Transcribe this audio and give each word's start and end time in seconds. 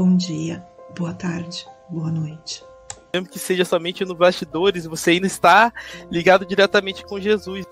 bom 0.00 0.16
dia, 0.16 0.66
boa 0.96 1.12
tarde, 1.12 1.68
boa 1.90 2.10
noite. 2.10 2.64
Mesmo 3.12 3.28
que 3.28 3.38
seja 3.38 3.66
somente 3.66 4.02
no 4.02 4.14
bastidores, 4.14 4.86
você 4.86 5.10
ainda 5.10 5.26
está 5.26 5.70
ligado 6.10 6.46
diretamente 6.46 7.04
com 7.04 7.20
Jesus. 7.20 7.66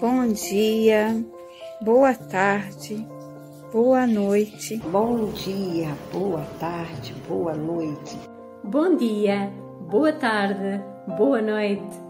Bom 0.00 0.28
dia, 0.28 1.22
boa 1.82 2.14
tarde, 2.14 3.06
boa 3.70 4.06
noite. 4.06 4.78
Bom 4.78 5.30
dia, 5.32 5.94
boa 6.10 6.42
tarde, 6.58 7.12
boa 7.28 7.54
noite. 7.54 8.18
Bom 8.64 8.96
dia, 8.96 9.52
boa 9.90 10.12
tarde, 10.14 10.82
boa 11.18 11.42
noite. 11.42 12.00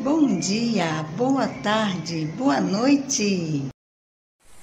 Bom 0.00 0.38
dia, 0.38 1.02
boa 1.18 1.48
tarde, 1.62 2.24
boa 2.34 2.62
noite. 2.62 3.66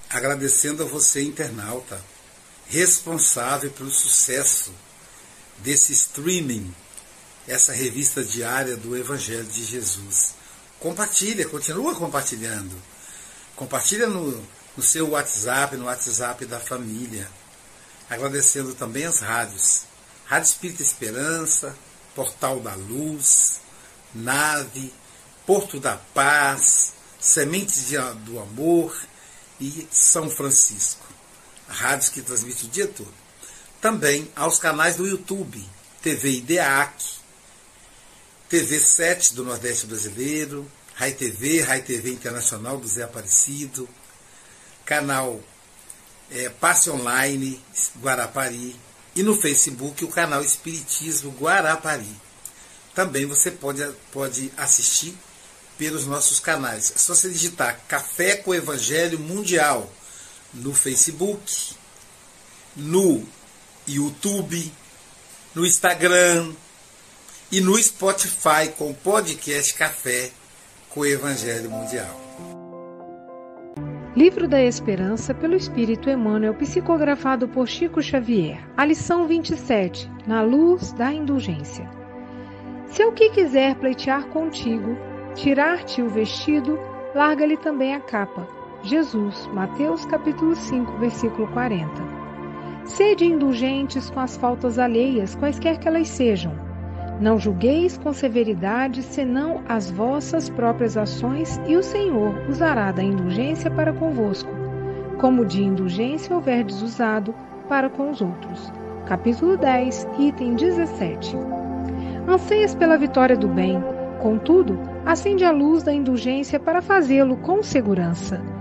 Agradecendo 0.10 0.82
a 0.82 0.88
você, 0.88 1.22
internauta, 1.22 2.13
responsável 2.74 3.70
pelo 3.70 3.92
sucesso 3.92 4.74
desse 5.60 5.94
streaming, 5.94 6.74
essa 7.48 7.72
revista 7.72 8.24
diária 8.24 8.76
do 8.76 8.98
Evangelho 8.98 9.46
de 9.46 9.64
Jesus. 9.64 10.34
Compartilha, 10.80 11.48
continua 11.48 11.94
compartilhando. 11.94 12.76
Compartilha 13.56 14.08
no, 14.08 14.44
no 14.76 14.82
seu 14.82 15.12
WhatsApp, 15.12 15.78
no 15.78 15.86
WhatsApp 15.86 16.48
da 16.48 16.60
família. 16.60 17.30
Agradecendo 18.10 18.74
também 18.74 19.06
as 19.06 19.20
rádios. 19.20 19.84
Rádio 20.26 20.48
Espírita 20.48 20.82
Esperança, 20.82 21.76
Portal 22.16 22.60
da 22.60 22.74
Luz, 22.74 23.60
Nave, 24.16 24.92
Porto 25.46 25.80
da 25.80 25.98
Paz, 25.98 26.94
Sementes 27.20 27.92
do 28.26 28.40
Amor 28.40 29.00
e 29.62 29.88
São 29.92 30.28
Francisco. 30.28 31.13
Rádios 31.68 32.10
que 32.10 32.22
transmitem 32.22 32.66
o 32.68 32.72
dia 32.72 32.88
todo. 32.88 33.14
Também 33.82 34.32
aos 34.36 34.60
canais 34.60 34.96
do 34.96 35.06
YouTube, 35.06 35.64
TV 36.02 36.38
IDEAC, 36.38 37.04
TV 38.50 38.80
7 38.80 39.34
do 39.34 39.44
Nordeste 39.44 39.88
Brasileiro, 39.88 40.70
Rai 40.94 41.12
TV, 41.12 41.62
Rai 41.62 41.82
TV 41.82 42.12
Internacional 42.12 42.78
do 42.78 42.88
Zé 42.88 43.04
Aparecido, 43.04 43.90
canal 44.86 45.42
é, 46.32 46.50
Passe 46.50 46.90
Online 46.90 47.60
Guarapari 48.00 48.76
e 49.16 49.24
no 49.24 49.36
Facebook 49.36 50.04
o 50.06 50.10
canal 50.10 50.42
Espiritismo 50.42 51.32
Guarapari. 51.32 52.16
Também 52.94 53.26
você 53.26 53.50
pode, 53.50 53.84
pode 54.12 54.52
assistir 54.56 55.18
pelos 55.78 56.06
nossos 56.06 56.40
canais. 56.40 56.94
É 56.96 57.00
só 57.00 57.16
você 57.16 57.30
digitar 57.30 57.80
Café 57.88 58.36
com 58.36 58.54
Evangelho 58.54 59.20
Mundial 59.20 59.92
no 60.54 60.74
Facebook, 60.74 61.76
no 62.76 63.24
YouTube, 63.88 64.72
no 65.56 65.66
Instagram 65.66 66.52
e 67.52 67.60
no 67.60 67.78
Spotify 67.82 68.70
com 68.78 68.92
o 68.92 68.94
podcast 68.94 69.74
Café 69.74 70.32
com 70.90 71.02
o 71.02 71.06
Evangelho 71.06 71.70
Mundial. 71.70 72.22
Livro 74.16 74.48
da 74.48 74.62
Esperança 74.62 75.34
pelo 75.34 75.56
Espírito 75.56 76.08
Emmanuel, 76.08 76.54
psicografado 76.54 77.48
por 77.48 77.68
Chico 77.68 78.00
Xavier. 78.00 78.64
A 78.78 78.86
lição 78.86 79.28
27, 79.28 80.08
na 80.28 80.44
luz 80.44 80.94
da 80.94 81.12
indulgência. 81.12 81.90
Se 82.92 83.04
o 83.04 83.12
que 83.12 83.32
quiser 83.32 83.74
pleitear 83.76 84.28
contigo, 84.28 84.96
tirar-te 85.34 86.00
o 86.04 86.10
vestido, 86.10 86.80
larga-lhe 87.16 87.58
também 87.58 87.96
a 87.96 88.00
capa. 88.00 88.48
Jesus, 88.86 89.50
Mateus 89.54 90.06
capítulo 90.06 90.54
5, 90.58 90.98
versículo 90.98 91.48
40. 91.48 91.88
Sede 92.84 93.26
indulgentes 93.26 94.10
com 94.10 94.20
as 94.20 94.36
faltas 94.36 94.78
alheias, 94.78 95.36
quaisquer 95.36 95.80
que 95.80 95.88
elas 95.88 96.10
sejam. 96.10 96.52
Não 97.22 97.40
julgueis 97.40 97.98
com 97.98 98.12
severidade, 98.12 99.02
senão 99.02 99.62
as 99.70 99.90
vossas 99.90 100.50
próprias 100.50 100.98
ações, 100.98 101.62
e 101.66 101.78
o 101.78 101.82
Senhor 101.82 102.36
usará 102.50 102.92
da 102.92 103.02
indulgência 103.02 103.72
para 103.72 103.94
convosco, 103.94 104.50
como 105.18 105.46
de 105.46 105.64
indulgência 105.64 106.36
houverdes 106.36 106.82
usado 106.82 107.34
para 107.70 107.90
com 107.90 108.10
os 108.10 108.20
outros. 108.20 108.70
Capítulo 109.06 109.56
10, 109.56 110.10
item 110.20 110.56
17. 110.56 111.38
Anseias 112.28 112.76
pela 112.76 112.98
vitória 112.98 113.38
do 113.38 113.48
bem, 113.48 113.82
contudo, 114.22 114.78
acende 115.06 115.46
a 115.46 115.52
luz 115.52 115.84
da 115.84 115.94
indulgência 115.94 116.60
para 116.60 116.82
fazê-lo 116.82 117.38
com 117.38 117.64
segurança. 117.64 118.53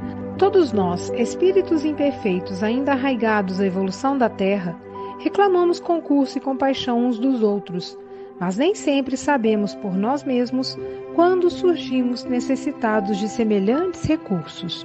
Todos 0.43 0.73
nós, 0.73 1.09
espíritos 1.11 1.85
imperfeitos 1.85 2.65
ainda 2.65 2.91
arraigados 2.91 3.61
à 3.61 3.65
evolução 3.65 4.19
da 4.19 4.29
Terra, 4.29 4.77
reclamamos 5.21 5.79
concurso 5.79 6.37
e 6.37 6.41
compaixão 6.41 7.07
uns 7.07 7.17
dos 7.17 7.45
outros, 7.45 7.97
mas 8.41 8.59
nem 8.59 8.75
sempre 8.75 9.17
sabemos 9.17 9.73
por 9.73 9.97
nós 9.97 10.25
mesmos 10.25 10.77
quando 11.15 11.49
surgimos 11.49 12.25
necessitados 12.25 13.19
de 13.19 13.29
semelhantes 13.29 14.03
recursos. 14.03 14.85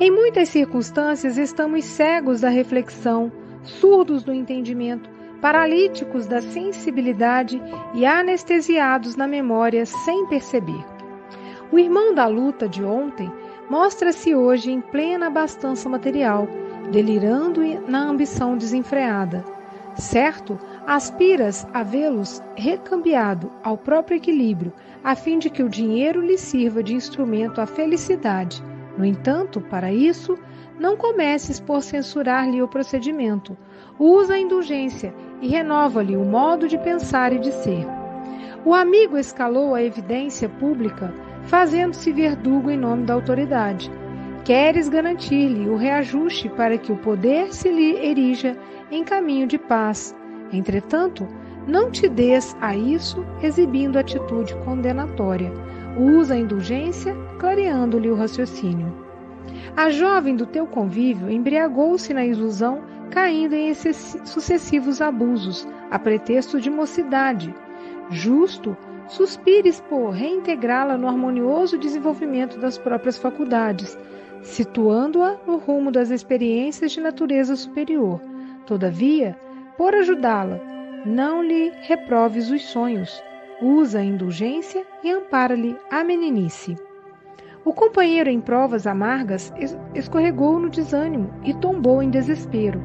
Em 0.00 0.10
muitas 0.10 0.48
circunstâncias 0.48 1.38
estamos 1.38 1.84
cegos 1.84 2.40
da 2.40 2.48
reflexão, 2.48 3.30
surdos 3.62 4.24
do 4.24 4.32
entendimento, 4.32 5.08
paralíticos 5.40 6.26
da 6.26 6.42
sensibilidade 6.42 7.62
e 7.94 8.04
anestesiados 8.04 9.14
na 9.14 9.28
memória 9.28 9.86
sem 9.86 10.26
perceber. 10.26 10.84
O 11.70 11.78
irmão 11.78 12.12
da 12.12 12.26
luta 12.26 12.68
de 12.68 12.82
ontem 12.82 13.30
mostra-se 13.72 14.34
hoje 14.34 14.70
em 14.70 14.82
plena 14.82 15.28
abastança 15.28 15.88
material, 15.88 16.46
delirando 16.90 17.62
na 17.88 18.02
ambição 18.02 18.54
desenfreada. 18.54 19.42
Certo, 19.94 20.60
aspiras 20.86 21.66
a 21.72 21.82
vê-los 21.82 22.42
recambiado 22.54 23.50
ao 23.64 23.78
próprio 23.78 24.18
equilíbrio, 24.18 24.74
a 25.02 25.14
fim 25.14 25.38
de 25.38 25.48
que 25.48 25.62
o 25.62 25.70
dinheiro 25.70 26.20
lhe 26.20 26.36
sirva 26.36 26.82
de 26.82 26.94
instrumento 26.94 27.62
à 27.62 27.66
felicidade. 27.66 28.62
No 28.98 29.06
entanto, 29.06 29.58
para 29.58 29.90
isso, 29.90 30.38
não 30.78 30.94
comeces 30.94 31.58
por 31.58 31.82
censurar-lhe 31.82 32.62
o 32.62 32.68
procedimento. 32.68 33.56
Usa 33.98 34.34
a 34.34 34.38
indulgência 34.38 35.14
e 35.40 35.48
renova-lhe 35.48 36.14
o 36.14 36.26
modo 36.26 36.68
de 36.68 36.76
pensar 36.76 37.32
e 37.32 37.38
de 37.38 37.50
ser. 37.50 37.86
O 38.66 38.74
amigo 38.74 39.16
escalou 39.16 39.74
a 39.74 39.82
evidência 39.82 40.46
pública, 40.46 41.10
fazendo-se 41.44 42.12
verdugo 42.12 42.70
em 42.70 42.76
nome 42.76 43.04
da 43.04 43.14
autoridade. 43.14 43.90
Queres 44.44 44.88
garantir-lhe 44.88 45.68
o 45.68 45.76
reajuste 45.76 46.48
para 46.48 46.76
que 46.76 46.90
o 46.90 46.96
poder 46.96 47.52
se 47.52 47.70
lhe 47.70 47.96
erija 48.04 48.56
em 48.90 49.04
caminho 49.04 49.46
de 49.46 49.58
paz. 49.58 50.14
Entretanto, 50.52 51.26
não 51.66 51.90
te 51.90 52.08
des 52.08 52.56
a 52.60 52.76
isso 52.76 53.24
exibindo 53.40 53.98
atitude 53.98 54.54
condenatória. 54.64 55.52
Usa 55.96 56.34
a 56.34 56.38
indulgência, 56.38 57.14
clareando-lhe 57.38 58.10
o 58.10 58.16
raciocínio. 58.16 58.92
A 59.76 59.90
jovem 59.90 60.34
do 60.34 60.46
teu 60.46 60.66
convívio 60.66 61.30
embriagou-se 61.30 62.12
na 62.12 62.24
ilusão 62.24 62.82
caindo 63.10 63.54
em 63.54 63.72
sucessivos 63.74 65.00
abusos, 65.02 65.68
a 65.90 65.98
pretexto 65.98 66.60
de 66.60 66.70
mocidade. 66.70 67.54
Justo, 68.10 68.76
suspires 69.12 69.80
por 69.90 70.10
reintegrá-la 70.10 70.96
no 70.96 71.06
harmonioso 71.06 71.76
desenvolvimento 71.76 72.58
das 72.58 72.78
próprias 72.78 73.18
faculdades, 73.18 73.98
situando-a 74.42 75.36
no 75.46 75.58
rumo 75.58 75.90
das 75.90 76.10
experiências 76.10 76.92
de 76.92 77.00
natureza 77.00 77.54
superior. 77.54 78.20
Todavia, 78.66 79.36
por 79.76 79.94
ajudá-la, 79.94 80.58
não 81.04 81.42
lhe 81.42 81.72
reproves 81.82 82.50
os 82.50 82.64
sonhos, 82.64 83.22
usa 83.60 83.98
a 83.98 84.04
indulgência 84.04 84.84
e 85.04 85.10
ampara-lhe 85.10 85.76
a 85.90 86.02
meninice. 86.02 86.76
O 87.64 87.72
companheiro 87.72 88.30
em 88.30 88.40
provas 88.40 88.86
amargas 88.86 89.52
escorregou 89.94 90.58
no 90.58 90.70
desânimo 90.70 91.30
e 91.44 91.52
tombou 91.54 92.02
em 92.02 92.08
desespero. 92.10 92.82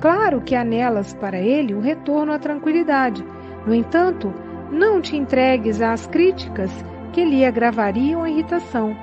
Claro 0.00 0.40
que 0.40 0.54
há 0.54 0.64
nelas 0.64 1.12
para 1.14 1.38
ele 1.38 1.74
o 1.74 1.80
retorno 1.80 2.32
à 2.32 2.38
tranquilidade. 2.38 3.24
No 3.66 3.74
entanto, 3.74 4.32
não 4.70 5.00
te 5.00 5.16
entregues 5.16 5.80
às 5.80 6.06
críticas 6.06 6.70
que 7.12 7.24
lhe 7.24 7.44
agravariam 7.44 8.22
a 8.22 8.30
irritação. 8.30 8.96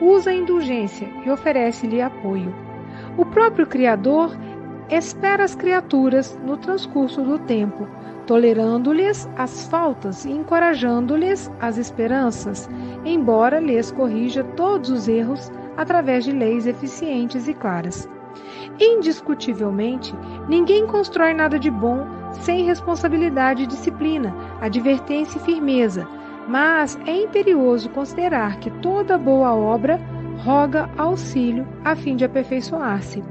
Usa 0.00 0.30
a 0.30 0.34
indulgência 0.34 1.08
e 1.24 1.30
oferece-lhe 1.30 2.00
apoio. 2.00 2.54
O 3.16 3.24
próprio 3.24 3.66
Criador 3.66 4.36
espera 4.90 5.44
as 5.44 5.54
criaturas 5.54 6.38
no 6.44 6.56
transcurso 6.56 7.22
do 7.22 7.38
tempo, 7.38 7.86
tolerando-lhes 8.26 9.28
as 9.36 9.66
faltas 9.68 10.24
e 10.24 10.30
encorajando-lhes 10.30 11.50
as 11.60 11.78
esperanças, 11.78 12.68
embora 13.04 13.60
lhes 13.60 13.90
corrija 13.90 14.44
todos 14.44 14.90
os 14.90 15.08
erros 15.08 15.50
através 15.76 16.24
de 16.24 16.32
leis 16.32 16.66
eficientes 16.66 17.48
e 17.48 17.54
claras. 17.54 18.08
Indiscutivelmente, 18.80 20.14
ninguém 20.48 20.86
constrói 20.86 21.32
nada 21.32 21.58
de 21.58 21.70
bom 21.70 22.21
sem 22.40 22.64
responsabilidade 22.64 23.62
e 23.62 23.66
disciplina, 23.66 24.34
advertência 24.60 25.38
e 25.38 25.42
firmeza, 25.42 26.08
mas 26.48 26.98
é 27.06 27.22
imperioso 27.22 27.88
considerar 27.90 28.58
que 28.58 28.70
toda 28.70 29.18
boa 29.18 29.54
obra 29.54 30.00
roga 30.44 30.90
auxílio 30.96 31.66
a 31.84 31.94
fim 31.94 32.16
de 32.16 32.24
aperfeiçoar-se. 32.24 33.22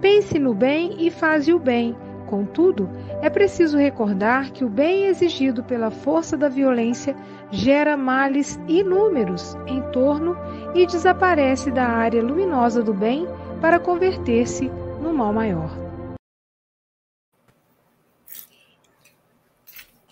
Pense 0.00 0.38
no 0.38 0.54
bem 0.54 0.96
e 0.98 1.10
faze 1.10 1.52
o 1.52 1.58
bem, 1.58 1.96
Contudo, 2.26 2.90
é 3.22 3.30
preciso 3.30 3.78
recordar 3.78 4.50
que 4.50 4.64
o 4.64 4.68
bem 4.68 5.06
exigido 5.06 5.62
pela 5.62 5.90
força 5.90 6.36
da 6.36 6.48
violência 6.48 7.16
gera 7.50 7.96
males 7.96 8.60
inúmeros 8.66 9.56
em 9.66 9.80
torno 9.92 10.36
e 10.74 10.84
desaparece 10.84 11.70
da 11.70 11.86
área 11.86 12.22
luminosa 12.22 12.82
do 12.82 12.92
bem 12.92 13.26
para 13.60 13.78
converter-se 13.78 14.70
no 15.00 15.14
mal 15.14 15.32
maior. 15.32 15.85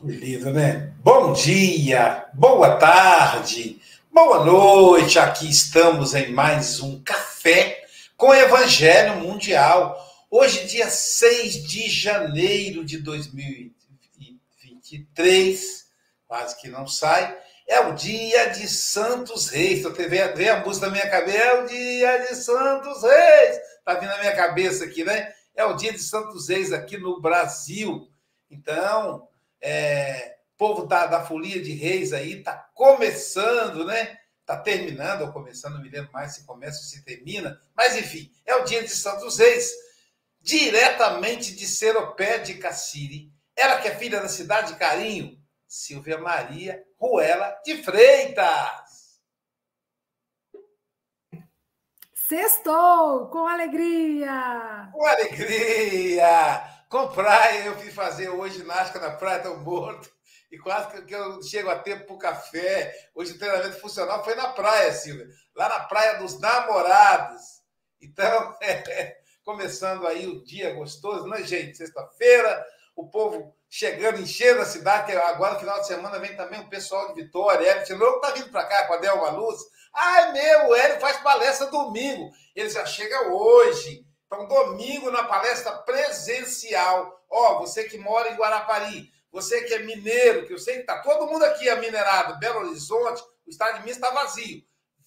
Lindo, 0.04 0.50
né? 0.50 0.92
Bom 1.02 1.32
dia, 1.32 2.26
boa 2.34 2.76
tarde, 2.76 3.80
boa 4.12 4.44
noite. 4.44 5.18
Aqui 5.18 5.48
estamos 5.48 6.14
em 6.14 6.32
mais 6.32 6.80
um 6.80 7.02
café 7.02 7.84
com 8.16 8.34
Evangelho 8.34 9.20
Mundial 9.20 10.04
Hoje, 10.36 10.66
dia 10.66 10.90
6 10.90 11.62
de 11.62 11.88
janeiro 11.88 12.84
de 12.84 12.98
2023, 12.98 15.86
quase 16.26 16.60
que 16.60 16.68
não 16.68 16.88
sai, 16.88 17.38
é 17.68 17.78
o 17.78 17.94
dia 17.94 18.46
de 18.46 18.68
Santos 18.68 19.46
Reis. 19.46 19.78
Então, 19.78 19.94
veio 19.94 20.54
a 20.54 20.64
música 20.64 20.86
na 20.86 20.92
minha 20.92 21.08
cabeça, 21.08 21.38
é 21.38 21.62
o 21.62 21.66
dia 21.68 22.18
de 22.18 22.34
Santos 22.34 23.00
Reis. 23.00 23.60
Está 23.78 23.94
vindo 23.94 24.08
na 24.08 24.18
minha 24.18 24.34
cabeça 24.34 24.84
aqui, 24.84 25.04
né? 25.04 25.32
É 25.54 25.64
o 25.64 25.74
dia 25.74 25.92
de 25.92 26.00
Santos 26.00 26.48
Reis 26.48 26.72
aqui 26.72 26.98
no 26.98 27.20
Brasil. 27.20 28.10
Então, 28.50 29.28
é, 29.64 30.36
o 30.54 30.58
povo 30.58 30.86
da, 30.86 31.06
da 31.06 31.24
Folia 31.24 31.60
de 31.62 31.72
Reis 31.72 32.12
aí 32.12 32.38
está 32.38 32.52
começando, 32.74 33.86
né? 33.86 34.18
Está 34.40 34.58
terminando, 34.58 35.22
ou 35.22 35.32
começando, 35.32 35.74
não 35.74 35.82
me 35.82 35.88
lembro 35.88 36.12
mais 36.12 36.34
se 36.34 36.44
começa 36.44 36.76
ou 36.76 36.84
se 36.84 37.02
termina. 37.02 37.58
Mas, 37.74 37.96
enfim, 37.96 38.30
é 38.44 38.54
o 38.56 38.64
dia 38.64 38.82
de 38.82 38.90
Santos 38.90 39.38
Reis 39.38 39.72
diretamente 40.42 41.56
de 41.56 41.66
Seropé 41.66 42.38
de 42.38 42.54
Cassiri. 42.54 43.32
Ela 43.56 43.80
que 43.80 43.88
é 43.88 43.96
filha 43.96 44.20
da 44.20 44.28
cidade 44.28 44.74
de 44.74 44.78
Carinho, 44.78 45.42
Silvia 45.66 46.18
Maria 46.18 46.84
Ruela 46.98 47.58
de 47.64 47.82
Freitas. 47.82 49.22
Sextou, 52.12 53.28
com 53.28 53.46
alegria! 53.46 54.90
Com 54.92 55.06
alegria! 55.06 56.73
Com 56.94 57.08
praia, 57.08 57.64
eu 57.64 57.76
fui 57.76 57.90
fazer 57.90 58.28
hoje 58.28 58.58
ginástica 58.58 59.00
na 59.00 59.10
Praia 59.10 59.40
do 59.40 59.56
Morto 59.56 60.08
e 60.48 60.56
quase 60.56 61.02
que 61.02 61.12
eu 61.12 61.42
chego 61.42 61.68
a 61.68 61.76
tempo 61.76 62.06
para 62.06 62.14
o 62.14 62.18
café. 62.18 62.94
Hoje 63.12 63.32
o 63.32 63.36
treinamento 63.36 63.80
funcional 63.80 64.22
foi 64.22 64.36
na 64.36 64.50
praia, 64.50 64.92
Silvia, 64.92 65.26
lá 65.56 65.68
na 65.68 65.80
Praia 65.80 66.18
dos 66.18 66.38
Namorados. 66.38 67.42
Então, 68.00 68.56
é, 68.62 69.16
começando 69.42 70.06
aí 70.06 70.24
o 70.28 70.44
dia 70.44 70.72
gostoso, 70.72 71.26
né, 71.26 71.42
gente? 71.42 71.76
Sexta-feira, 71.76 72.64
o 72.94 73.10
povo 73.10 73.52
chegando, 73.68 74.20
enchendo 74.20 74.60
a 74.60 74.64
cidade, 74.64 75.10
que 75.10 75.18
agora, 75.18 75.54
no 75.54 75.58
final 75.58 75.80
de 75.80 75.88
semana, 75.88 76.20
vem 76.20 76.36
também 76.36 76.60
o 76.60 76.70
pessoal 76.70 77.12
de 77.12 77.20
Vitória, 77.20 77.66
Hélio 77.68 77.98
Louco 77.98 78.20
tá 78.20 78.30
vindo 78.30 78.50
para 78.50 78.66
cá 78.66 78.86
com 78.86 78.94
a 78.94 78.98
Delma 78.98 79.30
Luz. 79.30 79.58
Ah, 79.92 80.20
é 80.20 80.32
meu, 80.32 80.68
o 80.68 80.74
Hélio 80.76 81.00
faz 81.00 81.16
palestra 81.16 81.66
domingo. 81.66 82.30
Ele 82.54 82.70
já 82.70 82.86
chega 82.86 83.32
hoje. 83.32 84.06
Então, 84.26 84.48
domingo, 84.48 85.10
na 85.10 85.24
palestra 85.24 85.78
presencial. 85.78 87.24
Ó, 87.30 87.60
você 87.60 87.84
que 87.84 87.98
mora 87.98 88.30
em 88.30 88.36
Guarapari, 88.36 89.12
você 89.30 89.64
que 89.64 89.74
é 89.74 89.80
mineiro, 89.80 90.46
que 90.46 90.52
eu 90.52 90.58
sei 90.58 90.78
que 90.78 90.84
tá 90.84 91.02
todo 91.02 91.26
mundo 91.26 91.44
aqui 91.44 91.68
é 91.68 91.74
minerado, 91.80 92.38
Belo 92.38 92.60
Horizonte, 92.60 93.22
o 93.44 93.50
estado 93.50 93.78
de 93.78 93.80
Minas 93.80 93.96
está 93.96 94.10
vazio. 94.10 94.62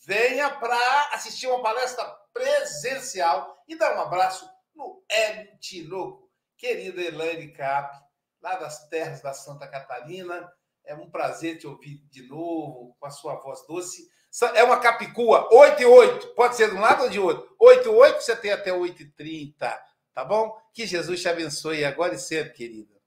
Venha 0.06 0.50
para 0.50 1.10
assistir 1.14 1.48
uma 1.48 1.62
palestra 1.62 2.04
presencial 2.34 3.58
e 3.68 3.76
dar 3.78 3.96
um 3.98 4.02
abraço 4.02 4.50
no 4.76 5.04
Hélio 5.10 5.58
Tinoco, 5.60 6.30
querida 6.58 7.02
Elaine 7.02 7.54
Cap, 7.54 7.98
lá 8.42 8.56
das 8.56 8.88
terras 8.90 9.22
da 9.22 9.34
Santa 9.34 9.68
Catarina. 9.68 10.52
É 10.86 10.94
um 10.94 11.10
prazer 11.10 11.58
te 11.58 11.68
ouvir 11.68 12.06
de 12.10 12.28
novo 12.28 12.96
com 13.00 13.06
a 13.06 13.10
sua 13.10 13.36
voz 13.36 13.66
doce. 13.68 14.10
É 14.54 14.64
uma 14.64 14.80
capicua, 14.80 15.48
8 15.52 15.82
e 15.82 15.86
8. 15.86 16.28
Pode 16.36 16.56
ser 16.56 16.70
de 16.70 16.76
um 16.76 16.82
lado 16.82 17.04
ou 17.04 17.10
de 17.10 17.20
outro. 17.20 17.56
8 17.60 17.86
e 17.86 17.90
8, 17.90 18.22
você 18.22 18.36
tem 18.36 18.52
até 18.52 18.72
8 18.74 19.02
e 19.02 19.06
30. 19.06 19.82
Tá 20.14 20.26
bom? 20.26 20.56
Que 20.74 20.86
Jesus 20.86 21.22
te 21.22 21.30
abençoe 21.30 21.86
agora 21.86 22.16
e 22.16 22.20
sempre, 22.20 22.54
querida. 22.54 22.98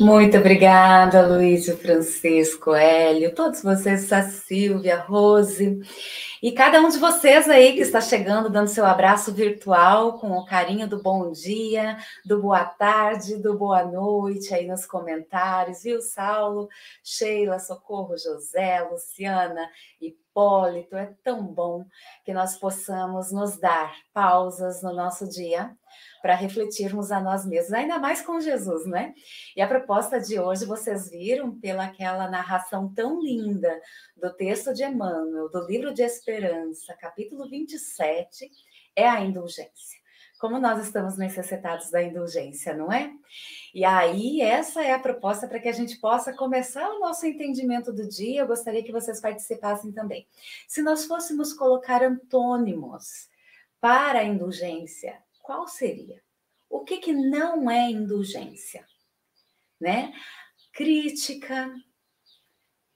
Muito 0.00 0.38
obrigada, 0.38 1.26
Luiz 1.26 1.68
Francisco, 1.78 2.74
Hélio, 2.74 3.34
todos 3.34 3.62
vocês, 3.62 4.12
a 4.12 4.22
Silvia, 4.22 4.98
Rose. 4.98 5.80
E 6.42 6.50
cada 6.50 6.80
um 6.80 6.88
de 6.88 6.98
vocês 6.98 7.48
aí 7.48 7.74
que 7.74 7.80
está 7.80 8.00
chegando, 8.00 8.50
dando 8.50 8.68
seu 8.68 8.84
abraço 8.84 9.32
virtual, 9.32 10.18
com 10.18 10.32
o 10.32 10.44
carinho 10.44 10.88
do 10.88 11.00
bom 11.00 11.30
dia, 11.30 11.98
do 12.24 12.40
boa 12.40 12.64
tarde, 12.64 13.36
do 13.36 13.56
boa 13.56 13.84
noite 13.84 14.52
aí 14.52 14.66
nos 14.66 14.86
comentários, 14.86 15.82
viu, 15.82 16.00
Saulo, 16.00 16.68
Sheila, 17.04 17.58
Socorro, 17.58 18.16
José, 18.18 18.80
Luciana, 18.80 19.68
Hipólito. 20.00 20.96
É 20.96 21.12
tão 21.22 21.44
bom 21.44 21.84
que 22.24 22.32
nós 22.32 22.56
possamos 22.56 23.30
nos 23.30 23.58
dar 23.58 23.94
pausas 24.12 24.82
no 24.82 24.92
nosso 24.92 25.28
dia 25.28 25.76
para 26.22 26.36
refletirmos 26.36 27.10
a 27.10 27.20
nós 27.20 27.44
mesmos, 27.44 27.72
ainda 27.72 27.98
mais 27.98 28.22
com 28.22 28.40
Jesus, 28.40 28.86
né? 28.86 29.12
E 29.56 29.60
a 29.60 29.66
proposta 29.66 30.20
de 30.20 30.38
hoje 30.38 30.64
vocês 30.64 31.10
viram 31.10 31.58
pela 31.58 31.84
aquela 31.86 32.30
narração 32.30 32.88
tão 32.94 33.20
linda 33.20 33.80
do 34.16 34.32
texto 34.32 34.72
de 34.72 34.84
Emmanuel, 34.84 35.50
do 35.50 35.66
livro 35.66 35.92
de 35.92 36.02
Esperança, 36.02 36.94
capítulo 36.94 37.48
27, 37.50 38.48
é 38.94 39.08
a 39.08 39.20
indulgência. 39.20 40.00
Como 40.38 40.58
nós 40.58 40.84
estamos 40.84 41.16
necessitados 41.16 41.90
da 41.90 42.02
indulgência, 42.02 42.74
não 42.74 42.90
é? 42.90 43.12
E 43.72 43.84
aí, 43.84 44.40
essa 44.40 44.82
é 44.82 44.92
a 44.92 44.98
proposta 44.98 45.46
para 45.46 45.60
que 45.60 45.68
a 45.68 45.72
gente 45.72 46.00
possa 46.00 46.32
começar 46.32 46.88
o 46.88 46.98
nosso 46.98 47.26
entendimento 47.26 47.92
do 47.92 48.08
dia. 48.08 48.40
Eu 48.40 48.46
gostaria 48.48 48.82
que 48.82 48.90
vocês 48.90 49.20
participassem 49.20 49.92
também. 49.92 50.26
Se 50.66 50.82
nós 50.82 51.04
fôssemos 51.04 51.52
colocar 51.52 52.02
antônimos 52.02 53.28
para 53.80 54.18
a 54.18 54.24
indulgência, 54.24 55.16
qual 55.42 55.66
seria? 55.66 56.22
O 56.70 56.84
que, 56.84 56.98
que 56.98 57.12
não 57.12 57.70
é 57.70 57.90
indulgência? 57.90 58.86
Né? 59.80 60.12
Crítica, 60.72 61.70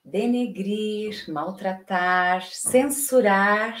denegrir, 0.03 1.29
maltratar, 1.29 2.43
censurar, 2.47 3.77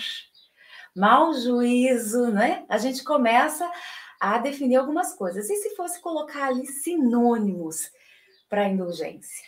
mau 0.95 1.33
juízo, 1.33 2.29
né? 2.31 2.65
A 2.67 2.77
gente 2.77 3.03
começa 3.03 3.71
a 4.19 4.37
definir 4.37 4.75
algumas 4.75 5.13
coisas. 5.13 5.49
E 5.49 5.55
se 5.55 5.75
fosse 5.75 5.99
colocar 6.01 6.47
ali 6.47 6.67
sinônimos 6.67 7.89
para 8.49 8.67
indulgência? 8.67 9.47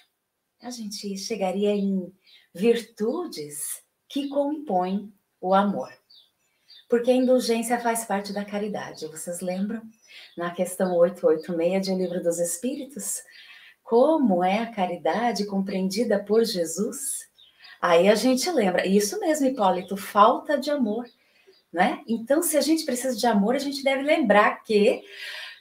A 0.61 0.71
gente 0.71 1.17
chegaria 1.17 1.71
em 1.71 2.11
virtudes 2.53 3.83
que 4.07 4.29
compõem 4.29 5.13
o 5.39 5.53
amor 5.53 5.98
porque 6.89 7.11
a 7.11 7.15
indulgência 7.15 7.79
faz 7.79 8.03
parte 8.03 8.33
da 8.33 8.43
caridade. 8.43 9.05
Vocês 9.05 9.39
lembram? 9.39 9.83
Na 10.35 10.49
questão 10.51 10.97
886 10.97 11.85
de 11.85 11.91
O 11.93 11.97
Livro 11.97 12.23
dos 12.23 12.39
Espíritos, 12.39 13.21
como 13.83 14.43
é 14.43 14.59
a 14.59 14.71
caridade 14.71 15.45
compreendida 15.45 16.21
por 16.23 16.43
Jesus? 16.43 17.29
Aí 17.79 18.09
a 18.09 18.15
gente 18.15 18.49
lembra, 18.51 18.87
isso 18.87 19.19
mesmo, 19.19 19.47
Hipólito, 19.47 19.95
falta 19.95 20.57
de 20.57 20.71
amor, 20.71 21.05
né? 21.71 22.03
Então, 22.07 22.41
se 22.41 22.57
a 22.57 22.61
gente 22.61 22.83
precisa 22.83 23.15
de 23.15 23.27
amor, 23.27 23.55
a 23.55 23.59
gente 23.59 23.83
deve 23.83 24.01
lembrar 24.01 24.63
que 24.63 25.01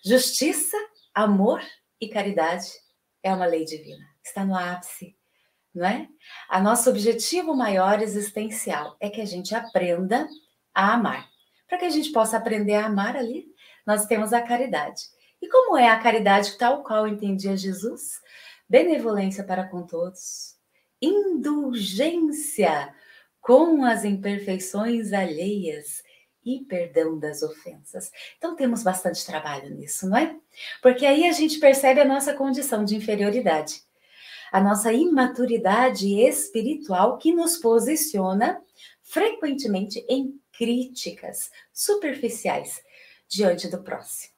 justiça, 0.04 0.76
amor 1.14 1.62
e 2.00 2.08
caridade 2.08 2.66
é 3.22 3.32
uma 3.32 3.46
lei 3.46 3.64
divina, 3.64 4.04
está 4.24 4.44
no 4.44 4.56
ápice, 4.56 5.14
não 5.74 5.86
é? 5.86 6.08
A 6.48 6.60
nosso 6.60 6.88
objetivo 6.88 7.54
maior 7.54 8.00
existencial 8.00 8.96
é 8.98 9.10
que 9.10 9.20
a 9.20 9.26
gente 9.26 9.54
aprenda 9.54 10.26
a 10.78 10.94
amar. 10.94 11.28
Para 11.66 11.76
que 11.78 11.84
a 11.84 11.90
gente 11.90 12.12
possa 12.12 12.36
aprender 12.36 12.74
a 12.74 12.86
amar 12.86 13.16
ali, 13.16 13.52
nós 13.84 14.06
temos 14.06 14.32
a 14.32 14.40
caridade. 14.40 15.02
E 15.42 15.48
como 15.48 15.76
é 15.76 15.88
a 15.88 15.98
caridade 15.98 16.56
tal 16.56 16.84
qual 16.84 17.08
entendia 17.08 17.56
Jesus? 17.56 18.20
Benevolência 18.68 19.42
para 19.42 19.64
com 19.64 19.82
todos, 19.82 20.56
indulgência 21.02 22.94
com 23.40 23.84
as 23.84 24.04
imperfeições 24.04 25.12
alheias 25.12 26.00
e 26.44 26.60
perdão 26.60 27.18
das 27.18 27.42
ofensas. 27.42 28.12
Então 28.36 28.54
temos 28.54 28.84
bastante 28.84 29.26
trabalho 29.26 29.74
nisso, 29.74 30.08
não 30.08 30.16
é? 30.16 30.36
Porque 30.80 31.04
aí 31.04 31.26
a 31.26 31.32
gente 31.32 31.58
percebe 31.58 32.00
a 32.00 32.04
nossa 32.04 32.34
condição 32.34 32.84
de 32.84 32.94
inferioridade, 32.94 33.82
a 34.52 34.60
nossa 34.60 34.92
imaturidade 34.92 36.20
espiritual 36.20 37.18
que 37.18 37.32
nos 37.32 37.56
posiciona 37.56 38.62
frequentemente 39.02 40.04
em 40.08 40.38
críticas 40.58 41.52
superficiais 41.72 42.82
diante 43.28 43.68
do 43.68 43.80
próximo. 43.80 44.34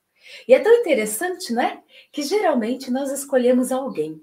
E 0.46 0.52
é 0.52 0.60
tão 0.60 0.72
interessante, 0.74 1.50
não 1.50 1.62
é? 1.62 1.82
Que 2.12 2.22
geralmente 2.22 2.90
nós 2.90 3.10
escolhemos 3.10 3.72
alguém 3.72 4.22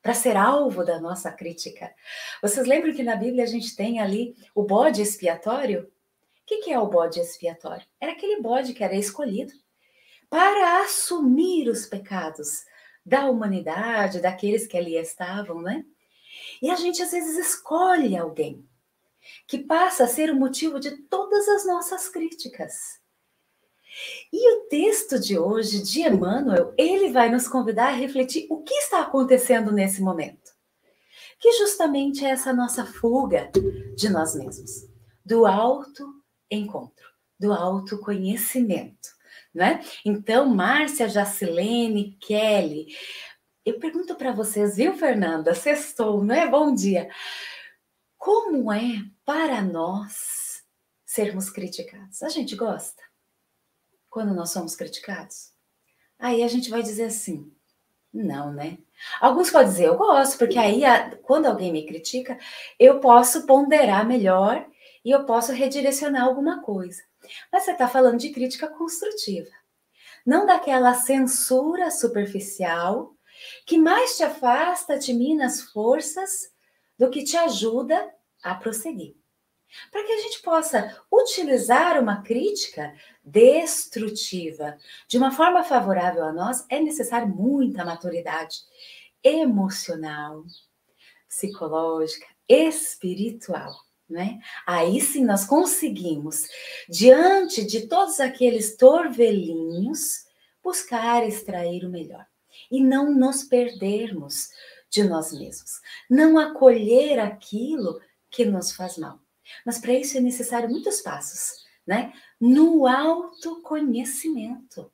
para 0.00 0.14
ser 0.14 0.36
alvo 0.36 0.84
da 0.84 1.00
nossa 1.00 1.32
crítica. 1.32 1.92
Vocês 2.40 2.64
lembram 2.64 2.94
que 2.94 3.02
na 3.02 3.16
Bíblia 3.16 3.42
a 3.42 3.46
gente 3.46 3.74
tem 3.74 3.98
ali 3.98 4.36
o 4.54 4.62
bode 4.62 5.02
expiatório? 5.02 5.82
O 5.82 6.46
que, 6.46 6.58
que 6.58 6.72
é 6.72 6.78
o 6.78 6.88
bode 6.88 7.18
expiatório? 7.18 7.86
Era 8.00 8.12
aquele 8.12 8.40
bode 8.40 8.72
que 8.72 8.84
era 8.84 8.94
escolhido 8.94 9.52
para 10.30 10.82
assumir 10.82 11.68
os 11.68 11.86
pecados 11.86 12.64
da 13.04 13.28
humanidade, 13.28 14.20
daqueles 14.20 14.66
que 14.66 14.76
ali 14.76 14.96
estavam, 14.96 15.60
né? 15.60 15.84
E 16.62 16.70
a 16.70 16.76
gente 16.76 17.02
às 17.02 17.10
vezes 17.10 17.36
escolhe 17.36 18.16
alguém 18.16 18.64
que 19.46 19.58
passa 19.58 20.04
a 20.04 20.08
ser 20.08 20.30
o 20.30 20.36
motivo 20.36 20.80
de 20.80 20.90
todas 21.08 21.48
as 21.48 21.66
nossas 21.66 22.08
críticas. 22.08 23.00
E 24.32 24.54
o 24.54 24.68
texto 24.68 25.18
de 25.18 25.38
hoje, 25.38 25.82
de 25.82 26.00
Emmanuel, 26.00 26.74
ele 26.78 27.10
vai 27.10 27.30
nos 27.30 27.46
convidar 27.46 27.88
a 27.88 27.96
refletir 27.96 28.46
o 28.48 28.62
que 28.62 28.74
está 28.74 29.02
acontecendo 29.02 29.70
nesse 29.70 30.00
momento. 30.00 30.50
Que 31.38 31.52
justamente 31.52 32.24
é 32.24 32.30
essa 32.30 32.52
nossa 32.52 32.86
fuga 32.86 33.50
de 33.96 34.08
nós 34.08 34.34
mesmos, 34.34 34.88
do 35.24 35.44
auto-encontro, 35.44 37.06
do 37.38 37.52
autoconhecimento. 37.52 39.10
Né? 39.54 39.84
Então, 40.04 40.46
Márcia, 40.46 41.08
Jacilene, 41.08 42.16
Kelly, 42.20 42.86
eu 43.64 43.78
pergunto 43.78 44.14
para 44.14 44.32
vocês, 44.32 44.76
viu, 44.76 44.94
Fernanda? 44.94 45.54
Sextou, 45.54 46.24
não 46.24 46.34
é? 46.34 46.48
Bom 46.48 46.74
dia. 46.74 47.10
Como 48.22 48.72
é 48.72 49.02
para 49.24 49.60
nós 49.60 50.62
sermos 51.04 51.50
criticados? 51.50 52.22
A 52.22 52.28
gente 52.28 52.54
gosta? 52.54 53.02
quando 54.12 54.34
nós 54.34 54.50
somos 54.50 54.76
criticados? 54.76 55.50
Aí 56.18 56.44
a 56.44 56.48
gente 56.48 56.70
vai 56.70 56.82
dizer 56.82 57.06
assim: 57.06 57.50
não, 58.12 58.52
né? 58.52 58.78
Alguns 59.20 59.50
podem 59.50 59.68
dizer, 59.68 59.86
eu 59.86 59.96
gosto, 59.96 60.38
porque 60.38 60.58
aí 60.58 60.82
quando 61.22 61.46
alguém 61.46 61.72
me 61.72 61.86
critica, 61.86 62.38
eu 62.78 63.00
posso 63.00 63.46
ponderar 63.46 64.06
melhor 64.06 64.64
e 65.04 65.10
eu 65.10 65.24
posso 65.24 65.50
redirecionar 65.50 66.22
alguma 66.22 66.62
coisa. 66.62 67.02
Mas 67.50 67.64
você 67.64 67.72
está 67.72 67.88
falando 67.88 68.18
de 68.18 68.30
crítica 68.30 68.68
construtiva, 68.68 69.50
não 70.24 70.46
daquela 70.46 70.94
censura 70.94 71.90
superficial 71.90 73.16
que 73.66 73.78
mais 73.78 74.16
te 74.16 74.22
afasta 74.22 74.98
de 74.98 75.12
mim 75.12 75.34
nas 75.34 75.62
forças 75.62 76.51
do 77.02 77.10
que 77.10 77.24
te 77.24 77.36
ajuda 77.36 78.14
a 78.44 78.54
prosseguir 78.54 79.16
para 79.90 80.04
que 80.04 80.12
a 80.12 80.20
gente 80.20 80.40
possa 80.40 81.02
utilizar 81.10 82.00
uma 82.00 82.22
crítica 82.22 82.94
destrutiva 83.24 84.76
de 85.08 85.18
uma 85.18 85.32
forma 85.32 85.64
favorável 85.64 86.22
a 86.24 86.32
nós, 86.32 86.64
é 86.68 86.78
necessário 86.78 87.26
muita 87.26 87.84
maturidade 87.84 88.58
emocional, 89.24 90.44
psicológica, 91.26 92.26
espiritual. 92.48 93.74
Né? 94.08 94.38
Aí 94.64 95.00
sim 95.00 95.24
nós 95.24 95.44
conseguimos, 95.44 96.46
diante 96.88 97.64
de 97.64 97.88
todos 97.88 98.20
aqueles 98.20 98.76
torvelinhos, 98.76 100.26
buscar 100.62 101.26
extrair 101.26 101.84
o 101.84 101.90
melhor 101.90 102.26
e 102.70 102.80
não 102.80 103.12
nos 103.12 103.42
perdermos 103.42 104.50
de 104.92 105.04
nós 105.04 105.32
mesmos, 105.32 105.80
não 106.08 106.38
acolher 106.38 107.18
aquilo 107.18 108.00
que 108.30 108.44
nos 108.44 108.72
faz 108.72 108.98
mal. 108.98 109.18
Mas 109.64 109.78
para 109.78 109.94
isso 109.94 110.18
é 110.18 110.20
necessário 110.20 110.68
muitos 110.68 111.00
passos, 111.00 111.64
né? 111.86 112.12
No 112.38 112.86
autoconhecimento. 112.86 114.92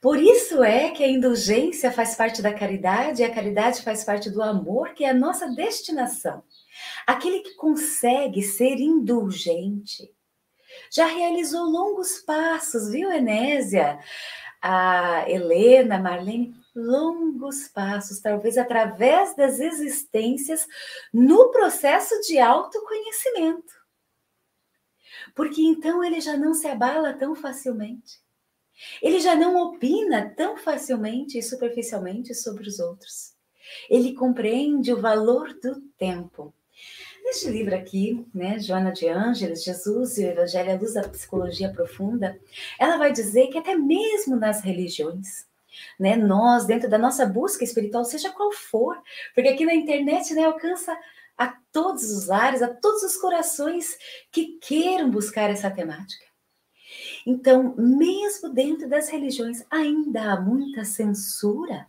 Por 0.00 0.18
isso 0.18 0.64
é 0.64 0.90
que 0.90 1.04
a 1.04 1.08
indulgência 1.08 1.92
faz 1.92 2.14
parte 2.14 2.40
da 2.40 2.54
caridade 2.54 3.20
e 3.20 3.24
a 3.24 3.32
caridade 3.32 3.82
faz 3.82 4.02
parte 4.02 4.30
do 4.30 4.42
amor, 4.42 4.94
que 4.94 5.04
é 5.04 5.10
a 5.10 5.14
nossa 5.14 5.46
destinação. 5.48 6.42
Aquele 7.06 7.40
que 7.40 7.54
consegue 7.54 8.42
ser 8.42 8.80
indulgente 8.80 10.10
já 10.90 11.04
realizou 11.04 11.64
longos 11.64 12.20
passos, 12.20 12.90
viu, 12.90 13.12
Enésia? 13.12 13.98
A 14.62 15.28
Helena, 15.28 15.98
Marlene, 15.98 16.54
longos 16.86 17.68
passos, 17.68 18.20
talvez 18.20 18.56
através 18.56 19.34
das 19.36 19.60
existências, 19.60 20.66
no 21.12 21.50
processo 21.50 22.20
de 22.22 22.38
autoconhecimento. 22.38 23.72
Porque 25.34 25.62
então 25.62 26.02
ele 26.02 26.20
já 26.20 26.36
não 26.36 26.54
se 26.54 26.66
abala 26.66 27.12
tão 27.12 27.34
facilmente. 27.34 28.20
Ele 29.02 29.20
já 29.20 29.34
não 29.34 29.56
opina 29.62 30.32
tão 30.34 30.56
facilmente 30.56 31.38
e 31.38 31.42
superficialmente 31.42 32.34
sobre 32.34 32.66
os 32.66 32.78
outros. 32.78 33.34
Ele 33.88 34.14
compreende 34.14 34.92
o 34.92 35.00
valor 35.00 35.52
do 35.60 35.80
tempo. 35.98 36.54
Neste 37.22 37.48
livro 37.48 37.76
aqui, 37.76 38.26
né, 38.34 38.58
Joana 38.58 38.92
de 38.92 39.06
Ângeles, 39.06 39.62
Jesus 39.62 40.18
e 40.18 40.24
o 40.24 40.28
Evangelho 40.28 40.72
à 40.72 40.74
Luz 40.74 40.94
da 40.94 41.08
Psicologia 41.08 41.70
Profunda, 41.70 42.40
ela 42.78 42.96
vai 42.96 43.12
dizer 43.12 43.48
que 43.48 43.58
até 43.58 43.76
mesmo 43.76 44.34
nas 44.34 44.62
religiões, 44.62 45.46
né? 46.00 46.16
Nós, 46.16 46.64
dentro 46.64 46.88
da 46.88 46.98
nossa 46.98 47.26
busca 47.26 47.62
espiritual, 47.62 48.04
seja 48.04 48.30
qual 48.30 48.50
for, 48.50 49.00
porque 49.34 49.50
aqui 49.50 49.66
na 49.66 49.74
internet 49.74 50.32
né, 50.32 50.44
alcança 50.44 50.96
a 51.36 51.54
todos 51.70 52.10
os 52.10 52.26
lares, 52.26 52.62
a 52.62 52.68
todos 52.68 53.02
os 53.02 53.16
corações 53.16 53.96
que 54.32 54.58
queiram 54.60 55.10
buscar 55.10 55.50
essa 55.50 55.70
temática. 55.70 56.24
Então, 57.26 57.74
mesmo 57.76 58.48
dentro 58.48 58.88
das 58.88 59.08
religiões, 59.10 59.64
ainda 59.70 60.32
há 60.32 60.40
muita 60.40 60.84
censura, 60.84 61.86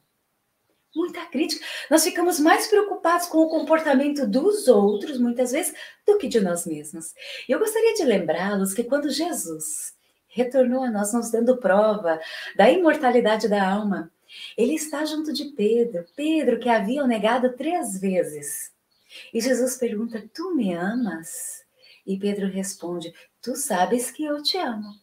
muita 0.95 1.25
crítica. 1.25 1.65
Nós 1.89 2.03
ficamos 2.03 2.39
mais 2.39 2.67
preocupados 2.67 3.27
com 3.27 3.39
o 3.39 3.49
comportamento 3.49 4.27
dos 4.27 4.67
outros, 4.67 5.17
muitas 5.19 5.51
vezes, 5.51 5.73
do 6.05 6.17
que 6.17 6.27
de 6.27 6.41
nós 6.41 6.65
mesmos. 6.65 7.13
E 7.47 7.51
eu 7.51 7.59
gostaria 7.59 7.93
de 7.93 8.03
lembrá-los 8.03 8.73
que 8.73 8.83
quando 8.83 9.09
Jesus 9.09 9.93
retornou 10.31 10.83
a 10.83 10.89
nós, 10.89 11.13
nos 11.13 11.29
dando 11.29 11.57
prova 11.57 12.19
da 12.55 12.69
imortalidade 12.69 13.47
da 13.47 13.67
alma. 13.67 14.11
Ele 14.57 14.75
está 14.75 15.05
junto 15.05 15.33
de 15.33 15.45
Pedro, 15.45 16.05
Pedro 16.15 16.59
que 16.59 16.69
havia 16.69 17.05
negado 17.05 17.53
três 17.53 17.99
vezes. 17.99 18.71
E 19.33 19.41
Jesus 19.41 19.77
pergunta: 19.77 20.23
Tu 20.33 20.55
me 20.55 20.73
amas? 20.73 21.63
E 22.05 22.17
Pedro 22.17 22.47
responde: 22.47 23.13
Tu 23.41 23.55
sabes 23.55 24.09
que 24.09 24.23
eu 24.23 24.41
te 24.41 24.57
amo. 24.57 24.95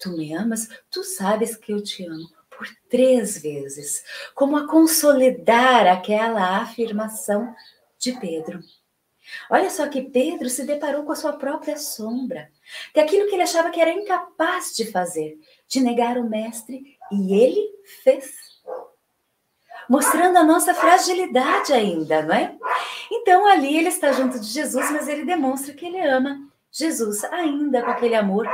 Tu 0.00 0.10
me 0.10 0.32
amas? 0.34 0.68
Tu 0.90 1.02
sabes 1.02 1.56
que 1.56 1.72
eu 1.72 1.82
te 1.82 2.06
amo. 2.06 2.28
Por 2.48 2.68
três 2.88 3.42
vezes, 3.42 4.04
como 4.32 4.56
a 4.56 4.68
consolidar 4.68 5.88
aquela 5.88 6.58
afirmação 6.58 7.52
de 7.98 8.12
Pedro. 8.20 8.60
Olha 9.50 9.70
só 9.70 9.88
que 9.88 10.02
Pedro 10.02 10.48
se 10.48 10.64
deparou 10.64 11.04
com 11.04 11.10
a 11.10 11.16
sua 11.16 11.32
própria 11.32 11.76
sombra, 11.76 12.50
que 12.92 13.00
aquilo 13.00 13.28
que 13.28 13.34
ele 13.34 13.42
achava 13.42 13.70
que 13.70 13.80
era 13.80 13.90
incapaz 13.90 14.74
de 14.74 14.90
fazer, 14.90 15.38
de 15.68 15.80
negar 15.80 16.16
o 16.16 16.28
mestre, 16.28 16.96
e 17.10 17.34
ele 17.34 17.70
fez. 18.02 18.44
Mostrando 19.88 20.38
a 20.38 20.44
nossa 20.44 20.72
fragilidade 20.72 21.72
ainda, 21.72 22.22
não 22.22 22.34
é? 22.34 22.56
Então 23.10 23.46
ali 23.46 23.76
ele 23.76 23.88
está 23.88 24.12
junto 24.12 24.38
de 24.40 24.46
Jesus, 24.46 24.90
mas 24.90 25.08
ele 25.08 25.24
demonstra 25.24 25.74
que 25.74 25.86
ele 25.86 26.00
ama 26.00 26.48
Jesus 26.72 27.22
ainda 27.24 27.82
com 27.82 27.90
aquele 27.90 28.14
amor, 28.14 28.48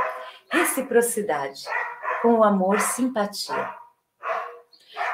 reciprocidade, 0.51 1.63
com 2.21 2.35
o 2.35 2.43
amor, 2.43 2.79
simpatia. 2.81 3.73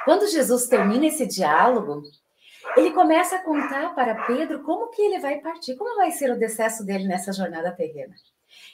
Quando 0.04 0.28
Jesus 0.28 0.68
termina 0.68 1.06
esse 1.06 1.26
diálogo, 1.26 2.02
ele 2.76 2.92
começa 2.92 3.36
a 3.36 3.44
contar 3.44 3.94
para 3.94 4.26
Pedro 4.26 4.62
como 4.64 4.90
que 4.90 5.02
ele 5.02 5.20
vai 5.20 5.40
partir, 5.40 5.76
como 5.76 5.96
vai 5.96 6.12
ser 6.12 6.32
o 6.32 6.38
decesso 6.38 6.86
dele 6.86 7.08
nessa 7.08 7.32
jornada 7.32 7.72
terrena. 7.72 8.16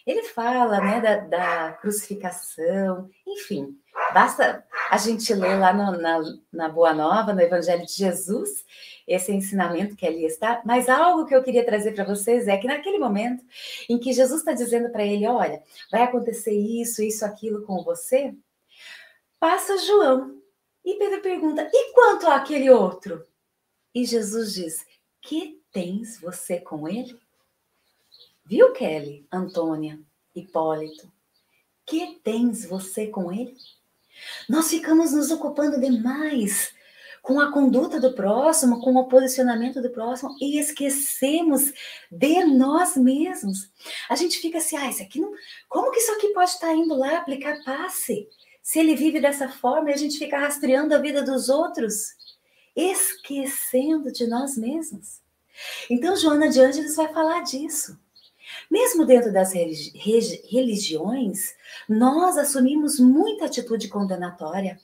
Ele 0.06 0.24
fala 0.24 0.82
né, 0.82 1.00
da, 1.00 1.16
da 1.18 1.74
crucificação, 1.74 3.10
enfim, 3.26 3.78
basta 4.14 4.66
a 4.90 4.98
gente 4.98 5.34
ler 5.34 5.58
lá 5.58 5.74
no, 5.74 5.98
na, 5.98 6.22
na 6.52 6.70
Boa 6.70 6.94
Nova, 6.94 7.34
no 7.34 7.40
Evangelho 7.40 7.86
de 7.86 7.94
Jesus, 7.94 8.66
esse 9.08 9.32
ensinamento 9.32 9.96
que 9.96 10.06
ali 10.06 10.26
está. 10.26 10.62
Mas 10.66 10.90
algo 10.90 11.26
que 11.26 11.34
eu 11.34 11.42
queria 11.42 11.66
trazer 11.66 11.94
para 11.94 12.04
vocês 12.04 12.48
é 12.48 12.58
que 12.58 12.68
naquele 12.68 13.00
momento 13.00 13.46
em 13.90 13.98
que 13.98 14.12
Jesus 14.12 14.42
está 14.42 14.52
dizendo 14.52 14.90
para 14.90 15.06
ele: 15.06 15.26
olha, 15.26 15.64
vai 15.90 16.04
acontecer 16.04 16.54
isso, 16.54 17.02
isso, 17.02 17.26
aquilo 17.26 17.64
com 17.64 17.82
você, 17.82 18.36
passa 19.40 19.78
João. 19.78 20.42
E 20.84 20.96
Pedro 20.96 21.22
pergunta: 21.22 21.70
e 21.72 21.94
quanto 21.94 22.28
àquele 22.28 22.70
outro? 22.70 23.24
E 23.96 24.06
Jesus 24.06 24.54
diz: 24.54 24.86
Que 25.22 25.62
tens 25.72 26.20
você 26.20 26.60
com 26.60 26.88
ele? 26.90 27.18
Viu, 28.46 28.74
Kelly, 28.74 29.26
Antônia, 29.32 30.00
Hipólito? 30.36 31.12
Que 31.86 32.20
tens 32.24 32.66
você 32.66 33.08
com 33.08 33.32
ele? 33.32 33.56
Nós 34.48 34.70
ficamos 34.70 35.12
nos 35.12 35.32
ocupando 35.32 35.80
demais 35.80 36.74
com 37.22 37.40
a 37.40 37.52
conduta 37.52 38.02
do 38.02 38.14
próximo, 38.14 38.82
com 38.82 38.96
o 38.96 39.08
posicionamento 39.08 39.82
do 39.82 39.90
próximo 39.90 40.36
e 40.42 40.60
esquecemos 40.60 41.72
de 42.12 42.44
nós 42.44 42.98
mesmos. 42.98 43.72
A 44.10 44.16
gente 44.16 44.40
fica 44.40 44.58
assim, 44.58 44.76
ah, 44.76 44.90
isso 44.90 45.02
aqui 45.02 45.22
não. 45.22 45.32
Como 45.70 45.90
que 45.92 46.00
isso 46.00 46.12
aqui 46.12 46.30
pode 46.34 46.50
estar 46.50 46.74
indo 46.76 46.94
lá 46.94 47.18
aplicar 47.18 47.64
passe? 47.64 48.28
Se 48.62 48.80
ele 48.80 48.96
vive 48.96 49.22
dessa 49.22 49.48
forma 49.48 49.90
e 49.90 49.94
a 49.94 49.98
gente 49.98 50.18
fica 50.18 50.38
rastreando 50.38 50.94
a 50.94 50.98
vida 50.98 51.24
dos 51.24 51.48
outros 51.48 52.14
esquecendo 52.76 54.12
de 54.12 54.28
nós 54.28 54.58
mesmos. 54.58 55.22
Então, 55.90 56.16
Joana 56.16 56.50
de 56.50 56.60
Ângeles 56.60 56.96
vai 56.96 57.12
falar 57.14 57.42
disso. 57.42 57.98
Mesmo 58.70 59.06
dentro 59.06 59.32
das 59.32 59.54
religiões, 59.54 61.56
nós 61.88 62.38
assumimos 62.38 63.00
muita 63.00 63.46
atitude 63.46 63.88
condenatória, 63.88 64.80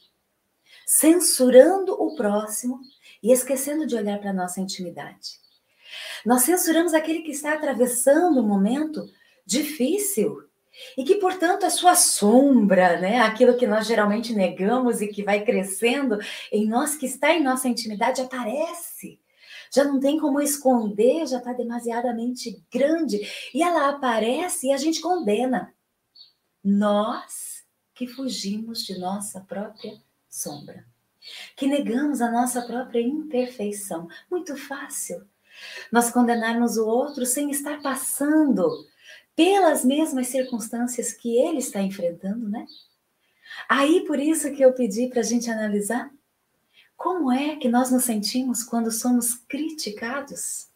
censurando 0.85 1.93
o 1.93 2.15
próximo 2.15 2.79
e 3.21 3.31
esquecendo 3.31 3.85
de 3.85 3.95
olhar 3.95 4.19
para 4.19 4.31
a 4.31 4.33
nossa 4.33 4.61
intimidade. 4.61 5.39
Nós 6.25 6.43
censuramos 6.43 6.93
aquele 6.93 7.21
que 7.21 7.31
está 7.31 7.53
atravessando 7.53 8.39
um 8.39 8.47
momento 8.47 9.09
difícil 9.45 10.43
e 10.97 11.03
que, 11.03 11.15
portanto, 11.15 11.65
a 11.65 11.69
sua 11.69 11.95
sombra, 11.95 12.99
né, 12.99 13.19
aquilo 13.19 13.57
que 13.57 13.67
nós 13.67 13.87
geralmente 13.87 14.33
negamos 14.33 15.01
e 15.01 15.07
que 15.07 15.23
vai 15.23 15.43
crescendo 15.43 16.17
em 16.51 16.67
nós, 16.67 16.95
que 16.95 17.05
está 17.05 17.33
em 17.33 17.43
nossa 17.43 17.67
intimidade, 17.67 18.21
aparece. 18.21 19.19
Já 19.73 19.83
não 19.83 19.99
tem 19.99 20.19
como 20.19 20.41
esconder, 20.41 21.27
já 21.27 21.37
está 21.37 21.53
demasiadamente 21.53 22.63
grande. 22.71 23.21
E 23.53 23.61
ela 23.61 23.89
aparece 23.89 24.67
e 24.67 24.71
a 24.71 24.77
gente 24.77 25.01
condena. 25.01 25.73
Nós 26.63 27.63
que 27.93 28.07
fugimos 28.07 28.85
de 28.85 28.97
nossa 28.97 29.41
própria 29.41 30.01
sombra, 30.29 30.85
que 31.57 31.67
negamos 31.67 32.21
a 32.21 32.31
nossa 32.31 32.61
própria 32.61 33.01
imperfeição. 33.01 34.07
Muito 34.31 34.55
fácil 34.55 35.27
nós 35.91 36.09
condenarmos 36.09 36.77
o 36.77 36.87
outro 36.87 37.25
sem 37.25 37.51
estar 37.51 37.81
passando 37.81 38.87
pelas 39.35 39.83
mesmas 39.83 40.27
circunstâncias 40.27 41.11
que 41.11 41.37
ele 41.37 41.57
está 41.57 41.81
enfrentando, 41.81 42.47
né? 42.47 42.65
Aí 43.67 44.05
por 44.05 44.19
isso 44.19 44.51
que 44.53 44.61
eu 44.61 44.73
pedi 44.73 45.07
para 45.07 45.19
a 45.19 45.23
gente 45.23 45.49
analisar 45.49 46.09
como 46.99 47.31
é 47.31 47.55
que 47.55 47.69
nós 47.69 47.89
nos 47.89 48.03
sentimos 48.03 48.61
quando 48.61 48.91
somos 48.91 49.33
criticados. 49.33 50.67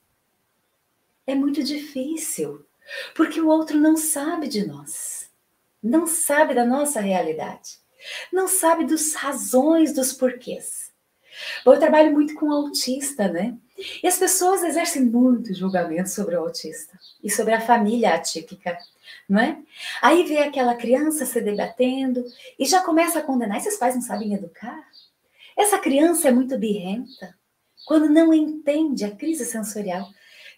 É 1.28 1.36
muito 1.36 1.62
difícil, 1.62 2.66
porque 3.14 3.42
o 3.42 3.50
outro 3.50 3.78
não 3.78 3.98
sabe 3.98 4.48
de 4.48 4.66
nós, 4.66 5.30
não 5.84 6.08
sabe 6.08 6.56
da 6.56 6.66
nossa 6.66 7.02
realidade, 7.02 7.78
não 8.32 8.48
sabe 8.48 8.86
das 8.86 9.14
razões, 9.16 9.94
dos 9.94 10.14
porquês. 10.14 10.94
Eu 11.66 11.78
trabalho 11.78 12.14
muito 12.14 12.36
com 12.36 12.50
autista, 12.50 13.28
né? 13.28 13.58
E 14.02 14.08
as 14.08 14.18
pessoas 14.18 14.64
exercem 14.64 15.04
muito 15.04 15.54
julgamento 15.54 16.10
sobre 16.10 16.38
o 16.38 16.40
autista 16.40 16.98
e 17.22 17.30
sobre 17.30 17.54
a 17.54 17.60
família 17.60 18.16
atípica, 18.16 18.78
não 19.28 19.42
é? 19.42 19.58
Aí 20.02 20.24
vê 20.24 20.38
aquela 20.38 20.76
criança 20.76 21.26
se 21.26 21.42
debatendo 21.42 22.24
e 22.58 22.66
já 22.66 22.82
começa 22.82 23.20
a 23.20 23.24
condenar. 23.24 23.58
Esses 23.58 23.76
pais 23.76 23.96
não 23.96 24.02
sabem 24.02 24.34
educar? 24.34 24.88
Essa 25.58 25.78
criança 25.78 26.28
é 26.28 26.32
muito 26.32 26.58
birrenta 26.58 27.36
quando 27.86 28.10
não 28.10 28.34
entende 28.34 29.06
a 29.06 29.16
crise 29.16 29.46
sensorial 29.46 30.08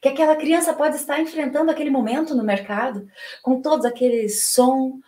que 0.02 0.10
aquela 0.10 0.36
criança 0.36 0.74
pode 0.74 0.98
estar 0.98 1.20
enfrentando 1.20 1.72
aquele 1.72 1.90
momento 1.90 2.36
no 2.36 2.44
mercado 2.44 3.08
com 3.42 3.62
todos 3.62 3.86
aqueles 3.86 4.46
som, 4.46 5.00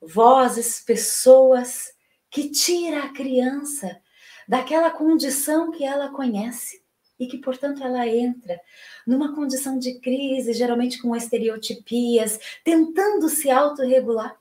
vozes, 0.00 0.80
pessoas 0.80 1.92
que 2.28 2.50
tira 2.50 3.04
a 3.04 3.12
criança 3.12 4.00
daquela 4.48 4.90
condição 4.90 5.70
que 5.70 5.84
ela 5.84 6.08
conhece 6.10 6.82
e 7.18 7.26
que, 7.26 7.38
portanto, 7.38 7.84
ela 7.84 8.08
entra 8.08 8.60
numa 9.06 9.34
condição 9.34 9.78
de 9.78 10.00
crise, 10.00 10.52
geralmente 10.52 11.00
com 11.00 11.14
estereotipias, 11.14 12.38
tentando 12.64 13.28
se 13.28 13.50
autorregular. 13.50 14.36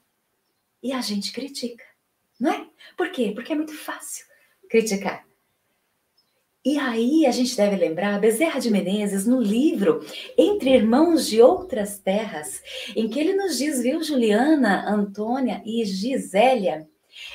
E 0.82 0.94
a 0.94 1.02
gente 1.02 1.32
critica, 1.32 1.84
não 2.40 2.52
é? 2.52 2.68
Por 2.98 3.12
quê? 3.12 3.32
Porque 3.36 3.52
é 3.52 3.56
muito 3.56 3.76
fácil 3.76 4.29
criticar. 4.70 5.28
E 6.64 6.78
aí 6.78 7.26
a 7.26 7.32
gente 7.32 7.56
deve 7.56 7.76
lembrar 7.76 8.20
Bezerra 8.20 8.60
de 8.60 8.70
Menezes 8.70 9.26
no 9.26 9.42
livro 9.42 10.06
Entre 10.38 10.72
Irmãos 10.72 11.28
de 11.28 11.42
Outras 11.42 12.00
Terras, 12.00 12.62
em 12.96 13.10
que 13.10 13.20
ele 13.20 13.34
nos 13.34 13.58
diz, 13.58 13.82
viu, 13.82 14.04
Juliana, 14.04 14.86
Antônia 14.88 15.62
e 15.66 15.84
Gisélia, 15.86 16.88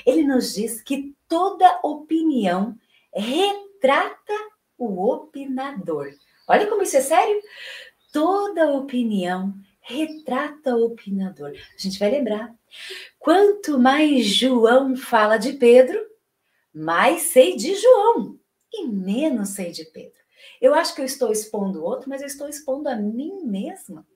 ele 0.07 0.23
nos 0.23 0.55
diz 0.55 0.83
que 0.83 1.15
toda 1.27 1.81
opinião 1.83 2.77
retrata 3.15 4.35
o 4.79 5.11
opinador. 5.11 6.13
Olha 6.47 6.67
como 6.67 6.83
isso 6.83 6.97
é 6.97 7.01
sério. 7.01 7.41
Toda 8.13 8.73
opinião 8.73 9.55
retrata 9.81 10.77
o 10.77 10.87
opinador. 10.87 11.51
A 11.51 11.83
gente 11.83 11.99
vai 11.99 12.11
lembrar. 12.11 12.55
Quanto 13.19 13.79
mais 13.79 14.27
João 14.27 14.97
fala 14.97 15.39
de 15.39 15.55
Pedro, 15.55 15.99
mais 16.75 17.23
sei 17.23 17.57
de 17.57 17.75
João 17.75 18.39
e 18.73 18.87
menos 18.87 19.51
sei 19.51 19.71
de 19.71 19.85
Pedro. 19.85 20.19
Eu 20.61 20.75
acho 20.75 20.95
que 20.95 21.01
eu 21.01 21.05
estou 21.05 21.31
expondo 21.31 21.81
o 21.81 21.85
outro, 21.85 22.09
mas 22.09 22.21
eu 22.21 22.27
estou 22.27 22.49
expondo 22.49 22.89
a 22.89 22.97
mim 22.97 23.45
mesma. 23.45 24.07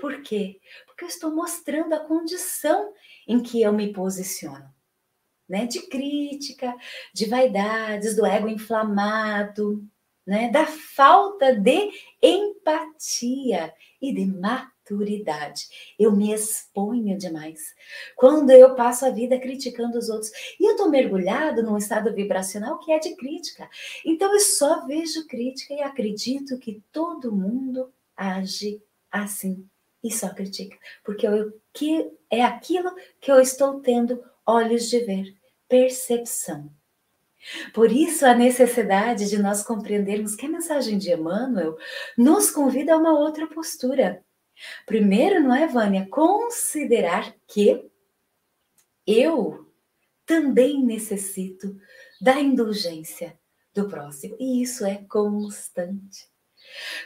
Por 0.00 0.22
quê? 0.22 0.60
Porque 0.86 1.04
eu 1.04 1.08
estou 1.08 1.34
mostrando 1.34 1.92
a 1.92 2.00
condição 2.00 2.92
em 3.26 3.42
que 3.42 3.60
eu 3.60 3.72
me 3.72 3.92
posiciono 3.92 4.72
né, 5.48 5.66
de 5.66 5.80
crítica, 5.88 6.76
de 7.14 7.26
vaidades, 7.26 8.14
do 8.14 8.26
ego 8.26 8.48
inflamado, 8.48 9.82
né, 10.26 10.50
da 10.50 10.66
falta 10.66 11.54
de 11.54 11.90
empatia 12.22 13.72
e 14.00 14.12
de 14.12 14.26
maturidade. 14.88 15.68
Eu 15.98 16.12
me 16.12 16.32
exponho 16.32 17.16
demais. 17.16 17.74
Quando 18.16 18.50
eu 18.50 18.74
passo 18.74 19.06
a 19.06 19.10
vida 19.10 19.38
criticando 19.38 19.98
os 19.98 20.08
outros, 20.08 20.30
e 20.58 20.64
eu 20.64 20.72
estou 20.72 20.88
mergulhado 20.88 21.62
num 21.62 21.76
estado 21.76 22.12
vibracional 22.14 22.78
que 22.78 22.92
é 22.92 22.98
de 22.98 23.14
crítica. 23.16 23.68
Então 24.04 24.32
eu 24.32 24.40
só 24.40 24.86
vejo 24.86 25.26
crítica 25.26 25.74
e 25.74 25.82
acredito 25.82 26.58
que 26.58 26.82
todo 26.90 27.34
mundo 27.34 27.92
age 28.16 28.82
assim 29.10 29.68
e 30.02 30.12
só 30.12 30.28
critica, 30.28 30.78
porque 31.04 31.26
eu, 31.26 31.52
que 31.72 32.08
é 32.30 32.44
aquilo 32.44 32.94
que 33.20 33.32
eu 33.32 33.40
estou 33.40 33.80
tendo 33.80 34.22
olhos 34.46 34.88
de 34.88 35.00
ver 35.00 35.34
percepção. 35.68 36.70
Por 37.72 37.90
isso, 37.90 38.26
a 38.26 38.34
necessidade 38.34 39.28
de 39.28 39.38
nós 39.38 39.62
compreendermos 39.62 40.34
que 40.34 40.46
a 40.46 40.48
mensagem 40.48 40.98
de 40.98 41.12
Emmanuel 41.12 41.76
nos 42.16 42.50
convida 42.50 42.94
a 42.94 42.96
uma 42.96 43.18
outra 43.18 43.46
postura. 43.46 44.22
Primeiro, 44.86 45.40
não 45.40 45.54
é, 45.54 45.66
Vânia? 45.66 46.06
Considerar 46.10 47.34
que 47.46 47.90
eu 49.06 49.70
também 50.26 50.82
necessito 50.82 51.80
da 52.20 52.38
indulgência 52.40 53.38
do 53.74 53.88
próximo. 53.88 54.36
E 54.38 54.62
isso 54.62 54.84
é 54.84 54.96
constante. 55.08 56.28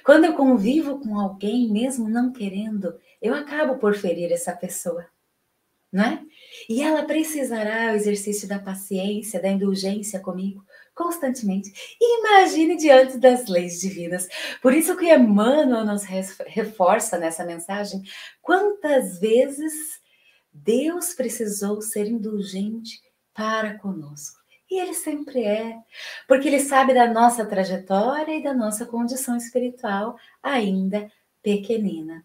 Quando 0.05 0.25
eu 0.25 0.35
convivo 0.35 0.99
com 1.01 1.19
alguém, 1.19 1.71
mesmo 1.71 2.09
não 2.09 2.33
querendo, 2.33 2.99
eu 3.21 3.35
acabo 3.35 3.79
por 3.79 3.95
ferir 3.95 4.33
essa 4.33 4.53
pessoa 4.57 5.07
não 5.93 6.05
é? 6.05 6.25
E 6.69 6.81
ela 6.81 7.05
precisará 7.05 7.93
o 7.93 7.97
exercício 7.97 8.49
da 8.49 8.59
paciência, 8.59 9.41
da 9.41 9.49
indulgência 9.49 10.19
comigo 10.19 10.65
constantemente. 10.95 11.73
E 12.01 12.21
imagine 12.21 12.77
diante 12.77 13.19
das 13.19 13.47
leis 13.47 13.81
divinas. 13.81 14.29
Por 14.61 14.75
isso 14.75 14.97
que 14.97 15.13
Emmanuel 15.13 15.85
nos 15.85 16.05
reforça 16.05 17.19
nessa 17.19 17.45
mensagem 17.45 18.03
quantas 18.41 19.19
vezes 19.19 20.01
Deus 20.53 21.15
precisou 21.15 21.81
ser 21.81 22.07
indulgente 22.07 23.01
para 23.35 23.79
conosco. 23.79 24.41
E 24.71 24.81
ele 24.81 24.95
sempre 24.95 25.45
é, 25.45 25.77
porque 26.27 26.49
ele 26.49 26.61
sabe 26.61 26.95
da 26.95 27.07
nossa 27.07 27.45
trajetória 27.45 28.39
e 28.39 28.43
da 28.43 28.55
nossa 28.55 28.87
condição 28.87 29.37
espiritual 29.37 30.17
ainda 30.43 31.11
pequenina. 31.43 32.25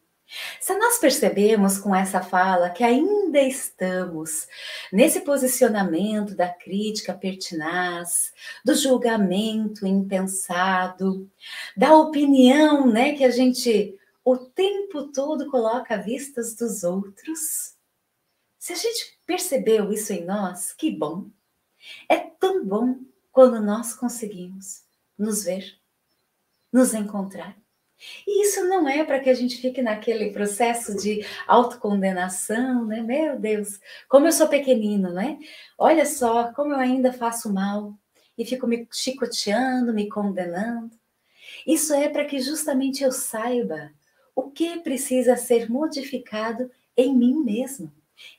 Se 0.60 0.78
nós 0.78 0.98
percebemos 0.98 1.78
com 1.78 1.96
essa 1.96 2.22
fala 2.22 2.70
que 2.70 2.84
ainda 2.84 3.40
estamos 3.40 4.48
nesse 4.92 5.22
posicionamento 5.22 6.36
da 6.36 6.50
crítica 6.50 7.14
pertinaz, 7.14 8.34
do 8.64 8.76
julgamento 8.76 9.88
impensado, 9.88 11.30
da 11.76 11.96
opinião, 11.96 12.86
né, 12.86 13.14
que 13.14 13.24
a 13.24 13.32
gente 13.32 13.98
o 14.24 14.36
tempo 14.38 15.08
todo 15.14 15.50
coloca 15.50 15.96
à 15.96 15.98
vistas 15.98 16.54
dos 16.54 16.84
outros, 16.84 17.76
se 18.60 18.74
a 18.74 18.76
gente 18.76 19.18
percebeu 19.26 19.94
isso 19.94 20.12
em 20.12 20.26
nós, 20.26 20.74
que 20.74 20.92
bom. 20.92 21.30
É 22.10 22.18
tão 22.18 22.66
bom 22.66 23.00
quando 23.32 23.62
nós 23.62 23.94
conseguimos 23.94 24.84
nos 25.18 25.46
ver, 25.46 25.80
nos 26.74 26.94
encontrar 26.94 27.56
e 28.26 28.44
isso 28.44 28.66
não 28.66 28.88
é 28.88 29.04
para 29.04 29.20
que 29.20 29.30
a 29.30 29.34
gente 29.34 29.58
fique 29.58 29.82
naquele 29.82 30.32
processo 30.32 30.96
de 30.96 31.26
autocondenação, 31.48 32.86
né? 32.86 33.02
Meu 33.02 33.40
Deus, 33.40 33.80
como 34.08 34.28
eu 34.28 34.32
sou 34.32 34.48
pequenino, 34.48 35.12
né? 35.12 35.40
Olha 35.78 36.06
só 36.06 36.52
como 36.54 36.74
eu 36.74 36.78
ainda 36.78 37.12
faço 37.12 37.52
mal 37.52 37.98
e 38.38 38.46
fico 38.46 38.68
me 38.68 38.88
chicoteando, 38.92 39.94
me 39.94 40.08
condenando. 40.08 40.92
Isso 41.66 41.94
é 41.94 42.08
para 42.08 42.26
que 42.26 42.40
justamente 42.40 43.04
eu 43.04 43.12
saiba 43.12 43.92
o 44.36 44.52
que 44.52 44.80
precisa 44.80 45.36
ser 45.36 45.70
modificado 45.70 46.70
em 46.96 47.16
mim 47.16 47.44
mesmo. 47.44 47.92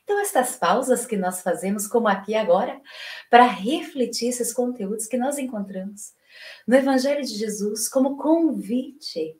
Então, 0.03 0.19
essas 0.19 0.55
pausas 0.55 1.05
que 1.05 1.17
nós 1.17 1.41
fazemos, 1.41 1.87
como 1.87 2.07
aqui 2.07 2.35
agora, 2.35 2.81
para 3.29 3.45
refletir 3.45 4.29
esses 4.29 4.53
conteúdos 4.53 5.07
que 5.07 5.17
nós 5.17 5.37
encontramos 5.37 6.13
no 6.67 6.75
Evangelho 6.75 7.21
de 7.21 7.35
Jesus 7.35 7.87
como 7.87 8.17
convite 8.17 9.37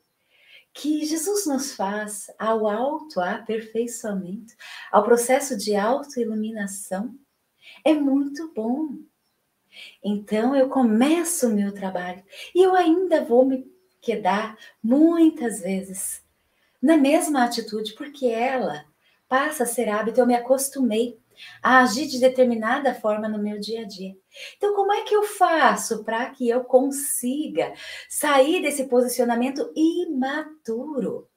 que 0.73 1.05
Jesus 1.05 1.45
nos 1.45 1.73
faz 1.73 2.31
ao 2.37 2.67
autoaperfeiçoamento, 2.67 4.53
ao 4.91 5.03
processo 5.03 5.57
de 5.57 5.75
autoiluminação, 5.75 7.15
é 7.83 7.93
muito 7.93 8.51
bom. 8.53 8.97
Então 10.03 10.55
eu 10.55 10.69
começo 10.69 11.47
o 11.47 11.53
meu 11.53 11.73
trabalho 11.73 12.23
e 12.53 12.61
eu 12.61 12.75
ainda 12.75 13.23
vou 13.23 13.45
me 13.45 13.71
quedar 14.01 14.57
muitas 14.81 15.61
vezes 15.61 16.23
na 16.81 16.97
mesma 16.97 17.43
atitude, 17.43 17.93
porque 17.93 18.27
ela 18.27 18.85
passa 19.27 19.63
a 19.63 19.67
ser 19.67 19.89
hábito, 19.89 20.19
eu 20.19 20.25
me 20.25 20.35
acostumei 20.35 21.19
a 21.61 21.79
agir 21.79 22.07
de 22.07 22.19
determinada 22.19 22.93
forma 22.93 23.27
no 23.27 23.41
meu 23.41 23.59
dia 23.59 23.81
a 23.81 23.85
dia. 23.85 24.15
Então, 24.57 24.73
como 24.75 24.93
é 24.93 25.03
que 25.03 25.15
eu 25.15 25.23
faço 25.23 26.03
para 26.03 26.29
que 26.29 26.49
eu 26.49 26.63
consiga 26.63 27.73
sair 28.09 28.61
desse 28.61 28.85
posicionamento 28.85 29.71
imaturo 29.75 31.27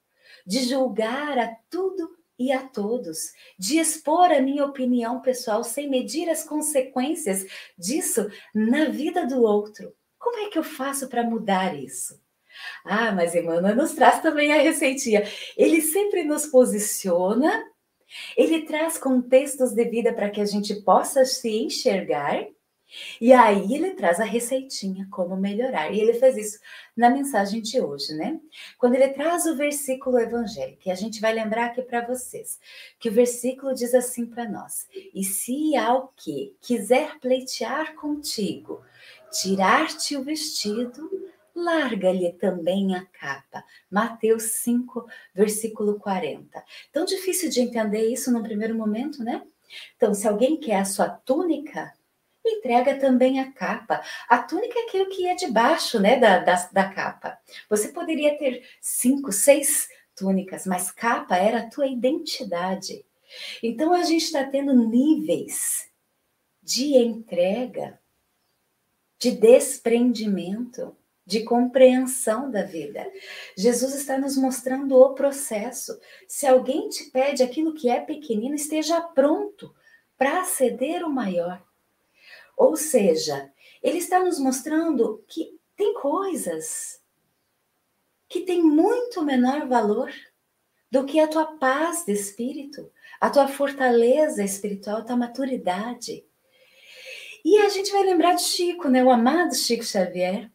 de 0.45 0.63
julgar 0.63 1.37
a 1.37 1.55
tudo 1.69 2.17
e 2.37 2.51
a 2.51 2.61
todos, 2.61 3.31
de 3.57 3.77
expor 3.77 4.31
a 4.31 4.41
minha 4.41 4.65
opinião 4.65 5.21
pessoal 5.21 5.63
sem 5.63 5.89
medir 5.89 6.29
as 6.29 6.43
consequências 6.43 7.45
disso 7.77 8.29
na 8.53 8.85
vida 8.85 9.25
do 9.25 9.41
outro? 9.43 9.93
Como 10.17 10.39
é 10.39 10.49
que 10.49 10.57
eu 10.57 10.63
faço 10.63 11.07
para 11.07 11.23
mudar 11.23 11.77
isso? 11.77 12.21
Ah, 12.85 13.11
mas 13.11 13.35
Emmanuel 13.35 13.75
nos 13.75 13.93
traz 13.93 14.21
também 14.21 14.51
a 14.51 14.61
receitinha. 14.61 15.23
Ele 15.57 15.81
sempre 15.81 16.23
nos 16.23 16.45
posiciona, 16.45 17.65
ele 18.37 18.65
traz 18.65 18.97
contextos 18.97 19.71
de 19.71 19.85
vida 19.85 20.13
para 20.13 20.29
que 20.29 20.41
a 20.41 20.45
gente 20.45 20.75
possa 20.81 21.25
se 21.25 21.49
enxergar, 21.49 22.45
e 23.19 23.33
aí 23.33 23.73
ele 23.73 23.91
traz 23.95 24.19
a 24.19 24.23
receitinha 24.23 25.07
como 25.09 25.35
melhorar. 25.35 25.91
E 25.91 25.99
ele 25.99 26.13
fez 26.13 26.37
isso 26.37 26.59
na 26.95 27.09
mensagem 27.09 27.61
de 27.61 27.81
hoje, 27.81 28.13
né? 28.13 28.39
Quando 28.77 28.95
ele 28.95 29.09
traz 29.09 29.45
o 29.45 29.55
versículo 29.55 30.19
evangélico, 30.19 30.83
e 30.85 30.91
a 30.91 30.95
gente 30.95 31.19
vai 31.19 31.33
lembrar 31.33 31.65
aqui 31.65 31.81
para 31.81 32.05
vocês, 32.05 32.59
que 32.99 33.09
o 33.09 33.11
versículo 33.11 33.73
diz 33.73 33.93
assim 33.95 34.25
para 34.25 34.47
nós: 34.47 34.87
"E 35.13 35.23
se 35.23 35.75
ao 35.75 36.13
que 36.15 36.55
quiser 36.61 37.19
pleitear 37.19 37.95
contigo, 37.95 38.81
tirar-te 39.31 40.15
o 40.15 40.23
vestido, 40.23 41.09
larga-lhe 41.55 42.33
também 42.33 42.95
a 42.95 43.05
capa. 43.05 43.63
Mateus 43.89 44.43
5, 44.43 45.05
versículo 45.33 45.99
40. 45.99 46.63
Tão 46.91 47.05
difícil 47.05 47.49
de 47.49 47.61
entender 47.61 48.07
isso 48.07 48.31
no 48.31 48.43
primeiro 48.43 48.75
momento, 48.75 49.23
né? 49.23 49.43
Então, 49.95 50.13
se 50.13 50.27
alguém 50.27 50.57
quer 50.57 50.77
a 50.77 50.85
sua 50.85 51.09
túnica, 51.09 51.93
entrega 52.45 52.99
também 52.99 53.39
a 53.39 53.51
capa. 53.51 54.01
A 54.27 54.39
túnica 54.39 54.77
é 54.79 54.83
aquilo 54.83 55.09
que 55.09 55.27
é 55.27 55.35
debaixo 55.35 55.99
né, 55.99 56.19
da, 56.19 56.39
da, 56.39 56.69
da 56.71 56.89
capa. 56.89 57.37
Você 57.69 57.89
poderia 57.89 58.37
ter 58.37 58.63
cinco, 58.81 59.31
seis 59.31 59.87
túnicas, 60.15 60.65
mas 60.65 60.91
capa 60.91 61.37
era 61.37 61.59
a 61.59 61.69
tua 61.69 61.87
identidade. 61.87 63.05
Então, 63.61 63.93
a 63.93 64.03
gente 64.03 64.25
está 64.25 64.43
tendo 64.43 64.73
níveis 64.73 65.89
de 66.61 66.95
entrega, 66.97 67.99
de 69.17 69.31
desprendimento 69.31 70.95
de 71.25 71.43
compreensão 71.43 72.51
da 72.51 72.63
vida. 72.63 73.09
Jesus 73.57 73.95
está 73.95 74.17
nos 74.17 74.35
mostrando 74.37 74.97
o 74.97 75.13
processo. 75.13 75.97
Se 76.27 76.45
alguém 76.45 76.89
te 76.89 77.09
pede 77.11 77.41
aquilo 77.41 77.73
que 77.73 77.89
é 77.89 78.01
pequenino, 78.01 78.55
esteja 78.55 78.99
pronto 79.01 79.73
para 80.17 80.43
ceder 80.43 81.03
o 81.03 81.09
maior. 81.09 81.63
Ou 82.57 82.75
seja, 82.75 83.51
ele 83.81 83.97
está 83.97 84.19
nos 84.19 84.39
mostrando 84.39 85.23
que 85.27 85.57
tem 85.75 85.93
coisas 85.95 87.01
que 88.29 88.41
têm 88.41 88.63
muito 88.63 89.23
menor 89.23 89.67
valor 89.67 90.11
do 90.89 91.05
que 91.05 91.19
a 91.19 91.27
tua 91.27 91.57
paz 91.57 92.05
de 92.05 92.13
espírito, 92.13 92.91
a 93.19 93.29
tua 93.29 93.47
fortaleza 93.47 94.43
espiritual, 94.43 94.97
a 94.97 95.01
tua 95.03 95.15
maturidade. 95.15 96.23
E 97.43 97.57
a 97.57 97.69
gente 97.69 97.91
vai 97.91 98.03
lembrar 98.03 98.35
de 98.35 98.43
Chico, 98.43 98.87
né? 98.87 99.03
O 99.03 99.09
amado 99.09 99.55
Chico 99.55 99.83
Xavier, 99.83 100.51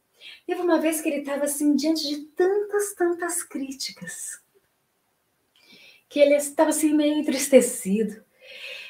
Teve 0.49 0.63
uma 0.63 0.81
vez 0.81 1.03
que 1.03 1.11
ele 1.11 1.19
estava 1.19 1.45
assim 1.45 1.77
diante 1.77 2.09
de 2.09 2.23
tantas, 2.29 2.95
tantas 2.95 3.43
críticas, 3.43 4.41
que 6.09 6.19
ele 6.19 6.35
estava 6.35 6.71
assim 6.71 6.95
meio 6.95 7.19
entristecido. 7.19 8.25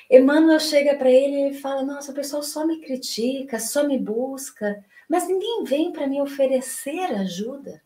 Emmanuel 0.09 0.61
chega 0.61 0.94
para 0.94 1.11
ele 1.11 1.49
e 1.49 1.55
fala: 1.61 1.83
Nossa, 1.83 2.12
o 2.12 2.14
pessoal 2.14 2.44
só 2.44 2.64
me 2.64 2.81
critica, 2.81 3.59
só 3.59 3.83
me 3.83 3.99
busca, 3.99 4.85
mas 5.09 5.27
ninguém 5.27 5.64
vem 5.64 5.90
para 5.90 6.07
me 6.07 6.23
oferecer 6.23 7.12
ajuda. 7.16 7.83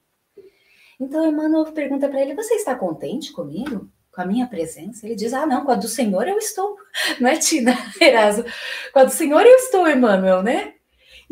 Então 1.00 1.26
Emmanuel 1.26 1.72
pergunta 1.72 2.10
para 2.10 2.20
ele: 2.20 2.34
Você 2.34 2.56
está 2.56 2.74
contente 2.74 3.32
comigo? 3.32 3.90
Com 4.12 4.20
a 4.20 4.26
minha 4.26 4.46
presença? 4.46 5.06
Ele 5.06 5.16
diz: 5.16 5.32
Ah, 5.32 5.46
não, 5.46 5.64
com 5.64 5.72
a 5.72 5.76
do 5.76 5.88
Senhor 5.88 6.28
eu 6.28 6.36
estou. 6.36 6.76
Não 7.18 7.30
é 7.30 7.38
Tina 7.38 7.72
Eraso? 7.98 8.44
Com 8.92 8.98
a 8.98 9.04
do 9.04 9.12
Senhor 9.12 9.40
eu 9.40 9.56
estou, 9.56 9.88
Emmanuel, 9.88 10.42
né? 10.42 10.74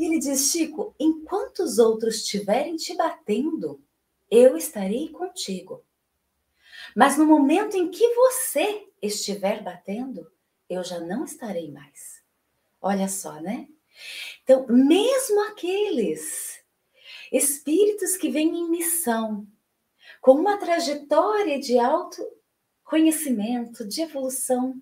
E 0.01 0.07
ele 0.07 0.19
diz: 0.19 0.51
Chico, 0.51 0.95
enquanto 0.99 1.63
os 1.63 1.79
outros 1.79 2.17
estiverem 2.17 2.75
te 2.75 2.97
batendo, 2.97 3.85
eu 4.31 4.57
estarei 4.57 5.11
contigo. 5.11 5.85
Mas 6.97 7.19
no 7.19 7.27
momento 7.27 7.77
em 7.77 7.91
que 7.91 8.15
você 8.15 8.89
estiver 9.03 9.63
batendo, 9.63 10.33
eu 10.71 10.83
já 10.83 10.99
não 10.99 11.27
estarei 11.27 11.71
mais. 11.71 12.23
Olha 12.81 13.09
só, 13.09 13.43
né? 13.43 13.69
Então, 14.43 14.67
mesmo 14.69 15.39
aqueles 15.49 16.65
espíritos 17.31 18.17
que 18.17 18.31
vêm 18.31 18.57
em 18.57 18.71
missão, 18.71 19.47
com 20.23 20.33
uma 20.33 20.57
trajetória 20.57 21.61
de 21.61 21.79
autoconhecimento, 21.79 23.87
de 23.87 24.01
evolução, 24.01 24.81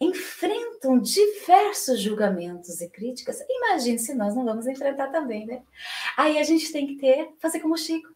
enfrentam 0.00 0.98
diversos 0.98 2.00
julgamentos 2.00 2.80
e 2.80 2.88
críticas. 2.88 3.44
Imagine 3.48 3.98
se 3.98 4.14
nós 4.14 4.34
não 4.34 4.44
vamos 4.44 4.66
enfrentar 4.66 5.08
também, 5.08 5.46
né? 5.46 5.62
Aí 6.16 6.38
a 6.38 6.42
gente 6.42 6.72
tem 6.72 6.86
que 6.86 6.96
ter, 6.96 7.30
fazer 7.38 7.60
como 7.60 7.76
Chico, 7.76 8.08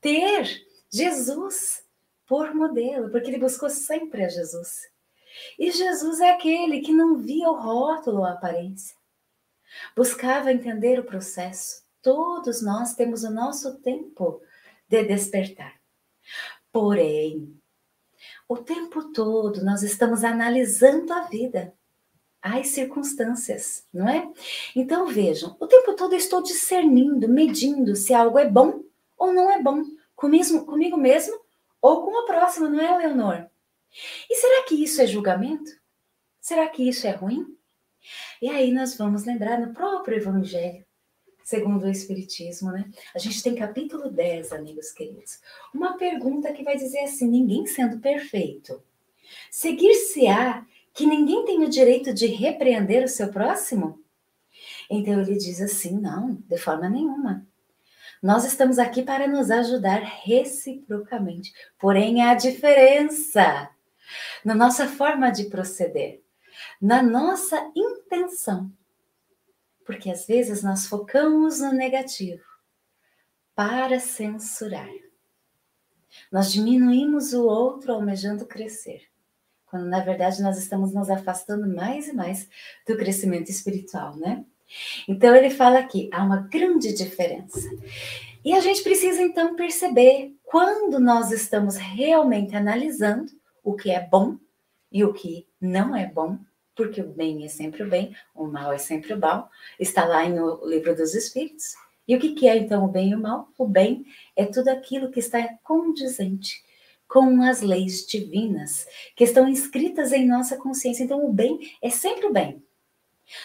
ter 0.00 0.64
Jesus 0.90 1.84
por 2.26 2.54
modelo, 2.54 3.10
porque 3.10 3.28
ele 3.28 3.38
buscou 3.38 3.68
sempre 3.68 4.24
a 4.24 4.28
Jesus. 4.28 4.88
E 5.58 5.72
Jesus 5.72 6.20
é 6.20 6.30
aquele 6.30 6.80
que 6.80 6.92
não 6.92 7.16
via 7.16 7.48
o 7.48 7.60
rótulo 7.60 8.18
ou 8.18 8.24
a 8.24 8.32
aparência. 8.32 8.96
Buscava 9.96 10.52
entender 10.52 11.00
o 11.00 11.04
processo. 11.04 11.82
Todos 12.00 12.62
nós 12.62 12.94
temos 12.94 13.24
o 13.24 13.30
nosso 13.30 13.80
tempo 13.80 14.40
de 14.88 15.02
despertar. 15.04 15.74
Porém, 16.70 17.60
o 18.48 18.56
tempo 18.58 19.12
todo 19.12 19.64
nós 19.64 19.82
estamos 19.82 20.22
analisando 20.24 21.12
a 21.12 21.22
vida, 21.22 21.74
as 22.42 22.68
circunstâncias, 22.68 23.86
não 23.92 24.08
é? 24.08 24.30
Então 24.76 25.06
vejam, 25.06 25.56
o 25.58 25.66
tempo 25.66 25.94
todo 25.94 26.12
eu 26.12 26.18
estou 26.18 26.42
discernindo, 26.42 27.28
medindo 27.28 27.96
se 27.96 28.12
algo 28.12 28.38
é 28.38 28.48
bom 28.48 28.82
ou 29.16 29.32
não 29.32 29.50
é 29.50 29.62
bom, 29.62 29.82
comigo, 30.14 30.64
comigo 30.66 30.96
mesmo 30.96 31.38
ou 31.80 32.04
com 32.04 32.10
o 32.10 32.26
próximo, 32.26 32.68
não 32.68 32.80
é, 32.80 32.96
Leonor? 32.98 33.46
E 34.28 34.36
será 34.36 34.64
que 34.64 34.74
isso 34.74 35.00
é 35.00 35.06
julgamento? 35.06 35.70
Será 36.40 36.68
que 36.68 36.86
isso 36.86 37.06
é 37.06 37.10
ruim? 37.10 37.46
E 38.42 38.48
aí 38.50 38.72
nós 38.72 38.96
vamos 38.96 39.24
lembrar 39.24 39.58
no 39.58 39.72
próprio 39.72 40.18
Evangelho 40.18 40.84
segundo 41.44 41.84
o 41.84 41.90
Espiritismo, 41.90 42.72
né? 42.72 42.90
A 43.14 43.18
gente 43.18 43.42
tem 43.42 43.54
capítulo 43.54 44.10
10, 44.10 44.52
amigos 44.52 44.90
queridos. 44.90 45.38
Uma 45.72 45.98
pergunta 45.98 46.52
que 46.52 46.64
vai 46.64 46.76
dizer 46.76 47.00
assim: 47.00 47.28
ninguém 47.28 47.66
sendo 47.66 47.98
perfeito, 48.00 48.82
seguir-se-á 49.50 50.66
que 50.94 51.06
ninguém 51.06 51.44
tem 51.44 51.62
o 51.62 51.68
direito 51.68 52.14
de 52.14 52.26
repreender 52.26 53.04
o 53.04 53.08
seu 53.08 53.28
próximo? 53.28 54.02
Então 54.90 55.20
ele 55.20 55.36
diz 55.36 55.60
assim: 55.60 56.00
não, 56.00 56.42
de 56.48 56.56
forma 56.56 56.88
nenhuma. 56.88 57.46
Nós 58.22 58.46
estamos 58.46 58.78
aqui 58.78 59.02
para 59.02 59.28
nos 59.28 59.50
ajudar 59.50 59.98
reciprocamente. 59.98 61.52
Porém, 61.78 62.22
há 62.22 62.32
diferença 62.34 63.68
na 64.42 64.54
nossa 64.54 64.88
forma 64.88 65.30
de 65.30 65.44
proceder, 65.44 66.22
na 66.80 67.02
nossa 67.02 67.70
intenção 67.76 68.72
porque 69.84 70.10
às 70.10 70.26
vezes 70.26 70.62
nós 70.62 70.86
focamos 70.86 71.60
no 71.60 71.72
negativo 71.72 72.42
para 73.54 74.00
censurar. 74.00 74.90
Nós 76.30 76.52
diminuímos 76.52 77.32
o 77.32 77.44
outro 77.44 77.92
almejando 77.92 78.46
crescer, 78.46 79.02
quando 79.66 79.86
na 79.86 80.00
verdade 80.00 80.42
nós 80.42 80.58
estamos 80.58 80.92
nos 80.92 81.10
afastando 81.10 81.66
mais 81.66 82.08
e 82.08 82.12
mais 82.12 82.48
do 82.86 82.96
crescimento 82.96 83.50
espiritual, 83.50 84.16
né? 84.16 84.44
Então 85.08 85.34
ele 85.34 85.50
fala 85.50 85.78
aqui, 85.78 86.08
há 86.12 86.22
uma 86.22 86.42
grande 86.42 86.92
diferença. 86.92 87.68
E 88.44 88.52
a 88.52 88.60
gente 88.60 88.82
precisa 88.82 89.22
então 89.22 89.56
perceber 89.56 90.34
quando 90.42 90.98
nós 91.00 91.30
estamos 91.30 91.76
realmente 91.76 92.54
analisando 92.54 93.32
o 93.62 93.74
que 93.74 93.90
é 93.90 94.00
bom 94.06 94.36
e 94.90 95.04
o 95.04 95.12
que 95.12 95.48
não 95.60 95.96
é 95.96 96.06
bom 96.06 96.38
porque 96.74 97.00
o 97.00 97.08
bem 97.08 97.44
é 97.44 97.48
sempre 97.48 97.82
o 97.82 97.88
bem, 97.88 98.14
o 98.34 98.46
mal 98.46 98.72
é 98.72 98.78
sempre 98.78 99.12
o 99.12 99.18
mal, 99.18 99.50
está 99.78 100.04
lá 100.04 100.28
no 100.28 100.66
livro 100.66 100.94
dos 100.94 101.14
Espíritos, 101.14 101.74
E 102.06 102.14
o 102.14 102.20
que, 102.20 102.46
é 102.46 102.56
então 102.56 102.84
o 102.84 102.88
bem 102.88 103.10
e 103.10 103.14
o 103.14 103.20
mal? 103.20 103.48
O 103.56 103.66
bem 103.66 104.04
é 104.36 104.44
tudo 104.44 104.68
aquilo 104.68 105.10
que 105.10 105.20
está 105.20 105.42
condizente 105.62 106.62
com 107.08 107.42
as 107.42 107.62
leis 107.62 108.06
divinas 108.06 108.86
que 109.16 109.24
estão 109.24 109.48
inscritas 109.48 110.12
em 110.12 110.26
nossa 110.26 110.56
consciência. 110.56 111.04
Então, 111.04 111.24
o 111.24 111.32
bem 111.32 111.58
é 111.80 111.88
sempre 111.88 112.26
o 112.26 112.32
bem. 112.32 112.62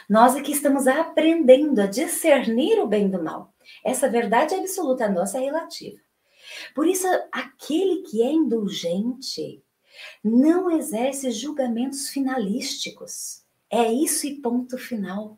Nós 0.10 0.36
aqui 0.36 0.52
estamos 0.52 0.88
aprendendo 0.88 1.80
a 1.80 1.86
discernir 1.86 2.80
o 2.80 2.88
bem 2.88 3.10
do 3.10 3.24
mal. 3.24 3.54
Essa 3.84 4.10
verdade 4.10 4.56
absoluta 4.56 5.08
nossa 5.08 5.38
é 5.38 5.42
relativa. 5.42 6.00
Por 6.76 6.88
isso, 6.88 7.08
aquele 7.32 8.02
que 8.02 8.22
é 8.22 8.32
indulgente 8.32 9.64
não 10.24 10.72
exerce 10.72 11.32
julgamentos 11.32 12.10
finalísticos. 12.10 13.44
É 13.70 13.92
isso 13.92 14.26
e 14.28 14.42
ponto 14.42 14.78
final. 14.78 15.38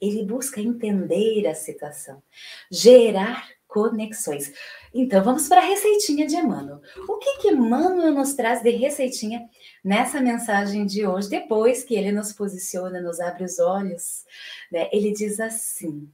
Ele 0.00 0.24
busca 0.24 0.60
entender 0.60 1.46
a 1.46 1.54
situação, 1.54 2.22
gerar 2.70 3.48
conexões. 3.70 4.52
Então, 4.92 5.22
vamos 5.22 5.48
para 5.48 5.60
a 5.60 5.64
receitinha 5.64 6.26
de 6.26 6.34
Emmanuel. 6.34 6.80
O 7.08 7.18
que 7.18 7.38
que 7.38 7.48
Emmanuel 7.48 8.12
nos 8.12 8.34
traz 8.34 8.62
de 8.62 8.70
receitinha 8.70 9.48
nessa 9.82 10.20
mensagem 10.20 10.84
de 10.84 11.06
hoje, 11.06 11.30
depois 11.30 11.84
que 11.84 11.94
ele 11.94 12.10
nos 12.10 12.32
posiciona, 12.32 13.00
nos 13.00 13.20
abre 13.20 13.44
os 13.44 13.58
olhos? 13.58 14.24
Né? 14.72 14.88
Ele 14.92 15.12
diz 15.12 15.38
assim: 15.38 16.10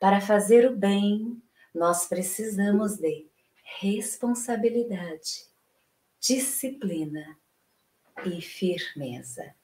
para 0.00 0.20
fazer 0.20 0.70
o 0.70 0.74
bem, 0.74 1.40
nós 1.74 2.06
precisamos 2.06 2.96
de 2.96 3.26
responsabilidade, 3.80 5.44
disciplina 6.26 7.36
e 8.24 8.40
firmeza. 8.40 9.54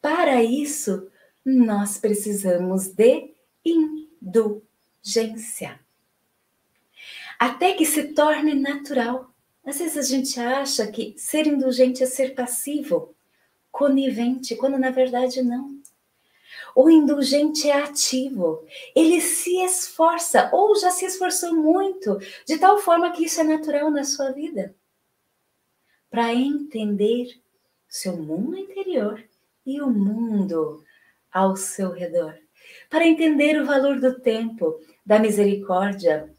Para 0.00 0.42
isso, 0.42 1.10
nós 1.44 1.98
precisamos 1.98 2.88
de 2.88 3.34
indulgência 3.64 5.78
até 7.38 7.72
que 7.72 7.86
se 7.86 8.14
torne 8.14 8.54
natural. 8.54 9.32
Às 9.64 9.78
vezes 9.78 9.96
a 9.96 10.02
gente 10.02 10.40
acha 10.40 10.86
que 10.88 11.14
ser 11.16 11.46
indulgente 11.46 12.02
é 12.02 12.06
ser 12.06 12.34
passivo, 12.34 13.14
conivente, 13.70 14.56
quando 14.56 14.78
na 14.78 14.90
verdade 14.90 15.42
não. 15.42 15.78
O 16.74 16.90
indulgente 16.90 17.68
é 17.68 17.82
ativo, 17.82 18.66
ele 18.94 19.20
se 19.20 19.62
esforça 19.62 20.50
ou 20.52 20.74
já 20.76 20.90
se 20.90 21.04
esforçou 21.04 21.54
muito, 21.54 22.18
de 22.46 22.58
tal 22.58 22.78
forma 22.78 23.12
que 23.12 23.24
isso 23.24 23.40
é 23.40 23.44
natural 23.44 23.90
na 23.90 24.04
sua 24.04 24.32
vida. 24.32 24.74
Para 26.10 26.34
entender 26.34 27.40
seu 27.88 28.16
mundo 28.16 28.56
interior 28.56 29.22
e 29.64 29.80
o 29.80 29.90
mundo 29.90 30.82
ao 31.32 31.56
seu 31.56 31.92
redor. 31.92 32.38
Para 32.88 33.06
entender 33.06 33.60
o 33.60 33.66
valor 33.66 34.00
do 34.00 34.18
tempo, 34.20 34.80
da 35.04 35.18
misericórdia, 35.18 36.30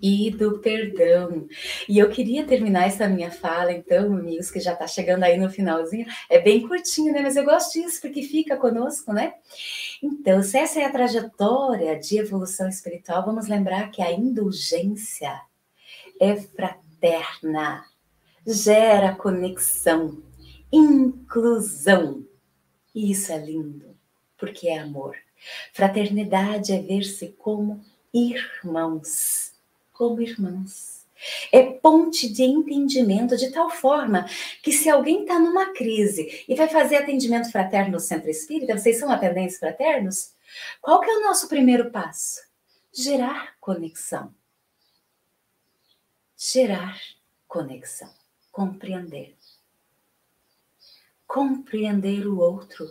e 0.00 0.30
do 0.30 0.58
perdão. 0.58 1.48
E 1.88 1.98
eu 1.98 2.10
queria 2.10 2.44
terminar 2.44 2.86
essa 2.86 3.08
minha 3.08 3.30
fala, 3.30 3.72
então, 3.72 4.14
amigos, 4.14 4.50
que 4.50 4.60
já 4.60 4.72
está 4.72 4.86
chegando 4.86 5.24
aí 5.24 5.38
no 5.38 5.50
finalzinho. 5.50 6.06
É 6.28 6.38
bem 6.38 6.66
curtinho, 6.66 7.12
né? 7.12 7.22
Mas 7.22 7.36
eu 7.36 7.44
gosto 7.44 7.72
disso 7.72 8.00
porque 8.00 8.22
fica 8.22 8.56
conosco, 8.56 9.12
né? 9.12 9.34
Então, 10.02 10.42
se 10.42 10.58
essa 10.58 10.80
é 10.80 10.84
a 10.84 10.92
trajetória 10.92 11.98
de 11.98 12.18
evolução 12.18 12.68
espiritual, 12.68 13.24
vamos 13.24 13.48
lembrar 13.48 13.90
que 13.90 14.02
a 14.02 14.12
indulgência 14.12 15.40
é 16.20 16.36
fraterna, 16.36 17.84
gera 18.46 19.14
conexão, 19.14 20.22
inclusão. 20.72 22.24
E 22.94 23.10
isso 23.10 23.32
é 23.32 23.38
lindo, 23.38 23.96
porque 24.38 24.68
é 24.68 24.78
amor. 24.78 25.16
Fraternidade 25.72 26.72
é 26.72 26.80
ver-se 26.80 27.28
como 27.38 27.84
irmãos 28.14 29.56
como 29.96 30.20
irmãs. 30.20 31.06
É 31.50 31.62
ponte 31.62 32.28
de 32.28 32.42
entendimento 32.42 33.36
de 33.36 33.50
tal 33.50 33.70
forma 33.70 34.26
que 34.62 34.70
se 34.70 34.88
alguém 34.88 35.22
está 35.22 35.38
numa 35.38 35.72
crise 35.72 36.44
e 36.46 36.54
vai 36.54 36.68
fazer 36.68 36.96
atendimento 36.96 37.50
fraterno 37.50 37.92
no 37.92 38.00
centro 38.00 38.28
espírita, 38.28 38.76
vocês 38.76 38.98
são 38.98 39.10
atendentes 39.10 39.58
fraternos? 39.58 40.34
Qual 40.80 41.00
que 41.00 41.10
é 41.10 41.16
o 41.16 41.22
nosso 41.22 41.48
primeiro 41.48 41.90
passo? 41.90 42.40
Gerar 42.92 43.56
conexão. 43.58 44.34
Gerar 46.36 47.00
conexão. 47.48 48.12
Compreender. 48.56 49.36
Compreender 51.26 52.26
o 52.26 52.38
outro 52.38 52.86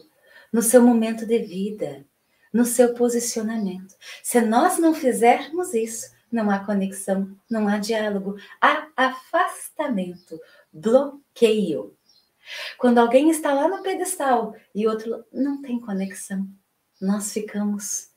no 0.54 0.62
seu 0.62 0.80
momento 0.80 1.25
de 1.25 1.39
vida, 1.39 2.06
no 2.54 2.65
seu 2.65 2.93
posicionamento. 2.93 3.95
Se 4.21 4.39
nós 4.41 4.78
não 4.78 4.93
fizermos 4.93 5.73
isso, 5.73 6.13
não 6.32 6.51
há 6.51 6.63
conexão, 6.63 7.36
não 7.49 7.67
há 7.67 7.80
diálogo, 7.80 8.36
há 8.62 8.89
afastamento, 8.95 10.39
bloqueio. 10.71 11.97
Quando 12.78 12.99
alguém 12.99 13.32
está 13.32 13.51
lá 13.51 13.67
no 13.67 13.82
pedestal 13.82 14.56
e 14.75 14.88
outro 14.88 15.25
não 15.34 15.63
tem 15.63 15.80
conexão, 15.80 16.47
nós 17.01 17.34
ficamos 17.34 18.12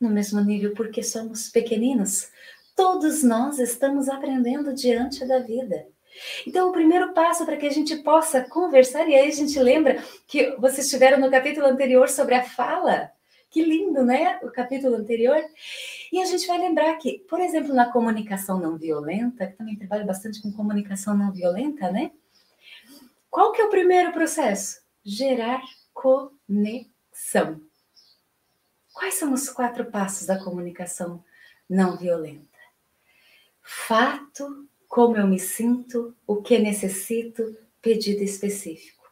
no 0.00 0.08
mesmo 0.08 0.40
nível 0.40 0.72
porque 0.72 1.02
somos 1.02 1.48
pequeninos. 1.48 2.30
Todos 2.76 3.24
nós 3.24 3.58
estamos 3.58 4.08
aprendendo 4.08 4.72
diante 4.72 5.26
da 5.26 5.40
vida. 5.40 5.84
Então, 6.46 6.68
o 6.68 6.72
primeiro 6.72 7.12
passo 7.12 7.44
para 7.44 7.56
que 7.56 7.66
a 7.66 7.70
gente 7.70 7.96
possa 7.96 8.42
conversar, 8.42 9.08
e 9.08 9.14
aí 9.14 9.28
a 9.28 9.34
gente 9.34 9.58
lembra 9.58 10.02
que 10.26 10.54
vocês 10.56 10.88
tiveram 10.88 11.18
no 11.18 11.30
capítulo 11.30 11.66
anterior 11.66 12.08
sobre 12.08 12.34
a 12.34 12.42
fala, 12.42 13.10
que 13.50 13.62
lindo, 13.62 14.02
né? 14.02 14.40
O 14.42 14.50
capítulo 14.50 14.96
anterior. 14.96 15.38
E 16.10 16.20
a 16.20 16.24
gente 16.24 16.46
vai 16.46 16.58
lembrar 16.58 16.96
que, 16.96 17.18
por 17.28 17.40
exemplo, 17.40 17.74
na 17.74 17.92
comunicação 17.92 18.58
não 18.58 18.78
violenta, 18.78 19.46
que 19.46 19.56
também 19.56 19.76
trabalho 19.76 20.06
bastante 20.06 20.40
com 20.40 20.50
comunicação 20.50 21.16
não 21.16 21.30
violenta, 21.30 21.90
né? 21.90 22.12
Qual 23.30 23.52
que 23.52 23.60
é 23.60 23.64
o 23.64 23.70
primeiro 23.70 24.10
processo? 24.12 24.80
Gerar 25.04 25.62
conexão. 25.92 27.60
Quais 28.92 29.14
são 29.14 29.32
os 29.32 29.48
quatro 29.48 29.86
passos 29.86 30.26
da 30.26 30.42
comunicação 30.42 31.22
não 31.68 31.96
violenta? 31.96 32.58
Fato, 33.62 34.68
como 34.92 35.16
eu 35.16 35.26
me 35.26 35.38
sinto, 35.38 36.14
o 36.26 36.42
que 36.42 36.58
necessito, 36.58 37.56
pedido 37.80 38.22
específico. 38.22 39.10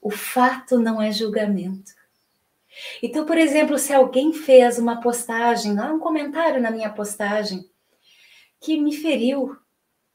O 0.00 0.10
fato 0.10 0.78
não 0.78 1.02
é 1.02 1.12
julgamento. 1.12 1.92
Então, 3.02 3.26
por 3.26 3.36
exemplo, 3.36 3.78
se 3.78 3.92
alguém 3.92 4.32
fez 4.32 4.78
uma 4.78 5.02
postagem, 5.02 5.74
lá 5.74 5.92
um 5.92 5.98
comentário 5.98 6.62
na 6.62 6.70
minha 6.70 6.88
postagem 6.88 7.68
que 8.58 8.80
me 8.80 8.96
feriu, 8.96 9.54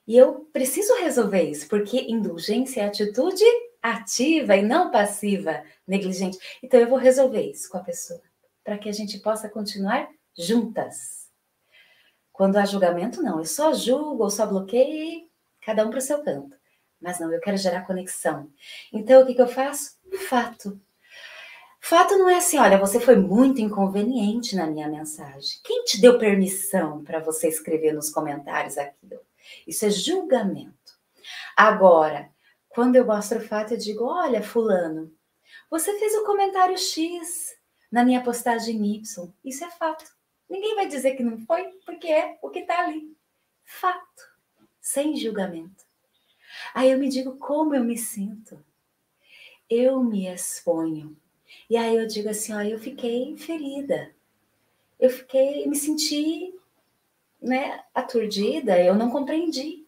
e 0.08 0.17
eu 0.17 0.49
preciso 0.52 0.95
resolver 0.95 1.43
isso, 1.43 1.67
porque 1.67 2.08
indulgência 2.10 2.82
é 2.82 2.86
atitude 2.86 3.45
ativa 3.84 4.56
e 4.56 4.63
não 4.63 4.89
passiva, 4.89 5.63
negligente. 5.88 6.39
Então 6.63 6.80
eu 6.80 6.89
vou 6.89 6.97
resolver 6.97 7.52
isso 7.52 7.69
com 7.69 7.78
a 7.78 7.84
pessoa, 7.84 8.21
para 8.63 8.80
que 8.80 8.89
a 8.89 8.93
gente 8.93 9.19
possa 9.19 9.47
continuar 9.47 10.10
juntas. 10.36 11.23
Quando 12.34 12.58
há 12.58 12.65
julgamento, 12.65 13.22
não, 13.22 13.38
eu 13.38 13.46
só 13.46 13.74
julgo 13.74 14.24
ou 14.24 14.30
só 14.30 14.48
bloqueio, 14.48 15.30
cada 15.62 15.86
um 15.86 15.91
para 15.91 16.00
o 16.00 16.02
seu 16.02 16.24
canto. 16.24 16.58
Mas 17.00 17.19
não, 17.19 17.32
eu 17.32 17.39
quero 17.39 17.58
gerar 17.58 17.86
conexão. 17.86 18.50
Então 18.91 19.22
o 19.22 19.26
que, 19.26 19.36
que 19.36 19.41
eu 19.41 19.48
faço? 19.48 19.98
Fato. 20.28 20.82
Fato 21.80 22.17
não 22.17 22.30
é 22.30 22.38
assim, 22.38 22.58
olha, 22.58 22.78
você 22.78 23.00
foi 23.00 23.17
muito 23.17 23.62
inconveniente 23.62 24.56
na 24.56 24.65
minha 24.65 24.88
mensagem. 24.88 25.60
Quem 25.63 25.84
te 25.84 26.02
deu 26.02 26.17
permissão 26.17 27.04
para 27.04 27.19
você 27.19 27.50
escrever 27.50 27.93
nos 27.93 28.10
comentários 28.10 28.78
aquilo? 28.78 29.19
Isso 29.67 29.86
é 29.86 29.89
julgamento. 29.89 30.74
Agora, 31.56 32.30
quando 32.69 32.96
eu 32.96 33.06
mostro 33.06 33.38
o 33.38 33.48
fato, 33.48 33.74
eu 33.74 33.78
digo: 33.78 34.06
olha, 34.06 34.41
Fulano, 34.41 35.12
você 35.69 36.00
fez 36.00 36.15
o 36.15 36.24
comentário 36.24 36.78
X 36.78 37.54
na 37.91 38.04
minha 38.04 38.24
postagem 38.24 38.84
Y. 38.96 39.32
Isso 39.43 39.63
é 39.63 39.69
fato. 39.69 40.06
Ninguém 40.49 40.75
vai 40.75 40.88
dizer 40.88 41.15
que 41.15 41.23
não 41.23 41.39
foi, 41.45 41.63
porque 41.86 42.08
é 42.08 42.38
o 42.41 42.49
que 42.49 42.60
está 42.60 42.86
ali. 42.86 43.15
Fato. 43.63 44.32
Sem 44.79 45.15
julgamento. 45.15 45.86
Aí 46.73 46.91
eu 46.91 46.99
me 46.99 47.10
digo 47.10 47.38
como 47.38 47.73
eu 47.73 47.84
me 47.84 47.97
sinto. 47.97 48.63
Eu 49.69 50.03
me 50.03 50.27
exponho 50.27 51.17
e 51.69 51.77
aí 51.77 51.95
eu 51.95 52.08
digo 52.08 52.29
assim, 52.29 52.53
ó, 52.53 52.62
eu 52.62 52.79
fiquei 52.79 53.36
ferida. 53.38 54.13
Eu 54.99 55.10
fiquei, 55.10 55.67
me 55.67 55.75
senti, 55.75 56.53
né, 57.41 57.84
aturdida, 57.93 58.82
eu 58.82 58.95
não 58.95 59.10
compreendi 59.10 59.86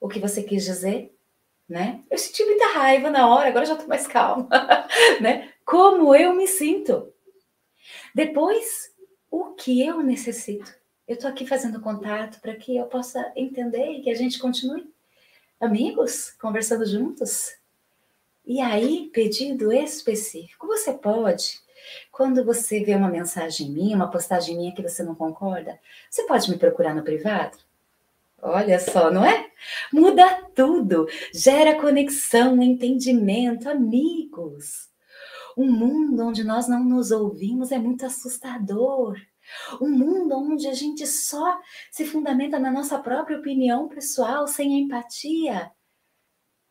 o 0.00 0.08
que 0.08 0.18
você 0.18 0.42
quis 0.42 0.64
dizer, 0.64 1.14
né? 1.68 2.02
Eu 2.10 2.16
senti 2.16 2.44
muita 2.44 2.68
raiva 2.68 3.10
na 3.10 3.28
hora, 3.28 3.48
agora 3.48 3.66
já 3.66 3.76
tô 3.76 3.86
mais 3.86 4.06
calma, 4.06 4.48
né? 5.20 5.52
Como 5.64 6.14
eu 6.14 6.34
me 6.34 6.46
sinto. 6.46 7.12
Depois, 8.14 8.94
o 9.30 9.54
que 9.54 9.84
eu 9.84 10.02
necessito? 10.02 10.72
Eu 11.06 11.18
tô 11.18 11.26
aqui 11.26 11.46
fazendo 11.46 11.80
contato 11.80 12.40
para 12.40 12.54
que 12.54 12.76
eu 12.76 12.86
possa 12.86 13.32
entender 13.34 13.92
e 13.92 14.02
que 14.02 14.10
a 14.10 14.14
gente 14.14 14.38
continue 14.38 14.92
amigos, 15.60 16.30
conversando 16.32 16.86
juntos, 16.86 17.58
e 18.48 18.62
aí, 18.62 19.10
pedido 19.12 19.70
específico, 19.70 20.66
você 20.66 20.94
pode 20.94 21.60
Quando 22.10 22.42
você 22.44 22.82
vê 22.82 22.94
uma 22.94 23.08
mensagem 23.08 23.70
minha, 23.70 23.94
uma 23.94 24.10
postagem 24.10 24.56
minha 24.56 24.74
que 24.74 24.82
você 24.82 25.02
não 25.02 25.14
concorda, 25.14 25.78
você 26.10 26.24
pode 26.24 26.50
me 26.50 26.58
procurar 26.58 26.94
no 26.94 27.02
privado? 27.02 27.58
Olha 28.40 28.78
só, 28.80 29.10
não 29.10 29.24
é? 29.24 29.50
Muda 29.92 30.48
tudo, 30.54 31.06
gera 31.32 31.80
conexão, 31.80 32.62
entendimento, 32.62 33.68
amigos. 33.68 34.88
Um 35.58 35.72
mundo 35.72 36.24
onde 36.24 36.44
nós 36.44 36.68
não 36.68 36.84
nos 36.84 37.10
ouvimos 37.10 37.72
é 37.72 37.78
muito 37.80 38.06
assustador. 38.06 39.20
Um 39.80 39.90
mundo 39.90 40.36
onde 40.36 40.68
a 40.68 40.72
gente 40.72 41.04
só 41.04 41.60
se 41.90 42.04
fundamenta 42.04 42.60
na 42.60 42.70
nossa 42.70 42.96
própria 42.96 43.40
opinião 43.40 43.88
pessoal, 43.88 44.46
sem 44.46 44.78
empatia, 44.78 45.72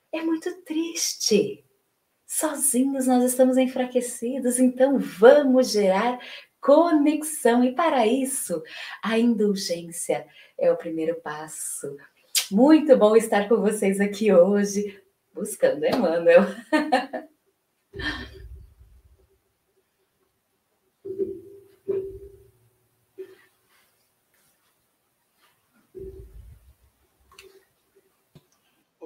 é 0.10 0.22
muito 0.24 0.62
triste. 0.62 1.66
Sozinhos 2.26 3.08
nós 3.08 3.26
estamos 3.26 3.58
enfraquecidos, 3.58 4.58
então 4.58 4.98
vamos 4.98 5.72
gerar 5.72 6.18
conexão. 6.62 7.66
E 7.66 7.76
para 7.76 8.08
isso, 8.08 8.64
a 9.04 9.20
indulgência 9.20 10.26
é 10.58 10.72
o 10.72 10.78
primeiro 10.78 11.20
passo. 11.20 11.98
Muito 12.50 12.96
bom 12.96 13.18
estar 13.18 13.50
com 13.50 13.58
vocês 13.58 14.00
aqui 14.00 14.32
hoje, 14.34 14.98
buscando 15.34 15.86
Emmanuel. 15.86 16.44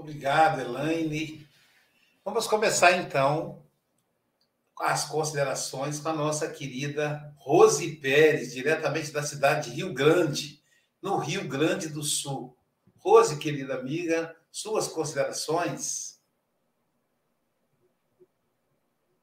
Obrigado, 0.02 0.60
Elaine. 0.60 1.48
Vamos 2.26 2.48
começar 2.48 2.98
então 2.98 3.64
as 4.80 5.06
considerações 5.06 6.00
com 6.00 6.10
a 6.10 6.14
nossa 6.14 6.50
querida 6.50 7.32
Rose 7.38 7.98
Pérez, 7.98 8.52
diretamente 8.52 9.12
da 9.12 9.22
cidade 9.22 9.70
de 9.70 9.76
Rio 9.76 9.94
Grande, 9.94 10.60
no 11.00 11.18
Rio 11.18 11.48
Grande 11.48 11.88
do 11.88 12.02
Sul. 12.02 12.58
Rose, 12.98 13.38
querida 13.38 13.76
amiga, 13.76 14.36
suas 14.52 14.88
considerações. 14.88 16.20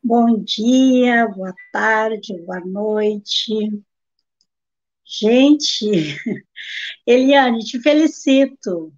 Bom 0.00 0.40
dia, 0.44 1.26
boa 1.26 1.54
tarde, 1.72 2.40
boa 2.42 2.60
noite. 2.60 3.82
Gente, 5.04 6.16
Eliane, 7.04 7.64
te 7.64 7.80
felicito 7.80 8.92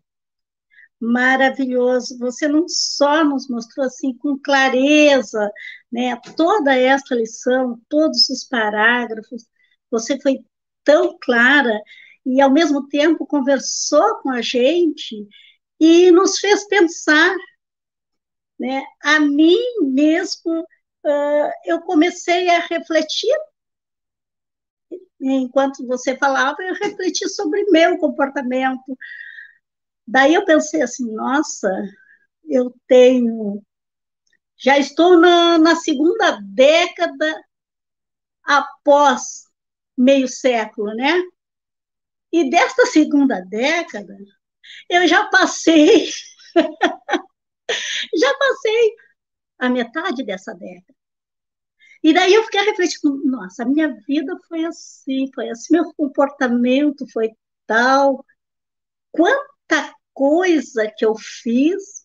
maravilhoso. 1.01 2.19
Você 2.19 2.47
não 2.47 2.69
só 2.69 3.25
nos 3.25 3.49
mostrou 3.49 3.87
assim 3.87 4.15
com 4.17 4.39
clareza, 4.39 5.51
né, 5.91 6.17
toda 6.37 6.77
esta 6.77 7.15
lição, 7.15 7.81
todos 7.89 8.29
os 8.29 8.45
parágrafos. 8.45 9.47
Você 9.91 10.21
foi 10.21 10.45
tão 10.85 11.17
clara 11.21 11.81
e 12.25 12.41
ao 12.41 12.51
mesmo 12.51 12.87
tempo 12.89 13.27
conversou 13.27 14.17
com 14.23 14.31
a 14.31 14.43
gente 14.43 15.27
e 15.81 16.11
nos 16.11 16.39
fez 16.39 16.67
pensar, 16.69 17.35
né? 18.59 18.83
A 19.03 19.21
mim 19.21 19.59
mesmo 19.83 20.61
uh, 20.61 21.51
eu 21.65 21.81
comecei 21.83 22.51
a 22.51 22.61
refletir 22.61 23.35
enquanto 25.21 25.87
você 25.87 26.17
falava, 26.17 26.57
eu 26.63 26.75
refleti 26.75 27.29
sobre 27.29 27.65
meu 27.71 27.99
comportamento, 27.99 28.97
Daí 30.11 30.35
eu 30.35 30.45
pensei 30.45 30.83
assim, 30.83 31.13
nossa, 31.15 31.71
eu 32.45 32.75
tenho. 32.89 33.63
Já 34.57 34.77
estou 34.77 35.19
na, 35.19 35.57
na 35.59 35.77
segunda 35.77 36.41
década 36.43 37.45
após 38.43 39.45
meio 39.97 40.27
século, 40.27 40.93
né? 40.95 41.23
E 42.33 42.51
desta 42.51 42.87
segunda 42.87 43.41
década, 43.41 44.17
eu 44.89 45.07
já 45.07 45.27
passei. 45.29 46.11
já 48.17 48.35
passei 48.37 48.95
a 49.59 49.69
metade 49.69 50.25
dessa 50.25 50.55
década. 50.55 50.99
E 52.03 52.13
daí 52.15 52.35
eu 52.35 52.43
fiquei 52.45 52.63
refletindo, 52.63 53.23
nossa, 53.27 53.63
a 53.63 53.67
minha 53.67 53.95
vida 54.09 54.37
foi 54.49 54.65
assim, 54.65 55.31
foi 55.35 55.51
assim, 55.51 55.75
meu 55.75 55.93
comportamento 55.95 57.07
foi 57.13 57.31
tal. 57.67 58.25
Quanta 59.13 59.95
coisa 60.21 60.87
que 60.95 61.07
eu 61.07 61.15
fiz. 61.17 62.05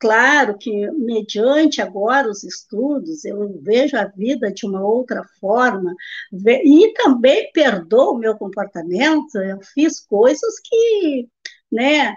Claro 0.00 0.56
que, 0.56 0.90
mediante 0.92 1.82
agora 1.82 2.30
os 2.30 2.42
estudos, 2.44 3.26
eu 3.26 3.60
vejo 3.60 3.94
a 3.96 4.06
vida 4.06 4.50
de 4.50 4.64
uma 4.64 4.82
outra 4.82 5.22
forma, 5.38 5.94
e 6.32 6.92
também 6.94 7.50
perdoo 7.52 8.14
o 8.14 8.18
meu 8.18 8.38
comportamento, 8.38 9.36
eu 9.36 9.60
fiz 9.74 10.00
coisas 10.00 10.54
que, 10.60 11.28
né, 11.70 12.14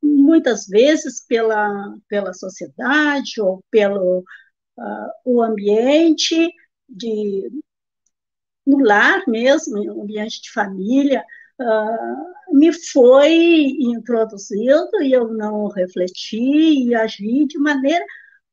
muitas 0.00 0.66
vezes 0.68 1.24
pela, 1.26 1.96
pela 2.08 2.32
sociedade 2.32 3.40
ou 3.40 3.64
pelo 3.70 4.20
uh, 4.20 5.10
o 5.24 5.42
ambiente 5.42 6.48
de 6.88 7.50
no 8.66 8.78
lar 8.84 9.22
mesmo, 9.26 10.02
ambiente 10.02 10.42
de 10.42 10.50
família, 10.52 11.24
uh, 11.60 12.56
me 12.56 12.72
foi 12.72 13.76
introduzido 13.80 15.02
e 15.02 15.12
eu 15.12 15.28
não 15.28 15.68
refleti 15.68 16.88
e 16.88 16.94
agi 16.94 17.46
de 17.46 17.58
maneira. 17.58 18.04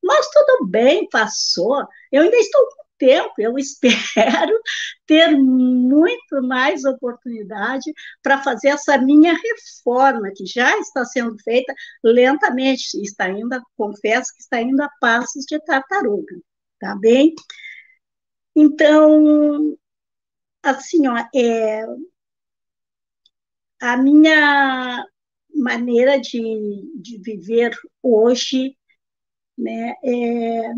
Mas 0.03 0.27
tudo 0.29 0.67
bem, 0.67 1.07
passou. 1.09 1.85
Eu 2.11 2.23
ainda 2.23 2.37
estou 2.37 2.61
com 2.69 2.87
tempo, 2.97 3.33
eu 3.37 3.57
espero 3.59 4.59
ter 5.05 5.29
muito 5.37 6.41
mais 6.43 6.83
oportunidade 6.85 7.91
para 8.21 8.41
fazer 8.43 8.69
essa 8.69 8.97
minha 8.97 9.33
reforma, 9.33 10.31
que 10.35 10.45
já 10.45 10.77
está 10.79 11.05
sendo 11.05 11.37
feita 11.43 11.73
lentamente, 12.03 13.01
está 13.01 13.29
indo, 13.29 13.61
confesso 13.75 14.33
que 14.35 14.41
está 14.41 14.61
indo 14.61 14.81
a 14.81 14.89
passos 14.99 15.45
de 15.45 15.59
tartaruga, 15.65 16.35
tá 16.79 16.95
bem? 16.95 17.33
Então, 18.55 19.77
assim, 20.63 21.07
ó, 21.07 21.17
é, 21.35 21.85
a 23.79 23.97
minha 23.97 25.05
maneira 25.53 26.19
de, 26.19 26.39
de 26.95 27.17
viver 27.19 27.75
hoje 28.01 28.77
né, 29.57 29.95
é, 30.03 30.71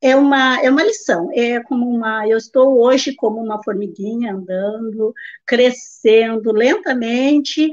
é, 0.00 0.16
uma, 0.16 0.60
é 0.62 0.70
uma 0.70 0.82
lição, 0.82 1.30
é 1.32 1.62
como 1.62 1.88
uma, 1.88 2.26
eu 2.28 2.38
estou 2.38 2.78
hoje 2.80 3.14
como 3.14 3.40
uma 3.40 3.62
formiguinha 3.62 4.34
andando, 4.34 5.12
crescendo 5.46 6.52
lentamente 6.52 7.70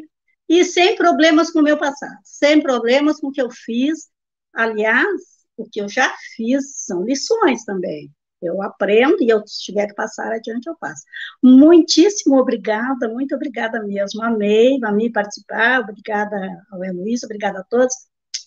e 0.49 0.63
sem 0.65 0.95
problemas 0.95 1.51
com 1.51 1.59
o 1.59 1.63
meu 1.63 1.77
passado, 1.77 2.19
sem 2.23 2.61
problemas 2.61 3.19
com 3.19 3.27
o 3.27 3.31
que 3.31 3.41
eu 3.41 3.49
fiz, 3.49 4.09
aliás, 4.53 5.21
o 5.55 5.67
que 5.69 5.81
eu 5.81 5.87
já 5.87 6.13
fiz 6.35 6.85
são 6.85 7.03
lições 7.03 7.63
também, 7.63 8.11
eu 8.43 8.61
aprendo 8.61 9.21
e 9.21 9.29
eu 9.29 9.43
tiver 9.43 9.87
que 9.87 9.95
passar 9.95 10.31
adiante, 10.31 10.67
eu 10.67 10.75
passo. 10.79 11.03
Muitíssimo 11.43 12.37
obrigada, 12.37 13.09
muito 13.09 13.35
obrigada 13.35 13.81
mesmo. 13.83 14.23
Amei, 14.23 14.79
amei 14.83 15.11
participar. 15.11 15.81
Obrigada 15.81 16.37
ao 16.71 16.83
Heloísa, 16.83 17.25
obrigada 17.25 17.59
a 17.59 17.63
todos. 17.63 17.93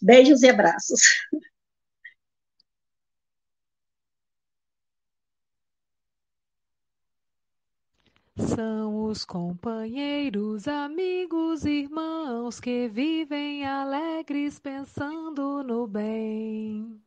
Beijos 0.02 0.42
e 0.42 0.48
abraços. 0.50 1.00
São 8.38 9.04
os 9.04 9.24
companheiros, 9.24 10.68
amigos, 10.68 11.64
irmãos 11.64 12.60
que 12.60 12.86
vivem 12.88 13.64
alegres 13.66 14.58
pensando 14.58 15.62
no 15.62 15.86
bem. 15.86 17.05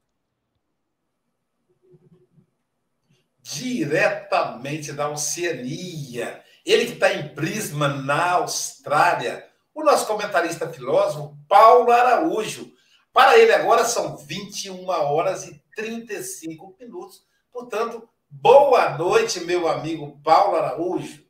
Diretamente 3.54 4.94
da 4.94 5.10
Oceania. 5.10 6.44
Ele 6.66 6.86
que 6.86 6.94
está 6.94 7.14
em 7.14 7.34
Prisma, 7.34 7.88
na 7.88 8.34
Austrália. 8.34 9.46
O 9.74 9.84
nosso 9.84 10.06
comentarista 10.06 10.70
filósofo, 10.70 11.36
Paulo 11.48 11.92
Araújo. 11.92 12.72
Para 13.12 13.38
ele 13.40 13.52
agora 13.52 13.84
são 13.86 14.18
21 14.18 14.88
horas 14.88 15.48
e 15.48 15.64
35 15.76 16.76
minutos. 16.80 17.24
Portanto, 17.52 18.08
boa 18.30 18.98
noite, 18.98 19.40
meu 19.40 19.68
amigo 19.68 20.20
Paulo 20.24 20.56
Araújo. 20.56 21.28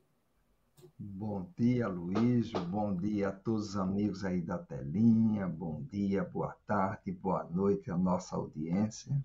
Bom 0.98 1.50
dia, 1.58 1.88
Luiz. 1.88 2.52
Bom 2.52 2.94
dia 2.96 3.30
a 3.30 3.32
todos 3.32 3.70
os 3.70 3.78
amigos 3.78 4.26
aí 4.26 4.42
da 4.42 4.58
telinha. 4.58 5.48
Bom 5.48 5.82
dia, 5.84 6.24
boa 6.26 6.54
tarde, 6.68 7.12
boa 7.12 7.46
noite 7.46 7.90
à 7.90 7.98
nossa 7.98 8.36
audiência. 8.36 9.16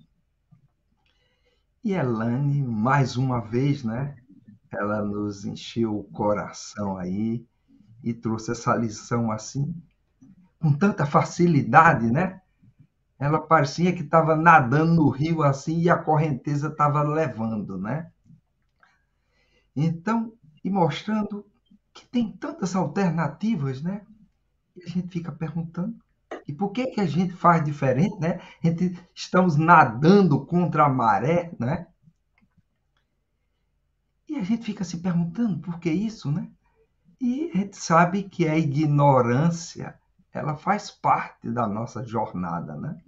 E 1.84 1.92
Elane, 1.92 2.62
mais 2.62 3.16
uma 3.16 3.40
vez, 3.40 3.84
né? 3.84 4.16
Ela 4.72 5.02
nos 5.02 5.44
encheu 5.44 5.98
o 5.98 6.04
coração 6.04 6.96
aí 6.96 7.46
e 8.02 8.12
trouxe 8.12 8.50
essa 8.52 8.74
lição 8.74 9.30
assim, 9.30 9.72
com 10.58 10.72
tanta 10.72 11.06
facilidade, 11.06 12.10
né? 12.10 12.40
ela 13.18 13.40
parecia 13.40 13.94
que 13.94 14.02
estava 14.02 14.36
nadando 14.36 14.94
no 14.94 15.08
rio 15.08 15.42
assim 15.42 15.80
e 15.80 15.88
a 15.88 15.96
correnteza 15.96 16.68
estava 16.68 17.02
levando, 17.02 17.78
né? 17.78 18.10
Então, 19.74 20.32
e 20.62 20.70
mostrando 20.70 21.46
que 21.92 22.06
tem 22.06 22.32
tantas 22.32 22.74
alternativas, 22.74 23.82
né? 23.82 24.04
E 24.76 24.82
a 24.82 24.86
gente 24.86 25.08
fica 25.08 25.32
perguntando, 25.32 25.96
e 26.46 26.52
por 26.52 26.70
que 26.70 26.86
que 26.88 27.00
a 27.00 27.06
gente 27.06 27.32
faz 27.32 27.64
diferente, 27.64 28.18
né? 28.20 28.40
A 28.62 28.66
gente 28.66 28.98
estamos 29.14 29.56
nadando 29.56 30.44
contra 30.44 30.84
a 30.84 30.88
maré, 30.88 31.52
né? 31.58 31.86
E 34.28 34.36
a 34.36 34.42
gente 34.42 34.64
fica 34.64 34.84
se 34.84 34.98
perguntando 34.98 35.58
por 35.58 35.78
que 35.78 35.90
isso, 35.90 36.30
né? 36.30 36.48
E 37.20 37.50
a 37.54 37.58
gente 37.58 37.76
sabe 37.76 38.24
que 38.24 38.46
a 38.46 38.58
ignorância, 38.58 39.98
ela 40.32 40.56
faz 40.56 40.90
parte 40.90 41.50
da 41.50 41.66
nossa 41.66 42.04
jornada, 42.04 42.74
né? 42.74 43.00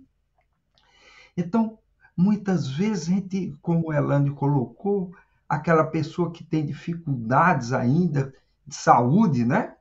Então, 1.36 1.78
muitas 2.16 2.68
vezes 2.68 3.08
a 3.08 3.12
gente, 3.12 3.56
como 3.60 3.88
o 3.88 3.92
Elane 3.92 4.30
colocou, 4.30 5.14
aquela 5.48 5.84
pessoa 5.84 6.32
que 6.32 6.42
tem 6.42 6.64
dificuldades 6.64 7.72
ainda 7.72 8.32
de 8.66 8.74
saúde, 8.74 9.44
né? 9.44 9.76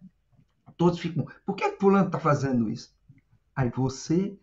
Todos 0.77 0.99
ficam, 0.99 1.25
por 1.45 1.55
que 1.55 1.71
fulano 1.79 2.07
está 2.07 2.19
fazendo 2.19 2.69
isso? 2.69 2.94
Aí 3.55 3.69
você, 3.69 4.37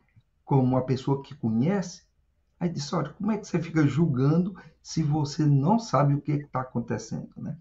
como 0.44 0.62
uma 0.62 0.82
pessoa 0.82 1.22
que 1.22 1.34
conhece, 1.34 2.02
aí 2.58 2.68
diz, 2.68 2.92
olha, 2.92 3.10
como 3.10 3.30
é 3.30 3.38
que 3.38 3.46
você 3.46 3.60
fica 3.60 3.86
julgando 3.86 4.56
se 4.82 5.02
você 5.02 5.44
não 5.44 5.78
sabe 5.78 6.14
o 6.14 6.20
que 6.20 6.32
está 6.32 6.62
acontecendo, 6.62 7.30
né? 7.36 7.56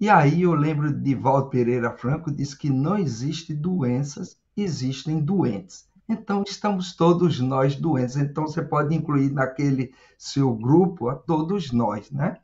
E 0.00 0.08
aí 0.08 0.42
eu 0.42 0.54
lembro 0.54 0.90
de 0.90 1.14
Valdo 1.14 1.50
Pereira 1.50 1.90
Franco, 1.92 2.30
diz 2.30 2.54
que 2.54 2.70
não 2.70 2.96
existe 2.96 3.52
doenças, 3.52 4.40
existem 4.56 5.20
doentes. 5.20 5.86
Então 6.08 6.42
estamos 6.42 6.96
todos 6.96 7.38
nós 7.38 7.76
doentes. 7.76 8.16
Então 8.16 8.46
você 8.46 8.62
pode 8.62 8.94
incluir 8.94 9.30
naquele 9.30 9.94
seu 10.16 10.54
grupo 10.54 11.10
a 11.10 11.14
todos 11.14 11.70
nós, 11.70 12.10
né? 12.10 12.38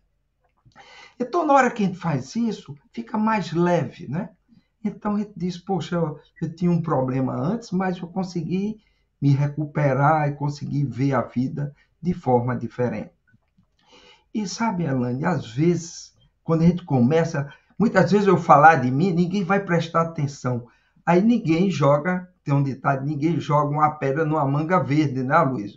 Então 1.18 1.46
na 1.46 1.54
hora 1.54 1.70
que 1.70 1.82
a 1.82 1.86
gente 1.86 1.98
faz 1.98 2.36
isso, 2.36 2.76
fica 2.92 3.16
mais 3.16 3.50
leve, 3.52 4.07
né? 4.07 4.36
Então 4.87 5.18
gente 5.18 5.32
diz, 5.37 5.59
poxa, 5.59 5.97
eu, 5.97 6.20
eu 6.41 6.55
tinha 6.55 6.70
um 6.70 6.80
problema 6.80 7.34
antes, 7.34 7.70
mas 7.70 7.99
eu 7.99 8.09
consegui 8.09 8.80
me 9.20 9.30
recuperar 9.30 10.28
e 10.28 10.34
consegui 10.34 10.84
ver 10.84 11.14
a 11.14 11.22
vida 11.22 11.74
de 12.01 12.14
forma 12.14 12.57
diferente. 12.57 13.11
E 14.32 14.47
sabe, 14.47 14.84
Elane, 14.84 15.24
às 15.24 15.51
vezes 15.51 16.14
quando 16.47 16.62
a 16.62 16.66
gente 16.66 16.84
começa, 16.84 17.53
muitas 17.76 18.12
vezes 18.12 18.28
eu 18.28 18.39
falar 18.39 18.76
de 18.76 18.91
mim, 18.91 19.12
ninguém 19.12 19.43
vai 19.43 19.59
prestar 19.59 20.03
atenção. 20.03 20.68
Aí 21.05 21.20
ninguém 21.20 21.68
joga, 21.70 22.30
tem 22.45 22.55
um 22.55 22.62
ditado, 22.62 23.05
ninguém 23.05 23.41
joga 23.41 23.70
uma 23.70 23.91
pedra 23.91 24.24
numa 24.24 24.47
manga 24.47 24.78
verde, 24.78 25.24
né, 25.24 25.37
Luiz? 25.41 25.72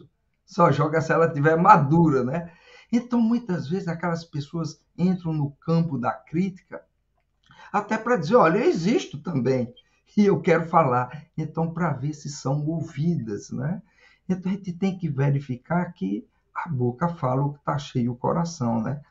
Só 0.45 0.72
joga 0.72 1.01
se 1.01 1.12
ela 1.12 1.26
estiver 1.26 1.57
madura, 1.57 2.24
né? 2.24 2.51
Então, 2.91 3.20
muitas 3.20 3.68
vezes, 3.68 3.88
aquelas 3.88 4.24
pessoas 4.24 4.80
entram 4.97 5.34
no 5.34 5.51
campo 5.51 5.97
da 5.97 6.12
crítica 6.12 6.82
até 7.72 7.97
para 7.97 8.18
dizer, 8.18 8.36
olha, 8.36 8.60
eu 8.60 8.66
existo 8.66 9.18
também 9.20 9.74
e 10.18 10.26
eu 10.26 10.41
quero 10.41 10.68
falar. 10.68 11.26
Então, 11.38 11.72
para 11.72 11.93
ver 11.93 12.14
se 12.14 12.30
são 12.30 12.66
ouvidas, 12.68 13.52
né? 13.52 13.82
Então, 14.28 14.52
a 14.52 14.56
gente 14.56 14.74
tem 14.74 14.97
que 14.97 15.10
verificar 15.10 15.91
que 15.93 16.28
a 16.54 16.70
boca 16.70 17.08
fala 17.08 17.43
o 17.43 17.54
que 17.54 17.60
está 17.60 17.78
cheio 17.78 18.12
o 18.12 18.18
coração, 18.18 18.82
né? 18.82 19.02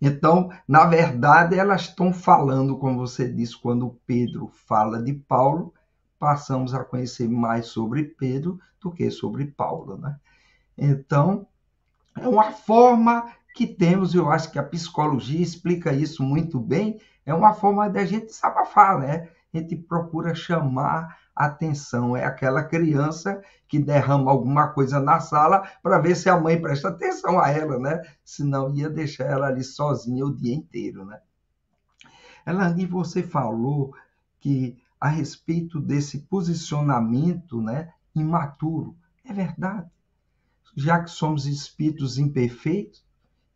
Então, 0.00 0.50
na 0.66 0.84
verdade, 0.84 1.58
elas 1.58 1.82
estão 1.82 2.12
falando, 2.12 2.76
como 2.76 2.98
você 2.98 3.30
disse, 3.30 3.56
quando 3.56 3.98
Pedro 4.06 4.50
fala 4.66 5.02
de 5.02 5.14
Paulo, 5.14 5.72
passamos 6.18 6.74
a 6.74 6.84
conhecer 6.84 7.28
mais 7.28 7.66
sobre 7.66 8.04
Pedro 8.04 8.58
do 8.80 8.90
que 8.90 9.10
sobre 9.10 9.46
Paulo, 9.46 9.96
né? 9.96 10.16
Então, 10.76 11.46
é 12.18 12.26
uma 12.28 12.50
forma 12.50 13.32
que 13.54 13.66
temos, 13.66 14.14
eu 14.14 14.30
acho 14.30 14.50
que 14.50 14.58
a 14.58 14.62
psicologia 14.62 15.40
explica 15.40 15.92
isso 15.92 16.22
muito 16.22 16.58
bem, 16.58 17.00
é 17.24 17.34
uma 17.34 17.54
forma 17.54 17.88
da 17.88 18.04
gente 18.04 18.26
desabafar, 18.26 18.98
né? 18.98 19.28
A 19.52 19.58
gente 19.58 19.76
procura 19.76 20.34
chamar 20.34 21.18
atenção. 21.34 22.16
É 22.16 22.24
aquela 22.24 22.64
criança 22.64 23.42
que 23.68 23.78
derrama 23.78 24.30
alguma 24.30 24.68
coisa 24.68 25.00
na 25.00 25.20
sala 25.20 25.62
para 25.82 25.98
ver 25.98 26.14
se 26.14 26.28
a 26.28 26.38
mãe 26.38 26.60
presta 26.60 26.88
atenção 26.88 27.38
a 27.38 27.48
ela, 27.48 27.78
né? 27.78 28.02
Senão 28.24 28.74
ia 28.74 28.90
deixar 28.90 29.24
ela 29.24 29.46
ali 29.46 29.62
sozinha 29.62 30.24
o 30.24 30.34
dia 30.34 30.54
inteiro, 30.54 31.04
né? 31.04 31.20
Elani, 32.46 32.86
você 32.86 33.22
falou 33.22 33.94
que 34.40 34.76
a 35.00 35.08
respeito 35.08 35.80
desse 35.80 36.18
posicionamento, 36.20 37.60
né, 37.60 37.92
imaturo. 38.14 38.96
É 39.24 39.32
verdade. 39.32 39.90
Já 40.76 41.02
que 41.02 41.10
somos 41.10 41.46
espíritos 41.46 42.18
imperfeitos, 42.18 43.04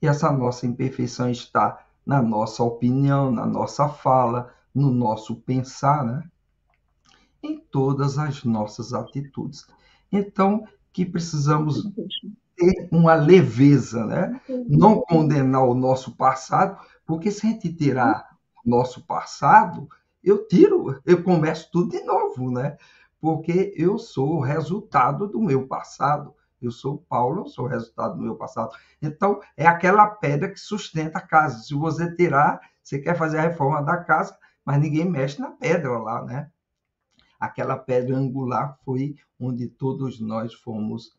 e 0.00 0.06
essa 0.06 0.30
nossa 0.30 0.66
imperfeição 0.66 1.30
está 1.30 1.85
na 2.06 2.22
nossa 2.22 2.62
opinião, 2.62 3.30
na 3.32 3.44
nossa 3.44 3.88
fala, 3.88 4.54
no 4.74 4.90
nosso 4.90 5.36
pensar, 5.36 6.04
né? 6.04 6.22
em 7.42 7.58
todas 7.58 8.18
as 8.18 8.44
nossas 8.44 8.92
atitudes. 8.92 9.66
Então, 10.10 10.64
que 10.92 11.04
precisamos 11.04 11.84
ter 12.56 12.88
uma 12.90 13.14
leveza, 13.14 14.04
né? 14.04 14.40
Não 14.68 15.00
condenar 15.00 15.64
o 15.64 15.74
nosso 15.74 16.16
passado, 16.16 16.78
porque 17.04 17.30
se 17.30 17.46
a 17.46 17.50
gente 17.50 17.72
tirar 17.72 18.36
o 18.64 18.68
nosso 18.68 19.04
passado, 19.04 19.88
eu 20.22 20.46
tiro, 20.48 21.00
eu 21.04 21.22
começo 21.22 21.68
tudo 21.70 21.90
de 21.90 22.02
novo, 22.02 22.50
né? 22.50 22.76
Porque 23.20 23.72
eu 23.76 23.98
sou 23.98 24.36
o 24.36 24.40
resultado 24.40 25.26
do 25.26 25.40
meu 25.40 25.66
passado. 25.66 26.34
Eu 26.60 26.70
sou 26.70 26.98
Paulo, 27.08 27.42
eu 27.42 27.46
sou 27.46 27.66
o 27.66 27.68
resultado 27.68 28.16
do 28.16 28.22
meu 28.22 28.36
passado. 28.36 28.70
Então, 29.00 29.40
é 29.56 29.66
aquela 29.66 30.06
pedra 30.06 30.50
que 30.50 30.58
sustenta 30.58 31.18
a 31.18 31.26
casa. 31.26 31.62
Se 31.62 31.74
você 31.74 32.14
tirar, 32.14 32.60
você 32.82 32.98
quer 32.98 33.16
fazer 33.16 33.38
a 33.38 33.42
reforma 33.42 33.82
da 33.82 33.98
casa, 33.98 34.36
mas 34.64 34.80
ninguém 34.80 35.04
mexe 35.04 35.40
na 35.40 35.50
pedra 35.50 35.98
lá, 35.98 36.24
né? 36.24 36.50
aquela 37.38 37.76
pedra 37.76 38.16
angular 38.16 38.78
foi 38.84 39.16
onde 39.38 39.68
todos 39.68 40.20
nós 40.20 40.54
fomos 40.54 41.16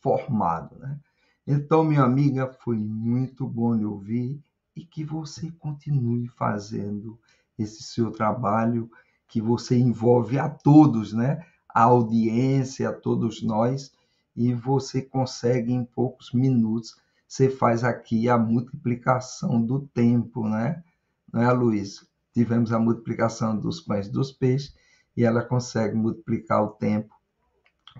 formados. 0.00 0.78
Né? 0.78 0.98
Então, 1.46 1.84
minha 1.84 2.02
amiga, 2.02 2.52
foi 2.60 2.76
muito 2.76 3.46
bom 3.46 3.74
lhe 3.74 3.84
ouvir 3.84 4.40
e 4.74 4.84
que 4.84 5.04
você 5.04 5.50
continue 5.52 6.28
fazendo 6.28 7.18
esse 7.58 7.82
seu 7.82 8.10
trabalho, 8.10 8.90
que 9.28 9.40
você 9.40 9.76
envolve 9.76 10.38
a 10.38 10.48
todos, 10.48 11.12
né? 11.12 11.44
a 11.68 11.82
audiência, 11.82 12.88
a 12.88 12.92
todos 12.92 13.42
nós, 13.42 13.92
e 14.36 14.52
você 14.52 15.00
consegue 15.00 15.72
em 15.72 15.84
poucos 15.84 16.32
minutos, 16.32 16.96
você 17.26 17.48
faz 17.48 17.82
aqui 17.82 18.28
a 18.28 18.36
multiplicação 18.36 19.60
do 19.60 19.80
tempo, 19.88 20.48
né? 20.48 20.84
Não 21.32 21.42
é, 21.42 21.50
Luiz? 21.52 22.06
Tivemos 22.32 22.72
a 22.72 22.78
multiplicação 22.78 23.58
dos 23.58 23.80
pães 23.80 24.08
dos 24.08 24.30
peixes 24.30 24.74
e 25.16 25.24
ela 25.24 25.42
consegue 25.42 25.96
multiplicar 25.96 26.62
o 26.62 26.68
tempo, 26.68 27.14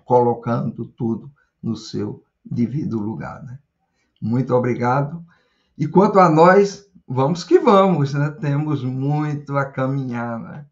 colocando 0.05 0.85
tudo 0.85 1.31
no 1.61 1.75
seu 1.75 2.23
devido 2.45 2.99
lugar. 2.99 3.43
Né? 3.43 3.59
Muito 4.21 4.53
obrigado. 4.53 5.25
E 5.77 5.87
quanto 5.87 6.19
a 6.19 6.29
nós, 6.29 6.87
vamos 7.07 7.43
que 7.43 7.59
vamos, 7.59 8.13
né? 8.13 8.29
Temos 8.29 8.83
muito 8.83 9.57
a 9.57 9.65
caminhar, 9.65 10.39
né? 10.39 10.65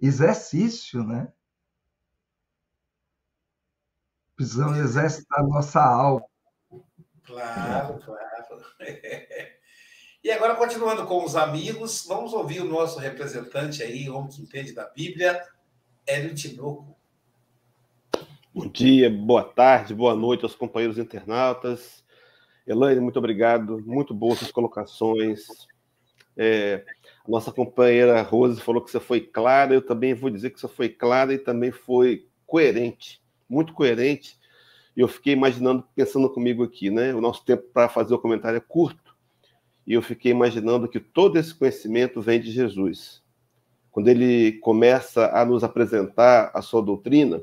Exercício, 0.00 1.02
né? 1.04 1.28
Precisamos 4.38 4.78
exercitar 4.78 5.44
nossa 5.48 5.82
alma. 5.82 6.24
Claro, 7.26 7.98
claro. 7.98 8.28
E 10.22 10.30
agora, 10.32 10.56
continuando 10.56 11.06
com 11.06 11.24
os 11.24 11.36
amigos, 11.36 12.04
vamos 12.06 12.32
ouvir 12.32 12.60
o 12.60 12.64
nosso 12.64 12.98
representante 12.98 13.82
aí, 13.82 14.10
homem 14.10 14.28
que 14.28 14.42
entende 14.42 14.72
da 14.72 14.84
Bíblia, 14.84 15.40
Hélio 16.06 16.34
Tinoco. 16.34 16.96
Bom 18.52 18.68
dia, 18.68 19.08
boa 19.08 19.44
tarde, 19.44 19.94
boa 19.94 20.14
noite 20.14 20.42
aos 20.42 20.56
companheiros 20.56 20.98
internautas. 20.98 22.04
Elaine, 22.66 23.00
muito 23.00 23.18
obrigado. 23.18 23.80
Muito 23.86 24.12
boas 24.12 24.40
suas 24.40 24.52
colocações. 24.52 25.46
É, 26.36 26.84
a 27.26 27.30
nossa 27.30 27.50
companheira 27.50 28.20
Rose 28.22 28.60
falou 28.60 28.82
que 28.82 28.90
você 28.90 29.00
foi 29.00 29.20
clara. 29.20 29.72
Eu 29.72 29.82
também 29.82 30.14
vou 30.14 30.30
dizer 30.30 30.50
que 30.50 30.60
você 30.60 30.68
foi 30.68 30.88
clara 30.88 31.32
e 31.32 31.38
também 31.38 31.70
foi 31.72 32.28
coerente, 32.44 33.20
muito 33.48 33.72
coerente. 33.72 34.38
E 34.96 35.00
eu 35.00 35.08
fiquei 35.08 35.32
imaginando, 35.32 35.84
pensando 35.94 36.28
comigo 36.28 36.64
aqui, 36.64 36.90
né? 36.90 37.14
O 37.14 37.20
nosso 37.20 37.44
tempo 37.44 37.64
para 37.72 37.88
fazer 37.88 38.14
o 38.14 38.18
comentário 38.18 38.56
é 38.56 38.60
curto. 38.60 39.16
E 39.86 39.94
eu 39.94 40.02
fiquei 40.02 40.32
imaginando 40.32 40.88
que 40.88 41.00
todo 41.00 41.38
esse 41.38 41.54
conhecimento 41.54 42.20
vem 42.20 42.40
de 42.40 42.50
Jesus 42.50 43.22
quando 43.98 44.06
ele 44.06 44.52
começa 44.60 45.26
a 45.34 45.44
nos 45.44 45.64
apresentar 45.64 46.52
a 46.54 46.62
sua 46.62 46.80
doutrina, 46.80 47.42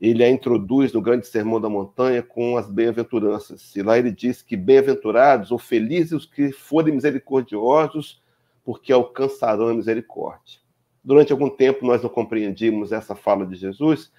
ele 0.00 0.22
a 0.22 0.30
introduz 0.30 0.92
no 0.92 1.02
grande 1.02 1.26
sermão 1.26 1.60
da 1.60 1.68
montanha 1.68 2.22
com 2.22 2.56
as 2.56 2.70
bem-aventuranças. 2.70 3.74
E 3.74 3.82
lá 3.82 3.98
ele 3.98 4.12
diz 4.12 4.42
que 4.42 4.56
bem-aventurados 4.56 5.50
ou 5.50 5.58
felizes 5.58 6.12
os 6.12 6.24
que 6.24 6.52
forem 6.52 6.94
misericordiosos, 6.94 8.22
porque 8.64 8.92
alcançarão 8.92 9.66
a 9.66 9.74
misericórdia. 9.74 10.60
Durante 11.02 11.32
algum 11.32 11.50
tempo 11.50 11.84
nós 11.84 12.00
não 12.00 12.08
compreendimos 12.08 12.92
essa 12.92 13.16
fala 13.16 13.44
de 13.44 13.56
Jesus, 13.56 14.12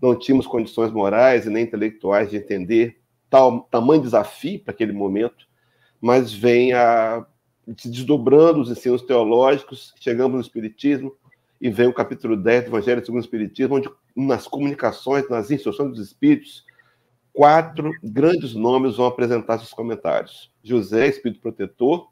não 0.00 0.18
tínhamos 0.18 0.46
condições 0.46 0.92
morais 0.92 1.46
e 1.46 1.50
nem 1.50 1.64
intelectuais 1.64 2.30
de 2.30 2.36
entender 2.36 3.00
tal 3.30 3.60
tamanho 3.62 4.02
desafio 4.02 4.60
para 4.60 4.72
aquele 4.72 4.92
momento, 4.92 5.46
mas 6.00 6.32
vem 6.32 6.72
a 6.72 7.26
se 7.78 7.88
desdobrando 7.88 8.60
os 8.60 8.70
ensinos 8.70 9.02
teológicos, 9.02 9.94
chegamos 9.98 10.34
no 10.34 10.40
Espiritismo, 10.40 11.16
e 11.60 11.70
vem 11.70 11.86
o 11.86 11.94
capítulo 11.94 12.36
10 12.36 12.64
do 12.64 12.68
Evangelho 12.68 13.00
segundo 13.00 13.22
o 13.22 13.24
Espiritismo, 13.24 13.76
onde 13.76 13.88
nas 14.14 14.46
comunicações, 14.46 15.28
nas 15.30 15.50
instruções 15.50 15.90
dos 15.90 16.06
Espíritos, 16.06 16.64
quatro 17.32 17.90
grandes 18.02 18.54
nomes 18.54 18.96
vão 18.96 19.06
apresentar 19.06 19.58
seus 19.58 19.72
comentários. 19.72 20.52
José, 20.62 21.08
Espírito 21.08 21.40
Protetor, 21.40 22.08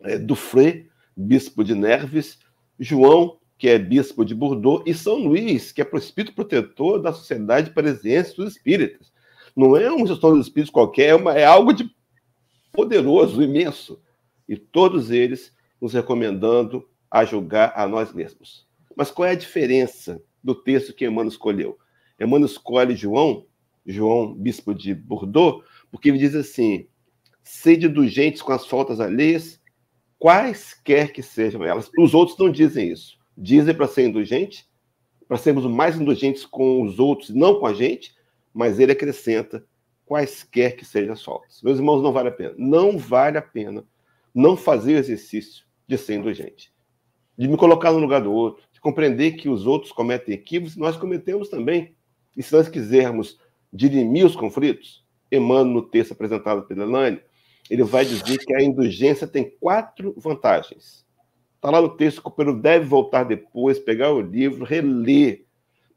é, 0.00 0.18
Dufresne, 0.18 0.88
Bispo 1.16 1.62
de 1.62 1.74
Nerves, 1.74 2.38
João, 2.78 3.38
que 3.58 3.68
é 3.68 3.78
Bispo 3.78 4.24
de 4.24 4.34
Bordeaux, 4.34 4.82
e 4.86 4.92
São 4.92 5.16
Luís, 5.16 5.72
que 5.72 5.80
é 5.80 5.88
o 5.90 5.96
Espírito 5.96 6.34
Protetor 6.34 7.00
da 7.00 7.12
Sociedade 7.12 7.70
Parisiense 7.70 8.36
dos 8.36 8.52
Espíritas. 8.52 9.12
Não 9.56 9.76
é 9.76 9.90
um 9.90 10.06
gestor 10.06 10.34
dos 10.34 10.46
Espíritos 10.46 10.70
qualquer, 10.70 11.08
é, 11.08 11.14
uma, 11.14 11.32
é 11.32 11.44
algo 11.44 11.72
de 11.72 11.90
poderoso, 12.72 13.42
imenso. 13.42 14.00
E 14.46 14.56
todos 14.56 15.10
eles 15.10 15.52
nos 15.80 15.94
recomendando 15.94 16.86
a 17.10 17.24
julgar 17.24 17.72
a 17.74 17.86
nós 17.86 18.12
mesmos. 18.12 18.66
Mas 18.94 19.10
qual 19.10 19.26
é 19.26 19.32
a 19.32 19.36
diferença 19.36 20.22
do 20.44 20.54
texto 20.54 20.92
que 20.92 21.06
Emmanuel 21.06 21.28
escolheu? 21.28 21.78
Emmanuel 22.20 22.46
escolhe 22.46 22.94
João, 22.94 23.46
João, 23.86 24.34
bispo 24.34 24.74
de 24.74 24.94
Bordeaux, 24.94 25.64
porque 25.90 26.10
ele 26.10 26.18
diz 26.18 26.34
assim: 26.34 26.86
sede 27.42 27.86
indulgentes 27.86 28.42
com 28.42 28.52
as 28.52 28.66
faltas 28.66 29.00
alheias, 29.00 29.60
quaisquer 30.18 31.12
que 31.12 31.22
sejam 31.22 31.64
elas. 31.64 31.90
Os 31.98 32.14
outros 32.14 32.36
não 32.38 32.50
dizem 32.50 32.90
isso. 32.90 33.15
Dizem 33.36 33.74
para 33.74 33.86
ser 33.86 34.06
indulgente, 34.06 34.66
para 35.28 35.36
sermos 35.36 35.66
mais 35.66 36.00
indulgentes 36.00 36.46
com 36.46 36.82
os 36.82 36.98
outros, 36.98 37.30
não 37.30 37.58
com 37.58 37.66
a 37.66 37.74
gente, 37.74 38.14
mas 38.54 38.78
ele 38.78 38.92
acrescenta 38.92 39.64
quaisquer 40.06 40.76
que 40.76 40.84
sejam 40.84 41.12
as 41.12 41.22
faltas. 41.22 41.60
Meus 41.62 41.78
irmãos, 41.78 42.02
não 42.02 42.12
vale 42.12 42.28
a 42.28 42.32
pena. 42.32 42.54
Não 42.56 42.96
vale 42.96 43.36
a 43.36 43.42
pena 43.42 43.84
não 44.36 44.54
fazer 44.54 44.94
o 44.94 44.98
exercício 44.98 45.64
de 45.88 45.96
ser 45.96 46.16
indulgente, 46.16 46.70
de 47.38 47.48
me 47.48 47.56
colocar 47.56 47.90
no 47.90 47.98
lugar 47.98 48.20
do 48.20 48.30
outro, 48.30 48.64
de 48.70 48.78
compreender 48.80 49.32
que 49.32 49.48
os 49.48 49.66
outros 49.66 49.92
cometem 49.92 50.34
equívocos, 50.34 50.76
nós 50.76 50.94
cometemos 50.96 51.48
também. 51.48 51.94
E 52.36 52.42
se 52.42 52.52
nós 52.52 52.68
quisermos 52.68 53.40
dirimir 53.72 54.26
os 54.26 54.36
conflitos, 54.36 55.06
Emmanuel, 55.32 55.64
no 55.64 55.82
texto 55.82 56.12
apresentado 56.12 56.64
pela 56.66 56.82
Elane, 56.82 57.20
ele 57.70 57.82
vai 57.82 58.04
dizer 58.04 58.36
que 58.38 58.54
a 58.54 58.62
indulgência 58.62 59.26
tem 59.26 59.50
quatro 59.58 60.14
vantagens. 60.18 61.05
Está 61.66 61.80
lá 61.80 61.82
no 61.82 61.96
texto 61.96 62.22
que 62.22 62.28
o 62.28 62.30
Pedro 62.30 62.56
deve 62.56 62.84
voltar 62.84 63.24
depois, 63.24 63.76
pegar 63.76 64.12
o 64.12 64.20
livro, 64.20 64.64
reler, 64.64 65.46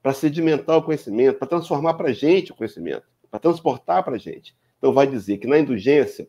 para 0.02 0.14
sedimentar 0.14 0.76
o 0.76 0.82
conhecimento, 0.82 1.38
para 1.38 1.48
transformar 1.48 1.94
para 1.94 2.10
a 2.10 2.12
gente 2.12 2.52
o 2.52 2.56
conhecimento, 2.56 3.04
para 3.30 3.40
transportar 3.40 4.04
para 4.04 4.16
a 4.16 4.18
gente. 4.18 4.58
Então, 4.80 4.92
vai 4.92 5.06
dizer 5.06 5.38
que 5.38 5.46
na 5.46 5.60
indulgência, 5.60 6.28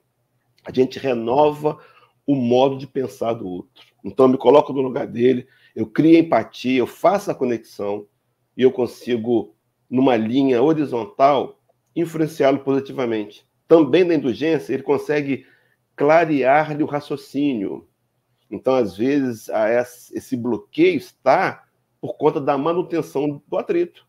a 0.62 0.70
gente 0.70 0.98
renova 0.98 1.78
o 2.26 2.34
modo 2.34 2.76
de 2.76 2.86
pensar 2.86 3.32
do 3.32 3.48
outro. 3.48 3.82
Então, 4.04 4.26
eu 4.26 4.28
me 4.28 4.36
coloco 4.36 4.74
no 4.74 4.82
lugar 4.82 5.06
dele, 5.06 5.46
eu 5.74 5.86
crio 5.86 6.18
empatia, 6.18 6.78
eu 6.78 6.86
faço 6.86 7.30
a 7.30 7.34
conexão 7.34 8.06
e 8.54 8.60
eu 8.60 8.70
consigo, 8.70 9.54
numa 9.88 10.16
linha 10.16 10.62
horizontal, 10.62 11.58
influenciá-lo 11.96 12.58
positivamente. 12.58 13.46
Também 13.66 14.04
na 14.04 14.16
indulgência, 14.16 14.74
ele 14.74 14.82
consegue 14.82 15.46
clarear-lhe 15.96 16.82
o 16.82 16.86
raciocínio. 16.86 17.88
Então, 18.50 18.74
às 18.74 18.96
vezes, 18.96 19.48
esse 20.12 20.36
bloqueio 20.36 20.96
está 20.96 21.64
por 22.00 22.16
conta 22.16 22.40
da 22.40 22.58
manutenção 22.58 23.40
do 23.46 23.56
atrito. 23.56 24.06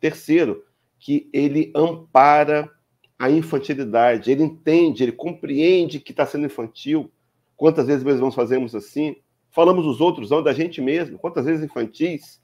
Terceiro, 0.00 0.64
que 0.98 1.28
ele 1.32 1.70
ampara 1.74 2.70
a 3.18 3.30
infantilidade, 3.30 4.30
ele 4.30 4.42
entende, 4.42 5.02
ele 5.02 5.12
compreende 5.12 6.00
que 6.00 6.12
está 6.12 6.24
sendo 6.24 6.46
infantil. 6.46 7.10
Quantas 7.56 7.86
vezes 7.86 8.04
nós 8.20 8.34
fazemos 8.34 8.74
assim? 8.74 9.16
Falamos 9.50 9.86
os 9.86 10.00
outros, 10.00 10.30
não 10.30 10.42
da 10.42 10.52
gente 10.52 10.80
mesmo. 10.80 11.18
Quantas 11.18 11.44
vezes 11.44 11.64
infantis, 11.64 12.40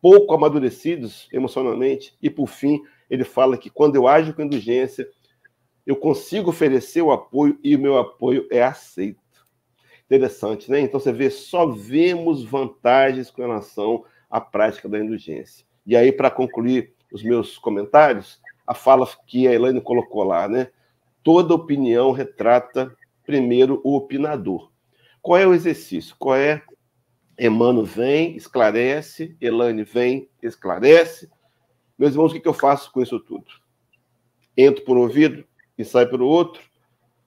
pouco 0.00 0.34
amadurecidos 0.34 1.28
emocionalmente, 1.32 2.14
e 2.20 2.28
por 2.28 2.48
fim, 2.48 2.82
ele 3.08 3.24
fala 3.24 3.56
que 3.56 3.70
quando 3.70 3.96
eu 3.96 4.08
ajo 4.08 4.34
com 4.34 4.42
indulgência, 4.42 5.08
eu 5.86 5.96
consigo 5.96 6.50
oferecer 6.50 7.02
o 7.02 7.12
apoio 7.12 7.58
e 7.62 7.74
o 7.76 7.78
meu 7.78 7.96
apoio 7.96 8.46
é 8.50 8.62
aceito. 8.62 9.21
Interessante, 10.06 10.70
né? 10.70 10.80
Então 10.80 11.00
você 11.00 11.12
vê, 11.12 11.30
só 11.30 11.66
vemos 11.66 12.44
vantagens 12.44 13.30
com 13.30 13.42
relação 13.42 14.04
à 14.30 14.40
prática 14.40 14.88
da 14.88 14.98
indulgência. 14.98 15.64
E 15.86 15.96
aí, 15.96 16.12
para 16.12 16.30
concluir 16.30 16.94
os 17.12 17.22
meus 17.22 17.58
comentários, 17.58 18.40
a 18.66 18.74
fala 18.74 19.08
que 19.26 19.48
a 19.48 19.52
Elaine 19.52 19.80
colocou 19.80 20.22
lá, 20.24 20.48
né? 20.48 20.68
Toda 21.22 21.54
opinião 21.54 22.12
retrata 22.12 22.94
primeiro 23.24 23.80
o 23.84 23.96
opinador. 23.96 24.70
Qual 25.20 25.38
é 25.38 25.46
o 25.46 25.54
exercício? 25.54 26.16
Qual 26.18 26.36
é? 26.36 26.62
Emmanuel 27.38 27.84
vem, 27.84 28.36
esclarece, 28.36 29.36
Elaine 29.40 29.84
vem, 29.84 30.28
esclarece. 30.42 31.30
Meus 31.98 32.12
irmãos, 32.12 32.32
o 32.32 32.40
que 32.40 32.46
eu 32.46 32.52
faço 32.52 32.92
com 32.92 33.02
isso 33.02 33.18
tudo? 33.20 33.46
Entro 34.56 34.84
por 34.84 34.96
um 34.96 35.02
ouvido 35.02 35.44
e 35.78 35.84
saio 35.84 36.10
pelo 36.10 36.26
outro? 36.26 36.62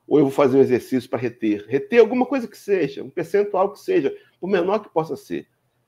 Ou 0.07 0.19
eu 0.19 0.25
vou 0.25 0.31
fazer 0.31 0.57
um 0.57 0.61
exercício 0.61 1.09
para 1.09 1.19
reter. 1.19 1.65
Reter 1.67 1.99
alguma 1.99 2.25
coisa 2.25 2.47
que 2.47 2.57
seja, 2.57 3.03
um 3.03 3.09
percentual 3.09 3.71
que 3.71 3.79
seja, 3.79 4.15
por 4.39 4.49
menor 4.49 4.79
que 4.79 4.89
possa 4.89 5.15
ser. 5.15 5.47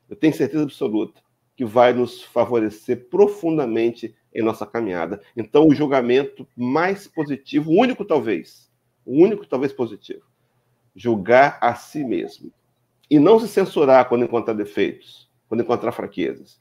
Eu 0.09 0.15
tenho 0.15 0.34
certeza 0.34 0.63
absoluta 0.63 1.22
que 1.55 1.65
vai 1.65 1.93
nos 1.93 2.22
favorecer 2.22 3.07
profundamente 3.09 4.15
em 4.34 4.43
nossa 4.43 4.65
caminhada. 4.65 5.22
Então, 5.36 5.68
o 5.68 5.74
julgamento 5.74 6.47
mais 6.55 7.07
positivo, 7.07 7.72
o 7.72 7.80
único 7.80 8.05
talvez, 8.05 8.72
o 9.05 9.24
único 9.24 9.45
talvez 9.45 9.74
positivo, 9.74 10.24
julgar 10.95 11.57
a 11.61 11.76
si 11.76 12.03
mesmo. 12.03 12.51
E 13.09 13.20
não 13.20 13.39
se 13.39 13.47
censurar 13.47 14.07
quando 14.09 14.26
encontrar 14.26 14.53
defeitos, 14.53 15.30
quando 15.47 15.61
encontrar 15.61 15.91
fraquezas. 15.91 16.59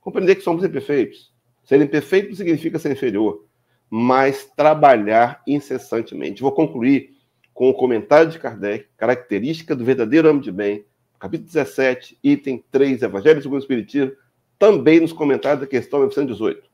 Compreender 0.00 0.36
que 0.36 0.42
somos 0.42 0.64
imperfeitos. 0.64 1.34
Ser 1.64 1.80
imperfeito 1.82 2.28
não 2.28 2.36
significa 2.36 2.78
ser 2.78 2.92
inferior 2.92 3.47
mas 3.90 4.44
trabalhar 4.44 5.42
incessantemente. 5.46 6.42
Vou 6.42 6.52
concluir 6.52 7.16
com 7.54 7.70
o 7.70 7.74
comentário 7.74 8.30
de 8.30 8.38
Kardec, 8.38 8.88
característica 8.96 9.74
do 9.74 9.84
verdadeiro 9.84 10.28
homem 10.28 10.42
de 10.42 10.52
bem, 10.52 10.84
capítulo 11.18 11.46
17, 11.46 12.18
item 12.22 12.64
3, 12.70 13.02
Evangelho 13.02 13.42
segundo 13.42 13.58
o 13.58 13.62
Espiritismo, 13.62 14.12
também 14.58 15.00
nos 15.00 15.12
comentários 15.12 15.60
da 15.60 15.66
questão 15.66 16.00
918. 16.00 16.68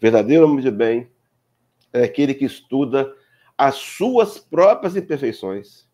Verdadeiro 0.00 0.44
homem 0.44 0.60
de 0.60 0.70
bem 0.70 1.10
é 1.92 2.04
aquele 2.04 2.34
que 2.34 2.44
estuda 2.44 3.12
as 3.56 3.76
suas 3.76 4.38
próprias 4.38 4.94
imperfeições 4.94 5.88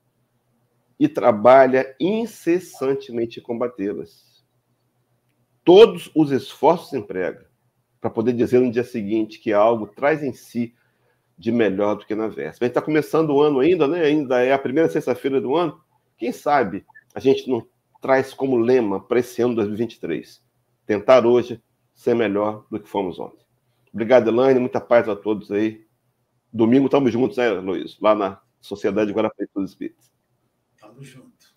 e 1.01 1.09
trabalha 1.09 1.97
incessantemente 1.99 3.41
em 3.41 3.43
combatê-las. 3.43 4.45
Todos 5.65 6.11
os 6.15 6.31
esforços 6.31 6.93
emprega 6.93 7.49
para 8.05 8.11
poder 8.11 8.35
dizer 8.35 8.61
no 8.61 8.71
dia 8.71 8.85
seguinte 8.85 9.39
que 9.39 9.51
algo 9.51 9.87
traz 9.87 10.23
em 10.23 10.35
si 10.35 10.75
de 11.39 11.51
melhor 11.51 11.95
do 11.95 12.05
que 12.05 12.15
na 12.15 12.27
véspera. 12.27 12.49
A 12.51 12.53
gente 12.67 12.73
está 12.73 12.83
começando 12.83 13.31
o 13.31 13.41
ano 13.41 13.61
ainda, 13.61 13.89
né? 13.89 14.03
Ainda 14.03 14.43
é 14.43 14.53
a 14.53 14.59
primeira 14.59 14.91
sexta-feira 14.91 15.41
do 15.41 15.57
ano. 15.57 15.81
Quem 16.19 16.31
sabe 16.31 16.85
a 17.15 17.19
gente 17.19 17.49
não 17.49 17.67
traz 18.03 18.35
como 18.35 18.59
lema 18.59 19.01
para 19.01 19.21
esse 19.21 19.41
ano 19.41 19.55
2023 19.55 20.45
tentar 20.85 21.25
hoje 21.25 21.63
ser 21.95 22.15
melhor 22.15 22.67
do 22.71 22.79
que 22.79 22.87
fomos 22.87 23.19
ontem. 23.19 23.43
Obrigado, 23.91 24.29
Elaine. 24.29 24.61
Muita 24.61 24.83
paz 24.83 25.09
a 25.09 25.17
todos 25.17 25.51
aí. 25.51 25.87
Domingo 26.53 26.85
estamos 26.85 27.11
juntos, 27.11 27.39
né, 27.39 27.49
Luiz? 27.53 27.99
Lá 28.01 28.15
na 28.15 28.39
Sociedade 28.61 29.15
Guarapari 29.15 29.49
dos 29.55 29.71
Espíritos. 29.71 30.13
Tamo 30.79 31.03
junto. 31.03 31.54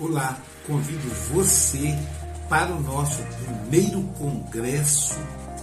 Olá 0.00 0.38
convido 0.64 1.08
você 1.32 1.98
para 2.48 2.72
o 2.72 2.80
nosso 2.80 3.20
primeiro 3.44 4.00
congresso 4.16 5.18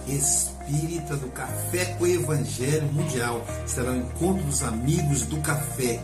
espírita 0.06 1.16
do 1.16 1.28
Café 1.28 1.86
com 1.94 2.04
o 2.04 2.06
Evangelho 2.06 2.86
Mundial. 2.92 3.46
Será 3.64 3.92
o 3.92 3.96
encontro 3.96 4.44
dos 4.44 4.62
amigos 4.62 5.22
do 5.22 5.40
café, 5.40 5.98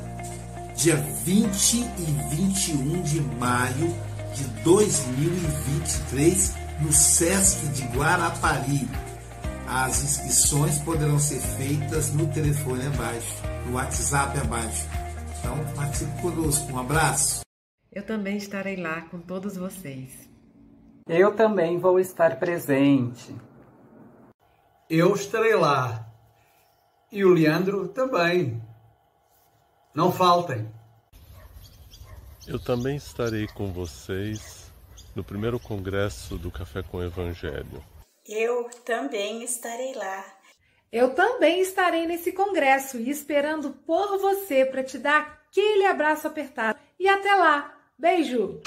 dia 0.74 0.96
20 0.96 1.74
e 1.76 2.34
21 2.34 3.02
de 3.02 3.20
maio 3.20 3.94
de 4.34 4.44
2023, 4.64 6.54
no 6.80 6.90
SESC 6.90 7.66
de 7.66 7.82
Guarapari. 7.88 8.88
As 9.68 10.02
inscrições 10.02 10.78
poderão 10.78 11.18
ser 11.18 11.38
feitas 11.38 12.14
no 12.14 12.26
telefone 12.28 12.86
abaixo, 12.86 13.42
no 13.66 13.74
WhatsApp 13.74 14.38
abaixo. 14.38 14.86
Então, 15.38 15.58
participe 15.76 16.22
conosco. 16.22 16.72
Um 16.72 16.78
abraço. 16.78 17.42
Eu 17.94 18.02
também 18.02 18.38
estarei 18.38 18.76
lá 18.76 19.02
com 19.02 19.20
todos 19.20 19.54
vocês. 19.54 20.26
Eu 21.06 21.36
também 21.36 21.78
vou 21.78 22.00
estar 22.00 22.38
presente. 22.38 23.36
Eu 24.88 25.14
estarei 25.14 25.54
lá. 25.54 26.10
E 27.10 27.22
o 27.22 27.28
Leandro 27.28 27.88
também. 27.88 28.62
Não 29.94 30.10
faltem. 30.10 30.72
Eu 32.46 32.58
também 32.58 32.96
estarei 32.96 33.46
com 33.48 33.70
vocês 33.70 34.72
no 35.14 35.22
primeiro 35.22 35.60
congresso 35.60 36.38
do 36.38 36.50
Café 36.50 36.82
com 36.82 37.02
Evangelho. 37.02 37.84
Eu 38.26 38.70
também 38.86 39.42
estarei 39.44 39.94
lá. 39.94 40.24
Eu 40.90 41.14
também 41.14 41.60
estarei 41.60 42.06
nesse 42.06 42.32
congresso 42.32 42.96
e 42.96 43.10
esperando 43.10 43.70
por 43.70 44.16
você 44.18 44.64
para 44.64 44.82
te 44.82 44.96
dar 44.98 45.44
aquele 45.50 45.84
abraço 45.84 46.26
apertado. 46.26 46.78
E 46.98 47.06
até 47.06 47.34
lá. 47.34 47.81
Beijo! 48.02 48.60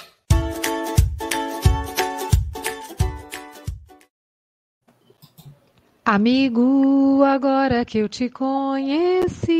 Amigo, 6.05 7.21
agora 7.21 7.83
que 7.83 7.97
eu 7.97 8.07
te 8.07 8.29
conheci, 8.29 9.55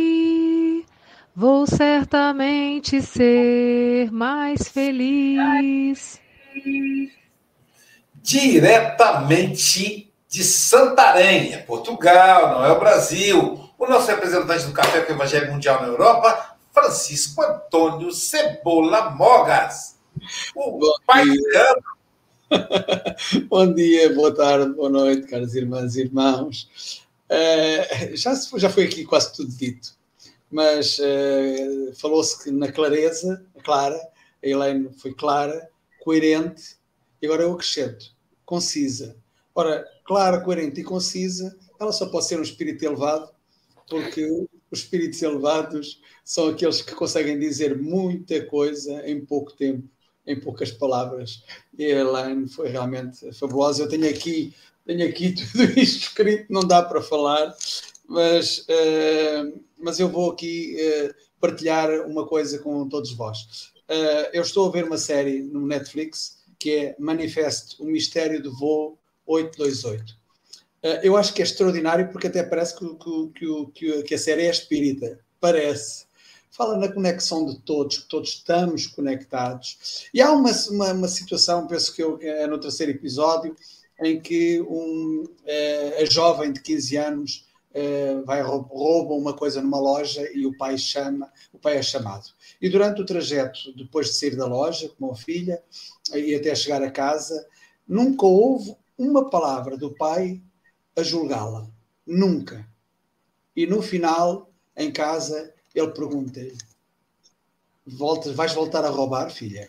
vou 1.36 1.68
certamente 1.68 3.02
ser 3.02 4.10
mais 4.14 4.70
feliz. 4.70 6.22
Diretamente 8.24 10.10
de 10.30 10.44
Santarém, 10.46 11.54
é 11.54 11.58
Portugal, 11.58 12.52
não 12.52 12.66
é 12.66 12.72
o 12.72 12.80
Brasil. 12.80 13.60
O 13.78 13.86
nosso 13.86 14.08
representante 14.08 14.68
do 14.68 14.72
Café 14.72 15.02
com 15.02 15.12
o 15.12 15.16
Evangelho 15.18 15.52
Mundial 15.52 15.82
na 15.82 15.88
Europa, 15.88 16.45
Francisco 16.86 17.42
Antônio 17.42 18.12
Cebola 18.12 19.10
Mogas. 19.10 19.98
O 20.56 20.78
Bom 20.78 20.96
pai 21.08 21.24
dia. 21.24 21.76
Bom 23.50 23.74
dia, 23.74 24.14
boa 24.14 24.32
tarde, 24.32 24.72
boa 24.76 24.90
noite, 24.90 25.26
caras 25.26 25.56
irmãs 25.56 25.96
e 25.96 26.02
irmãos. 26.02 27.04
Uh, 27.28 28.16
já, 28.16 28.36
já 28.58 28.70
foi 28.70 28.86
aqui 28.86 29.04
quase 29.04 29.34
tudo 29.34 29.52
dito, 29.52 29.98
mas 30.52 31.00
uh, 31.00 31.96
falou-se 31.96 32.44
que 32.44 32.52
na 32.52 32.72
clareza, 32.72 33.44
clara, 33.64 33.98
a 33.98 34.48
Helene 34.48 34.92
foi 34.94 35.12
clara, 35.12 35.68
coerente, 36.04 36.78
e 37.20 37.26
agora 37.26 37.42
eu 37.42 37.54
acrescento, 37.54 38.14
concisa. 38.46 39.18
Ora, 39.56 39.84
clara, 40.06 40.40
coerente 40.40 40.82
e 40.82 40.84
concisa, 40.84 41.58
ela 41.80 41.92
só 41.92 42.06
pode 42.06 42.28
ser 42.28 42.40
um 42.40 42.44
espírito 42.44 42.86
elevado, 42.86 43.32
porque 43.90 44.48
os 44.72 44.80
espíritos 44.80 45.22
elevados 45.22 46.02
são 46.24 46.50
aqueles 46.50 46.82
que 46.82 46.94
conseguem 46.94 47.40
dizer 47.40 47.78
muita 47.78 48.44
coisa 48.46 49.08
em 49.08 49.24
pouco 49.24 49.54
tempo 49.54 49.88
em 50.28 50.40
poucas 50.40 50.72
palavras. 50.72 51.44
E 51.78 51.86
a 51.86 52.00
Elaine 52.00 52.48
foi 52.48 52.70
realmente 52.70 53.32
fabulosa. 53.34 53.84
Eu 53.84 53.90
tenho 53.90 54.10
aqui, 54.10 54.54
tenho 54.86 55.08
aqui 55.08 55.34
tudo 55.52 55.64
isto 55.80 56.08
escrito, 56.08 56.52
não 56.52 56.62
dá 56.62 56.82
para 56.82 57.02
falar, 57.02 57.56
mas, 58.08 58.60
uh, 58.60 59.62
mas 59.78 60.00
eu 60.00 60.10
vou 60.10 60.32
aqui 60.32 60.78
uh, 60.80 61.14
partilhar 61.40 61.90
uma 62.08 62.26
coisa 62.26 62.60
com 62.60 62.88
todos 62.90 63.12
vós. 63.14 63.72
Uh, 63.90 64.30
eu 64.34 64.42
estou 64.42 64.68
a 64.68 64.72
ver 64.72 64.86
uma 64.86 64.98
série 64.98 65.42
no 65.42 65.66
Netflix 65.66 66.44
que 66.58 66.72
é 66.72 66.96
Manifesto, 66.98 67.84
o 67.84 67.86
Mistério 67.86 68.42
do 68.42 68.52
Voo 68.56 68.98
828. 69.28 70.25
Eu 71.04 71.18
acho 71.18 71.34
que 71.34 71.42
é 71.42 71.46
extraordinário 71.46 72.10
porque 72.12 72.28
até 72.28 72.44
parece 72.44 72.78
que, 72.78 72.86
que, 73.34 73.66
que, 73.74 74.04
que 74.04 74.16
a 74.16 74.20
série 74.20 74.44
é 74.44 74.50
espírita. 74.52 75.20
Parece 75.40 76.06
fala 76.56 76.78
na 76.78 76.88
conexão 76.88 77.46
de 77.46 77.60
todos, 77.60 77.98
que 77.98 78.08
todos 78.08 78.30
estamos 78.30 78.88
conectados. 78.88 80.08
E 80.14 80.22
há 80.22 80.32
uma, 80.32 80.52
uma, 80.70 80.94
uma 80.94 81.08
situação, 81.08 81.68
penso 81.68 81.94
que 81.94 82.02
eu, 82.02 82.18
é 82.22 82.48
no 82.48 82.58
terceiro 82.58 82.94
episódio, 82.94 83.56
em 84.02 84.20
que 84.22 84.62
um, 84.62 85.26
é, 85.46 86.02
a 86.02 86.06
jovem 86.06 86.54
de 86.54 86.62
15 86.62 86.98
anos 86.98 87.46
é, 87.74 88.22
vai 88.26 88.42
rouba 88.42 89.14
uma 89.14 89.34
coisa 89.34 89.62
numa 89.62 89.80
loja 89.80 90.30
e 90.34 90.46
o 90.46 90.58
pai 90.58 90.78
chama, 90.78 91.30
o 91.52 91.60
pai 91.60 91.76
é 91.76 91.82
chamado. 91.82 92.30
E 92.62 92.70
durante 92.70 93.02
o 93.02 93.06
trajeto, 93.06 93.76
depois 93.76 94.08
de 94.08 94.14
sair 94.14 94.38
da 94.38 94.46
loja 94.46 94.90
com 94.98 95.12
a 95.12 95.16
filha 95.16 95.62
e 96.14 96.34
até 96.34 96.56
chegar 96.56 96.82
a 96.82 96.92
casa, 96.92 97.46
nunca 97.86 98.26
houve 98.26 98.76
uma 98.98 99.30
palavra 99.30 99.76
do 99.76 99.92
pai 99.92 100.42
a 100.96 101.04
julgá-la. 101.04 101.68
Nunca. 102.06 102.68
E 103.56 103.66
no 103.66 103.82
final, 103.82 104.52
em 104.76 104.92
casa, 104.92 105.54
ele 105.74 105.92
pergunta-lhe: 105.92 106.58
vais 108.34 108.54
voltar 108.54 108.84
a 108.86 108.90
roubar, 108.90 109.30
filha? 109.30 109.68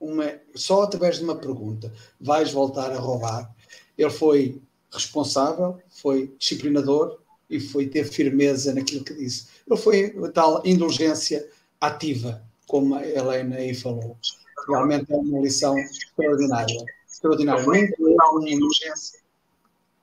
Uma, 0.00 0.38
só 0.54 0.82
através 0.82 1.18
de 1.18 1.24
uma 1.24 1.36
pergunta, 1.36 1.92
vais 2.20 2.52
voltar 2.52 2.92
a 2.92 2.98
roubar? 2.98 3.54
Ele 3.96 4.10
foi 4.10 4.60
responsável, 4.92 5.80
foi 5.88 6.34
disciplinador 6.38 7.18
e 7.48 7.58
foi 7.58 7.86
ter 7.86 8.04
firmeza 8.04 8.74
naquilo 8.74 9.04
que 9.04 9.14
disse. 9.14 9.48
Ele 9.66 9.80
foi 9.80 10.30
tal 10.32 10.62
indulgência 10.64 11.48
ativa, 11.80 12.42
como 12.66 12.94
a 12.94 13.06
Helena 13.06 13.56
aí 13.56 13.74
falou. 13.74 14.16
Realmente 14.68 15.12
é 15.12 15.16
uma 15.16 15.40
lição 15.40 15.78
extraordinária. 15.78 16.84
Extraordinária. 17.14 17.64
Nunca 17.64 18.30
houve, 18.30 18.52
indulgência. 18.52 19.20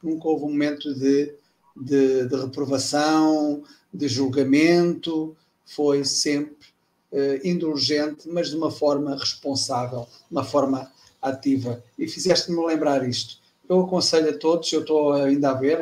Nunca 0.02 0.28
houve 0.28 0.46
um 0.46 0.50
momento 0.50 0.94
de 0.96 1.36
de, 1.76 2.28
de 2.28 2.36
reprovação, 2.36 3.64
de 3.94 4.08
julgamento, 4.08 5.36
foi 5.66 6.04
sempre 6.04 6.68
uh, 7.12 7.48
indulgente, 7.48 8.28
mas 8.28 8.50
de 8.50 8.58
uma 8.58 8.72
forma 8.72 9.16
responsável, 9.16 10.08
uma 10.30 10.44
forma 10.44 10.92
ativa. 11.22 11.84
E 11.98 12.08
fizeste-me 12.08 12.66
lembrar 12.66 13.08
isto. 13.08 13.40
Eu 13.70 13.82
aconselho 13.82 14.30
a 14.30 14.38
todos, 14.38 14.72
eu 14.74 14.82
estou 14.82 15.14
ainda 15.14 15.52
a 15.52 15.54
ver, 15.54 15.80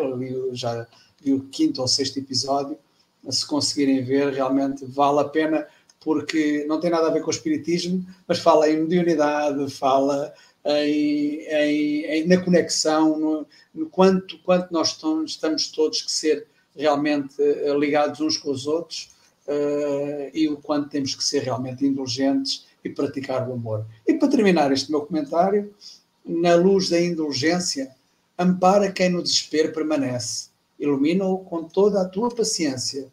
já 0.54 0.86
vi 1.22 1.34
o 1.34 1.42
quinto 1.46 1.82
ou 1.82 1.88
sexto 1.88 2.18
episódio, 2.18 2.78
se 3.30 3.46
conseguirem 3.46 4.04
ver, 4.04 4.32
realmente 4.32 4.86
vale 4.86 5.20
a 5.20 5.26
pena, 5.26 5.68
porque 6.00 6.66
não 6.68 6.80
tem 6.80 6.90
nada 6.90 7.08
a 7.08 7.12
ver 7.12 7.22
com 7.22 7.28
o 7.28 7.34
espiritismo, 7.34 8.06
mas 8.28 8.40
fala 8.40 8.70
em 8.70 8.82
mediunidade, 8.82 9.70
fala 9.72 10.34
em, 10.66 11.46
em, 11.48 12.06
em, 12.06 12.28
na 12.28 12.38
conexão, 12.38 13.18
no, 13.18 13.48
no, 13.74 13.90
quanto, 13.90 14.38
quanto 14.40 14.72
nós 14.72 14.98
estamos, 15.26 15.68
todos 15.68 16.02
que 16.02 16.12
ser 16.12 16.48
realmente 16.76 17.42
uh, 17.42 17.78
ligados 17.78 18.20
uns 18.20 18.38
com 18.38 18.52
os 18.52 18.68
outros 18.68 19.12
uh, 19.48 20.30
e 20.34 20.48
o 20.48 20.58
quanto 20.58 20.90
temos 20.90 21.16
que 21.16 21.24
ser 21.24 21.44
realmente 21.44 21.86
indulgentes 21.86 22.66
e 22.84 22.90
praticar 22.90 23.48
o 23.48 23.54
amor. 23.54 23.86
E 24.08 24.14
para 24.14 24.30
terminar 24.30 24.72
este 24.72 24.92
meu 24.92 25.02
comentário, 25.02 25.74
na 26.26 26.56
luz 26.56 26.90
da 26.90 27.02
indulgência, 27.02 27.96
ampara 28.38 28.92
quem 28.92 29.10
no 29.10 29.24
desespero 29.24 29.74
permanece, 29.74 30.50
ilumina-o 30.80 31.40
com 31.40 31.64
toda 31.64 32.02
a 32.02 32.08
tua 32.08 32.30
paciência, 32.30 33.08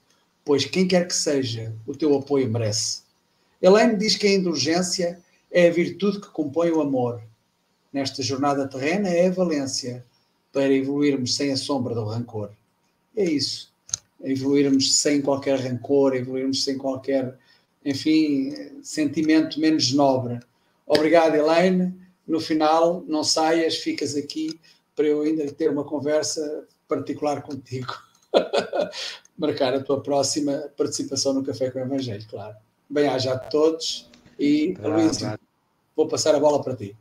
pois 0.45 0.65
quem 0.65 0.87
quer 0.87 1.09
que 1.09 1.15
seja, 1.15 1.75
o 1.87 1.95
teu 1.97 2.15
apoio 2.15 2.49
merece. 2.49 3.03
Elaine 3.61 3.97
diz 3.97 4.17
que 4.17 4.27
a 4.27 4.35
indulgência 4.35 5.19
é 5.51 5.69
a 5.69 5.73
virtude 5.73 6.21
que 6.21 6.29
compõe 6.29 6.71
o 6.71 6.81
amor, 6.81 7.23
nesta 7.97 8.23
jornada 8.23 8.69
terrena 8.69 9.09
é 9.09 9.27
a 9.27 9.31
valência 9.31 10.05
para 10.53 10.71
evoluirmos 10.71 11.35
sem 11.35 11.51
a 11.51 11.57
sombra 11.57 11.95
do 11.95 12.05
rancor. 12.05 12.51
É 13.17 13.25
isso. 13.25 13.73
Evoluirmos 14.23 14.97
sem 14.97 15.23
qualquer 15.23 15.59
rancor, 15.59 16.15
evoluirmos 16.15 16.63
sem 16.63 16.77
qualquer, 16.77 17.39
enfim, 17.83 18.53
sentimento 18.83 19.59
menos 19.59 19.93
nobre. 19.93 20.39
Obrigado, 20.87 21.37
Elaine. 21.37 21.95
No 22.29 22.39
final, 22.39 23.03
não 23.09 23.25
saias, 23.25 23.77
ficas 23.77 24.15
aqui 24.15 24.61
para 24.95 25.07
eu 25.07 25.23
ainda 25.23 25.51
ter 25.51 25.71
uma 25.71 25.85
conversa 25.85 26.67
particular 26.87 27.41
contigo. 27.41 27.95
Marcar 29.39 29.73
a 29.73 29.83
tua 29.83 30.03
próxima 30.03 30.71
participação 30.77 31.33
no 31.33 31.43
Café 31.43 31.71
com 31.71 31.79
o 31.79 31.83
Evangelho, 31.83 32.27
claro. 32.29 32.57
Bem-aja 32.91 33.33
a 33.33 33.39
todos 33.39 34.11
e, 34.39 34.77
Luís, 34.83 35.19
vou 35.97 36.07
passar 36.09 36.35
a 36.35 36.41
bola 36.41 36.63
para 36.63 36.77
ti. 36.77 36.95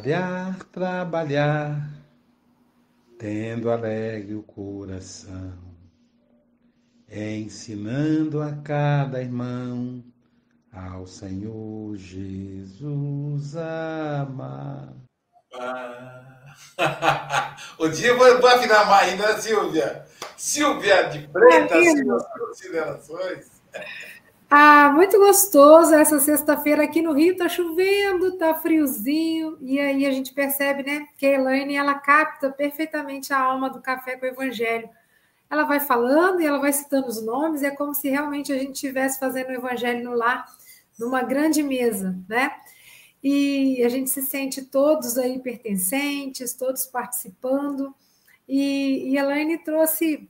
Trabalhar, 0.00 0.64
trabalhar, 0.70 1.90
tendo 3.18 3.68
alegre 3.68 4.36
o 4.36 4.44
coração, 4.44 5.58
ensinando 7.10 8.40
a 8.40 8.52
cada 8.62 9.20
irmão 9.20 10.04
ao 10.72 11.04
Senhor 11.04 11.96
Jesus 11.96 13.56
amar. 13.56 14.94
Ah. 15.54 16.54
um 17.80 17.90
dia 17.90 18.10
eu 18.10 18.18
vou, 18.18 18.40
vou 18.40 18.50
afinar 18.50 18.86
mais 18.86 19.10
ainda, 19.10 19.34
né, 19.34 19.40
Silvia. 19.40 20.06
Silvia 20.36 21.08
de 21.08 21.26
Freitas, 21.26 21.98
suas 21.98 22.28
considerações. 22.38 23.50
Ah, 24.50 24.90
muito 24.94 25.18
gostoso 25.18 25.92
essa 25.94 26.18
sexta-feira 26.18 26.82
aqui 26.82 27.02
no 27.02 27.12
Rio, 27.12 27.36
tá 27.36 27.48
chovendo, 27.50 28.38
tá 28.38 28.54
friozinho, 28.54 29.58
e 29.60 29.78
aí 29.78 30.06
a 30.06 30.10
gente 30.10 30.32
percebe, 30.32 30.82
né, 30.82 31.06
que 31.18 31.26
a 31.26 31.34
Elaine, 31.34 31.76
ela 31.76 31.94
capta 31.94 32.50
perfeitamente 32.50 33.30
a 33.30 33.38
alma 33.38 33.68
do 33.68 33.82
café 33.82 34.16
com 34.16 34.24
o 34.24 34.28
evangelho. 34.28 34.88
Ela 35.50 35.64
vai 35.64 35.80
falando 35.80 36.40
e 36.40 36.46
ela 36.46 36.58
vai 36.58 36.72
citando 36.72 37.08
os 37.08 37.22
nomes, 37.22 37.62
é 37.62 37.70
como 37.70 37.94
se 37.94 38.08
realmente 38.08 38.50
a 38.50 38.58
gente 38.58 38.72
estivesse 38.72 39.18
fazendo 39.20 39.50
o 39.50 39.52
evangelho 39.54 40.02
no 40.02 40.16
lar, 40.16 40.46
numa 40.98 41.22
grande 41.22 41.62
mesa, 41.62 42.18
né? 42.28 42.50
E 43.22 43.82
a 43.84 43.88
gente 43.90 44.08
se 44.08 44.22
sente 44.22 44.62
todos 44.64 45.18
aí 45.18 45.40
pertencentes, 45.40 46.54
todos 46.54 46.86
participando, 46.86 47.94
e, 48.48 49.10
e 49.10 49.18
a 49.18 49.22
Elaine 49.24 49.58
trouxe 49.58 50.28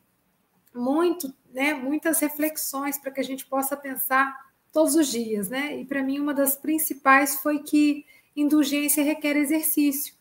muito 0.75 1.33
né, 1.53 1.75
muitas 1.75 2.21
reflexões 2.21 2.99
para 2.99 3.11
que 3.11 3.21
a 3.21 3.25
gente 3.25 3.47
possa 3.47 3.77
pensar 3.77 4.37
todos 4.73 4.95
os 4.95 5.09
dias, 5.09 5.49
né? 5.49 5.81
E 5.81 5.85
para 5.85 6.03
mim 6.03 6.19
uma 6.19 6.35
das 6.35 6.57
principais 6.57 7.37
foi 7.37 7.61
que 7.61 8.05
indulgência 8.37 9.03
requer 9.03 9.37
exercício. 9.37 10.15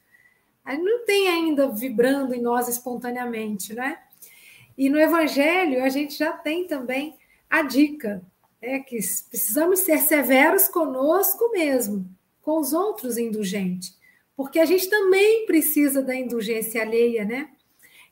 Aí 0.63 0.78
não 0.78 1.05
tem 1.05 1.30
ainda 1.30 1.69
vibrando 1.69 2.34
em 2.34 2.41
nós 2.41 2.67
espontaneamente, 2.67 3.73
né? 3.73 3.99
E 4.78 4.89
no 4.89 4.99
Evangelho 4.99 5.84
a 5.84 5.89
gente 5.89 6.17
já 6.17 6.32
tem 6.32 6.67
também 6.67 7.15
a 7.49 7.61
dica, 7.61 8.21
é 8.61 8.80
que 8.80 8.97
precisamos 9.30 9.80
ser 9.80 9.99
severos 9.99 10.67
conosco 10.67 11.51
mesmo, 11.51 12.09
com 12.41 12.59
os 12.59 12.73
outros 12.73 13.17
indulgentes, 13.17 13.97
porque 14.36 14.59
a 14.59 14.65
gente 14.65 14.89
também 14.89 15.45
precisa 15.45 16.01
da 16.01 16.15
indulgência 16.15 16.82
alheia, 16.82 17.23
né? 17.23 17.49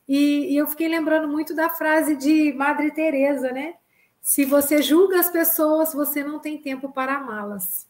E, 0.08 0.52
e 0.52 0.56
eu 0.56 0.66
fiquei 0.66 0.88
lembrando 0.88 1.28
muito 1.28 1.54
da 1.54 1.68
frase 1.68 2.16
de 2.16 2.52
Madre 2.52 2.90
Teresa, 2.90 3.50
né? 3.50 3.74
Se 4.20 4.44
você 4.44 4.82
julga 4.82 5.20
as 5.20 5.30
pessoas, 5.30 5.94
você 5.94 6.22
não 6.22 6.38
tem 6.38 6.58
tempo 6.58 6.90
para 6.90 7.14
amá-las. 7.14 7.86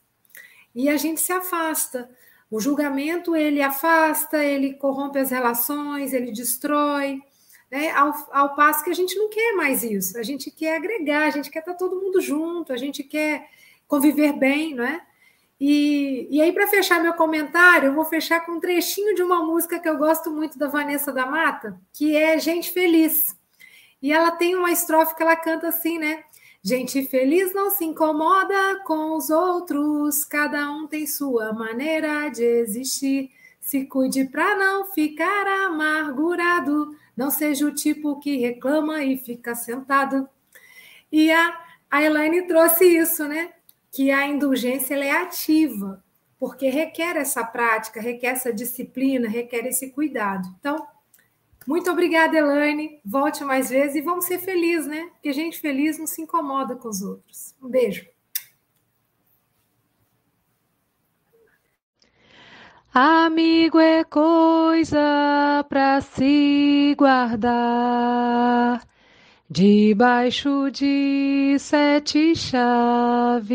E 0.74 0.88
a 0.88 0.96
gente 0.96 1.20
se 1.20 1.32
afasta. 1.32 2.10
O 2.50 2.60
julgamento 2.60 3.34
ele 3.34 3.62
afasta, 3.62 4.44
ele 4.44 4.74
corrompe 4.74 5.18
as 5.18 5.30
relações, 5.30 6.12
ele 6.12 6.30
destrói. 6.30 7.22
Né? 7.70 7.90
Ao, 7.90 8.14
ao 8.30 8.54
passo 8.54 8.84
que 8.84 8.90
a 8.90 8.94
gente 8.94 9.16
não 9.16 9.28
quer 9.28 9.54
mais 9.54 9.82
isso, 9.82 10.18
a 10.18 10.22
gente 10.22 10.50
quer 10.50 10.76
agregar, 10.76 11.26
a 11.26 11.30
gente 11.30 11.50
quer 11.50 11.60
estar 11.60 11.74
todo 11.74 12.00
mundo 12.00 12.20
junto, 12.20 12.72
a 12.72 12.76
gente 12.76 13.02
quer 13.02 13.48
conviver 13.88 14.32
bem, 14.34 14.74
não 14.74 14.84
é? 14.84 15.02
E, 15.58 16.28
e 16.30 16.40
aí, 16.40 16.52
para 16.52 16.66
fechar 16.66 17.02
meu 17.02 17.14
comentário, 17.14 17.88
eu 17.88 17.94
vou 17.94 18.04
fechar 18.04 18.44
com 18.44 18.52
um 18.52 18.60
trechinho 18.60 19.14
de 19.14 19.22
uma 19.22 19.42
música 19.44 19.78
que 19.78 19.88
eu 19.88 19.96
gosto 19.96 20.30
muito 20.30 20.58
da 20.58 20.68
Vanessa 20.68 21.12
da 21.12 21.24
Mata, 21.24 21.80
que 21.92 22.14
é 22.16 22.38
Gente 22.38 22.72
Feliz. 22.72 23.34
E 24.02 24.12
ela 24.12 24.30
tem 24.30 24.54
uma 24.54 24.70
estrofe 24.70 25.14
que 25.16 25.22
ela 25.22 25.36
canta 25.36 25.68
assim, 25.68 25.98
né? 25.98 26.22
Gente 26.62 27.06
feliz 27.06 27.54
não 27.54 27.70
se 27.70 27.84
incomoda 27.84 28.80
com 28.84 29.16
os 29.16 29.30
outros, 29.30 30.24
cada 30.24 30.68
um 30.72 30.88
tem 30.88 31.06
sua 31.06 31.52
maneira 31.52 32.28
de 32.28 32.42
existir. 32.42 33.30
Se 33.60 33.84
cuide 33.84 34.24
para 34.24 34.56
não 34.56 34.86
ficar 34.86 35.46
amargurado, 35.64 36.92
não 37.16 37.30
seja 37.30 37.66
o 37.66 37.72
tipo 37.72 38.18
que 38.18 38.36
reclama 38.38 39.04
e 39.04 39.16
fica 39.16 39.54
sentado. 39.54 40.28
E 41.10 41.30
a, 41.30 41.56
a 41.88 42.02
Elaine 42.02 42.48
trouxe 42.48 42.84
isso, 42.84 43.28
né? 43.28 43.52
Que 43.96 44.10
a 44.10 44.26
indulgência 44.26 44.94
é 44.94 45.10
ativa, 45.10 46.04
porque 46.38 46.68
requer 46.68 47.16
essa 47.16 47.42
prática, 47.42 47.98
requer 47.98 48.26
essa 48.26 48.52
disciplina, 48.52 49.26
requer 49.26 49.64
esse 49.64 49.90
cuidado. 49.90 50.46
Então, 50.60 50.86
muito 51.66 51.90
obrigada, 51.90 52.36
Elaine. 52.36 53.00
Volte 53.02 53.42
mais 53.42 53.70
vezes 53.70 53.96
e 53.96 54.02
vamos 54.02 54.26
ser 54.26 54.38
felizes, 54.38 54.86
né? 54.86 55.08
Porque 55.12 55.32
gente 55.32 55.58
feliz 55.58 55.98
não 55.98 56.06
se 56.06 56.20
incomoda 56.20 56.76
com 56.76 56.90
os 56.90 57.00
outros. 57.00 57.54
Um 57.62 57.70
beijo. 57.70 58.06
Amigo 62.92 63.78
é 63.78 64.04
coisa 64.04 65.64
para 65.70 66.02
se 66.02 66.94
guardar 66.98 68.86
debaixo 69.48 70.70
de 70.70 71.56
sete 71.58 72.34
chaves. 72.34 73.46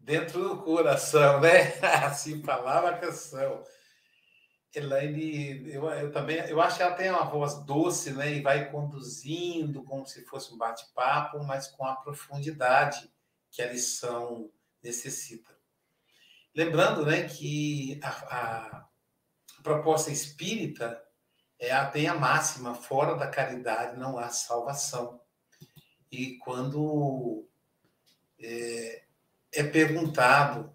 Dentro 0.00 0.48
do 0.48 0.62
coração, 0.62 1.40
né? 1.40 1.78
Assim 2.04 2.42
falava 2.42 2.90
a 2.90 2.98
canção. 2.98 3.62
Elaine, 4.74 5.70
eu, 5.70 5.84
eu 5.90 6.10
também, 6.10 6.38
eu 6.48 6.60
acho 6.60 6.78
que 6.78 6.82
ela 6.82 6.94
tem 6.94 7.10
uma 7.10 7.24
voz 7.24 7.62
doce, 7.64 8.10
né? 8.12 8.32
E 8.32 8.40
vai 8.40 8.70
conduzindo 8.70 9.84
como 9.84 10.06
se 10.06 10.24
fosse 10.24 10.52
um 10.52 10.58
bate-papo, 10.58 11.44
mas 11.44 11.68
com 11.68 11.84
a 11.84 11.94
profundidade 11.96 13.12
que 13.50 13.60
a 13.62 13.70
lição 13.70 14.50
necessita. 14.82 15.54
Lembrando 16.54 17.04
né, 17.06 17.28
que 17.28 18.00
a, 18.02 18.08
a, 18.08 18.88
proposta 19.62 20.10
espírita 20.10 21.02
é 21.62 21.84
tem 21.86 22.08
a 22.08 22.14
máxima: 22.14 22.74
fora 22.74 23.14
da 23.14 23.28
caridade 23.28 23.96
não 23.96 24.18
há 24.18 24.28
salvação. 24.30 25.20
E 26.10 26.36
quando 26.38 27.46
é, 28.38 29.04
é 29.52 29.62
perguntado 29.62 30.74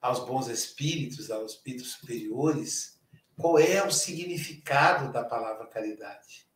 aos 0.00 0.20
bons 0.20 0.46
espíritos, 0.46 1.28
aos 1.28 1.54
espíritos 1.54 1.92
superiores, 1.92 3.00
qual 3.36 3.58
é 3.58 3.84
o 3.84 3.90
significado 3.90 5.12
da 5.12 5.24
palavra 5.24 5.66
caridade. 5.66 6.46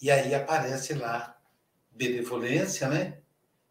E 0.00 0.10
aí 0.10 0.34
aparece 0.34 0.92
lá 0.92 1.40
benevolência, 1.90 2.88
né? 2.88 3.22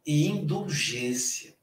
E 0.03 0.27
indulgência. 0.27 1.55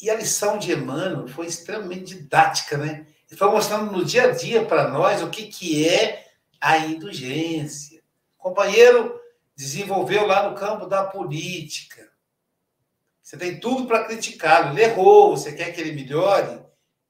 E 0.00 0.08
a 0.08 0.14
lição 0.14 0.58
de 0.58 0.72
Emmanuel 0.72 1.28
foi 1.28 1.46
extremamente 1.46 2.14
didática, 2.14 2.78
né? 2.78 3.13
Ele 3.28 3.38
foi 3.38 3.50
mostrando 3.50 3.90
no 3.90 4.04
dia 4.04 4.24
a 4.24 4.30
dia 4.30 4.64
para 4.64 4.88
nós 4.88 5.22
o 5.22 5.30
que, 5.30 5.46
que 5.46 5.88
é 5.88 6.26
a 6.60 6.78
indulgência. 6.78 8.02
O 8.38 8.42
companheiro 8.42 9.20
desenvolveu 9.56 10.26
lá 10.26 10.48
no 10.48 10.56
campo 10.56 10.86
da 10.86 11.04
política. 11.04 12.12
Você 13.22 13.36
tem 13.36 13.58
tudo 13.58 13.86
para 13.86 14.04
criticá-lo. 14.04 14.72
Ele 14.72 14.82
errou, 14.82 15.36
você 15.36 15.52
quer 15.52 15.72
que 15.72 15.80
ele 15.80 15.92
melhore? 15.92 16.62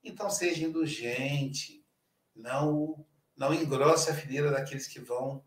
Então 0.03 0.31
seja 0.31 0.65
indulgente. 0.65 1.85
Não, 2.35 3.05
não 3.37 3.53
engrosse 3.53 4.11
a 4.11 4.15
fileira 4.15 4.51
daqueles 4.51 4.87
que 4.87 5.01
vão 5.01 5.43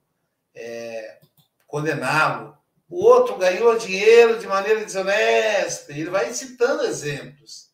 é, 0.54 1.20
condená-lo 1.66 2.58
o 2.90 3.04
outro 3.04 3.38
ganhou 3.38 3.78
dinheiro 3.78 4.40
de 4.40 4.48
maneira 4.48 4.84
desonesta. 4.84 5.92
Ele 5.92 6.10
vai 6.10 6.34
citando 6.34 6.84
exemplos 6.84 7.67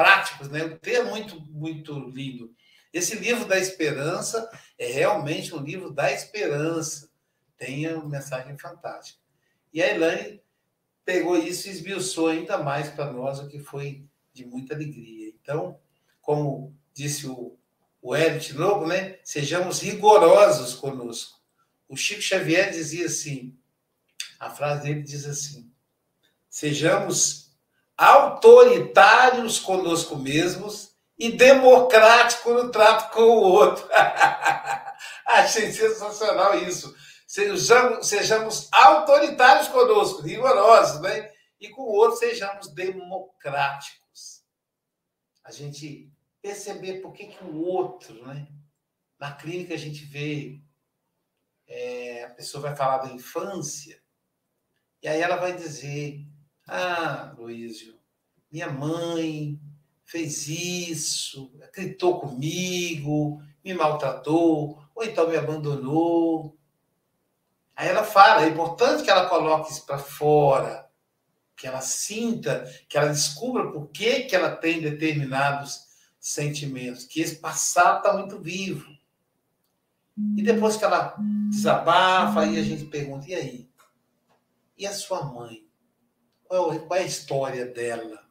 práticos, 0.00 0.48
né? 0.48 0.64
O 0.64 0.78
termo 0.78 1.10
muito, 1.10 1.38
muito 1.50 1.98
lindo. 2.08 2.54
Esse 2.90 3.16
livro 3.16 3.44
da 3.44 3.58
esperança 3.58 4.50
é 4.78 4.86
realmente 4.86 5.54
um 5.54 5.62
livro 5.62 5.92
da 5.92 6.10
esperança. 6.10 7.10
Tem 7.58 7.86
uma 7.92 8.08
mensagem 8.08 8.56
fantástica. 8.56 9.20
E 9.72 9.82
a 9.82 9.94
Elaine 9.94 10.42
pegou 11.04 11.36
isso 11.36 11.68
e 11.68 11.70
esmiuçou 11.70 12.28
ainda 12.28 12.56
mais 12.56 12.88
para 12.88 13.12
nós, 13.12 13.38
o 13.38 13.46
que 13.46 13.58
foi 13.58 14.06
de 14.32 14.46
muita 14.46 14.74
alegria. 14.74 15.28
Então, 15.28 15.78
como 16.22 16.74
disse 16.94 17.26
o, 17.26 17.58
o 18.00 18.14
Hélio 18.14 18.58
Lobo, 18.58 18.86
né? 18.86 19.18
Sejamos 19.22 19.80
rigorosos 19.82 20.74
conosco. 20.74 21.38
O 21.86 21.94
Chico 21.94 22.22
Xavier 22.22 22.70
dizia 22.70 23.04
assim: 23.04 23.54
a 24.38 24.48
frase 24.48 24.84
dele 24.84 25.02
diz 25.02 25.26
assim: 25.26 25.70
sejamos 26.48 27.49
autoritários 28.00 29.58
conosco 29.58 30.16
mesmos 30.16 30.96
e 31.18 31.30
democráticos 31.32 32.50
no 32.50 32.70
trato 32.70 33.12
com 33.12 33.20
o 33.20 33.42
outro. 33.42 33.86
Achei 35.26 35.70
sensacional 35.70 36.56
isso. 36.60 36.96
Sejamos, 37.26 38.08
sejamos 38.08 38.68
autoritários 38.72 39.68
conosco, 39.68 40.22
rigorosos, 40.22 41.02
né? 41.02 41.30
E 41.60 41.68
com 41.68 41.82
o 41.82 41.92
outro 41.92 42.16
sejamos 42.16 42.72
democráticos. 42.72 44.44
A 45.44 45.52
gente 45.52 46.10
perceber 46.40 47.02
por 47.02 47.12
que, 47.12 47.26
que 47.26 47.44
o 47.44 47.60
outro, 47.60 48.26
né? 48.26 48.48
Na 49.18 49.32
clínica 49.32 49.74
a 49.74 49.78
gente 49.78 50.06
vê, 50.06 50.58
é, 51.66 52.24
a 52.24 52.30
pessoa 52.30 52.62
vai 52.62 52.74
falar 52.74 52.98
da 52.98 53.12
infância, 53.12 54.02
e 55.02 55.08
aí 55.08 55.20
ela 55.20 55.36
vai 55.36 55.54
dizer: 55.54 56.29
Ah, 56.72 57.34
Luísio, 57.36 57.98
minha 58.48 58.70
mãe 58.70 59.58
fez 60.04 60.46
isso, 60.46 61.52
gritou 61.74 62.20
comigo, 62.20 63.42
me 63.64 63.74
maltratou, 63.74 64.80
ou 64.94 65.02
então 65.02 65.28
me 65.28 65.36
abandonou. 65.36 66.56
Aí 67.74 67.88
ela 67.88 68.04
fala: 68.04 68.44
é 68.44 68.48
importante 68.48 69.02
que 69.02 69.10
ela 69.10 69.28
coloque 69.28 69.72
isso 69.72 69.84
para 69.84 69.98
fora, 69.98 70.88
que 71.56 71.66
ela 71.66 71.80
sinta, 71.80 72.64
que 72.88 72.96
ela 72.96 73.08
descubra 73.08 73.72
por 73.72 73.88
que, 73.88 74.22
que 74.22 74.36
ela 74.36 74.54
tem 74.54 74.80
determinados 74.80 75.88
sentimentos, 76.20 77.04
que 77.04 77.20
esse 77.20 77.34
passado 77.34 77.98
está 77.98 78.12
muito 78.12 78.38
vivo. 78.38 78.88
E 80.36 80.42
depois 80.42 80.76
que 80.76 80.84
ela 80.84 81.16
desabafa, 81.50 82.42
aí 82.42 82.60
a 82.60 82.62
gente 82.62 82.84
pergunta: 82.84 83.28
e 83.28 83.34
aí? 83.34 83.70
E 84.78 84.86
a 84.86 84.92
sua 84.92 85.24
mãe? 85.24 85.68
Qual, 86.50 86.96
é 86.96 86.98
a 86.98 87.06
história 87.06 87.64
dela? 87.64 88.28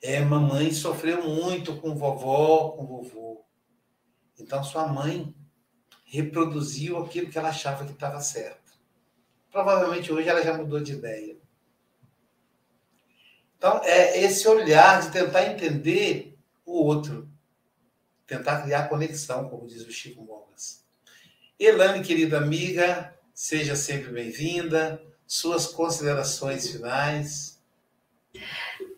É, 0.00 0.20
mamãe 0.20 0.70
sofreu 0.70 1.24
muito 1.24 1.76
com 1.78 1.96
vovó, 1.96 2.68
com 2.76 2.86
vovô. 2.86 3.44
Então, 4.38 4.62
sua 4.62 4.86
mãe 4.86 5.34
reproduziu 6.04 6.98
aquilo 6.98 7.28
que 7.28 7.36
ela 7.36 7.48
achava 7.48 7.84
que 7.84 7.90
estava 7.90 8.20
certo. 8.20 8.78
Provavelmente 9.50 10.12
hoje 10.12 10.28
ela 10.28 10.44
já 10.44 10.56
mudou 10.56 10.78
de 10.78 10.92
ideia. 10.92 11.36
Então, 13.58 13.80
é 13.82 14.22
esse 14.22 14.46
olhar 14.46 15.02
de 15.02 15.10
tentar 15.10 15.44
entender 15.46 16.38
o 16.64 16.84
outro, 16.84 17.28
tentar 18.28 18.62
criar 18.62 18.88
conexão, 18.88 19.48
como 19.48 19.66
diz 19.66 19.84
o 19.84 19.90
Chico 19.90 20.22
Mogas. 20.22 20.86
Elane, 21.58 22.04
querida 22.04 22.38
amiga, 22.38 23.12
seja 23.34 23.74
sempre 23.74 24.12
bem-vinda. 24.12 25.04
Suas 25.26 25.66
considerações 25.66 26.70
finais. 26.70 27.56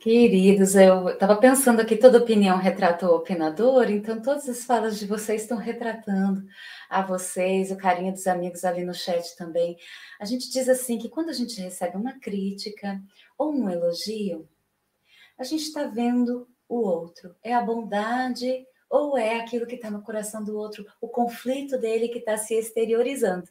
Queridos, 0.01 0.75
eu 0.75 1.09
estava 1.09 1.37
pensando 1.37 1.81
aqui, 1.81 1.97
toda 1.97 2.19
opinião 2.19 2.57
retrata 2.57 3.09
o 3.09 3.15
opinador, 3.15 3.91
então 3.91 4.21
todas 4.21 4.49
as 4.49 4.65
falas 4.65 4.99
de 4.99 5.07
vocês 5.07 5.43
estão 5.43 5.57
retratando 5.57 6.45
a 6.89 7.03
vocês, 7.03 7.71
o 7.71 7.77
carinho 7.77 8.13
dos 8.13 8.27
amigos 8.27 8.65
ali 8.65 8.85
no 8.85 8.95
chat 8.95 9.37
também. 9.37 9.77
A 10.21 10.25
gente 10.25 10.51
diz 10.51 10.69
assim 10.69 10.99
que 10.99 11.09
quando 11.09 11.31
a 11.31 11.33
gente 11.33 11.61
recebe 11.61 11.97
uma 11.97 12.19
crítica 12.19 13.01
ou 13.37 13.53
um 13.53 13.69
elogio, 13.69 14.49
a 15.39 15.45
gente 15.45 15.63
está 15.63 15.85
vendo 15.85 16.49
o 16.69 16.77
outro. 16.77 17.35
É 17.43 17.55
a 17.55 17.63
bondade 17.63 18.67
ou 18.89 19.17
é 19.17 19.41
aquilo 19.41 19.67
que 19.67 19.75
está 19.75 19.91
no 19.91 20.03
coração 20.03 20.45
do 20.45 20.57
outro, 20.57 20.87
o 21.01 21.09
conflito 21.09 21.79
dele 21.79 22.09
que 22.09 22.19
está 22.19 22.37
se 22.37 22.55
exteriorizando 22.55 23.49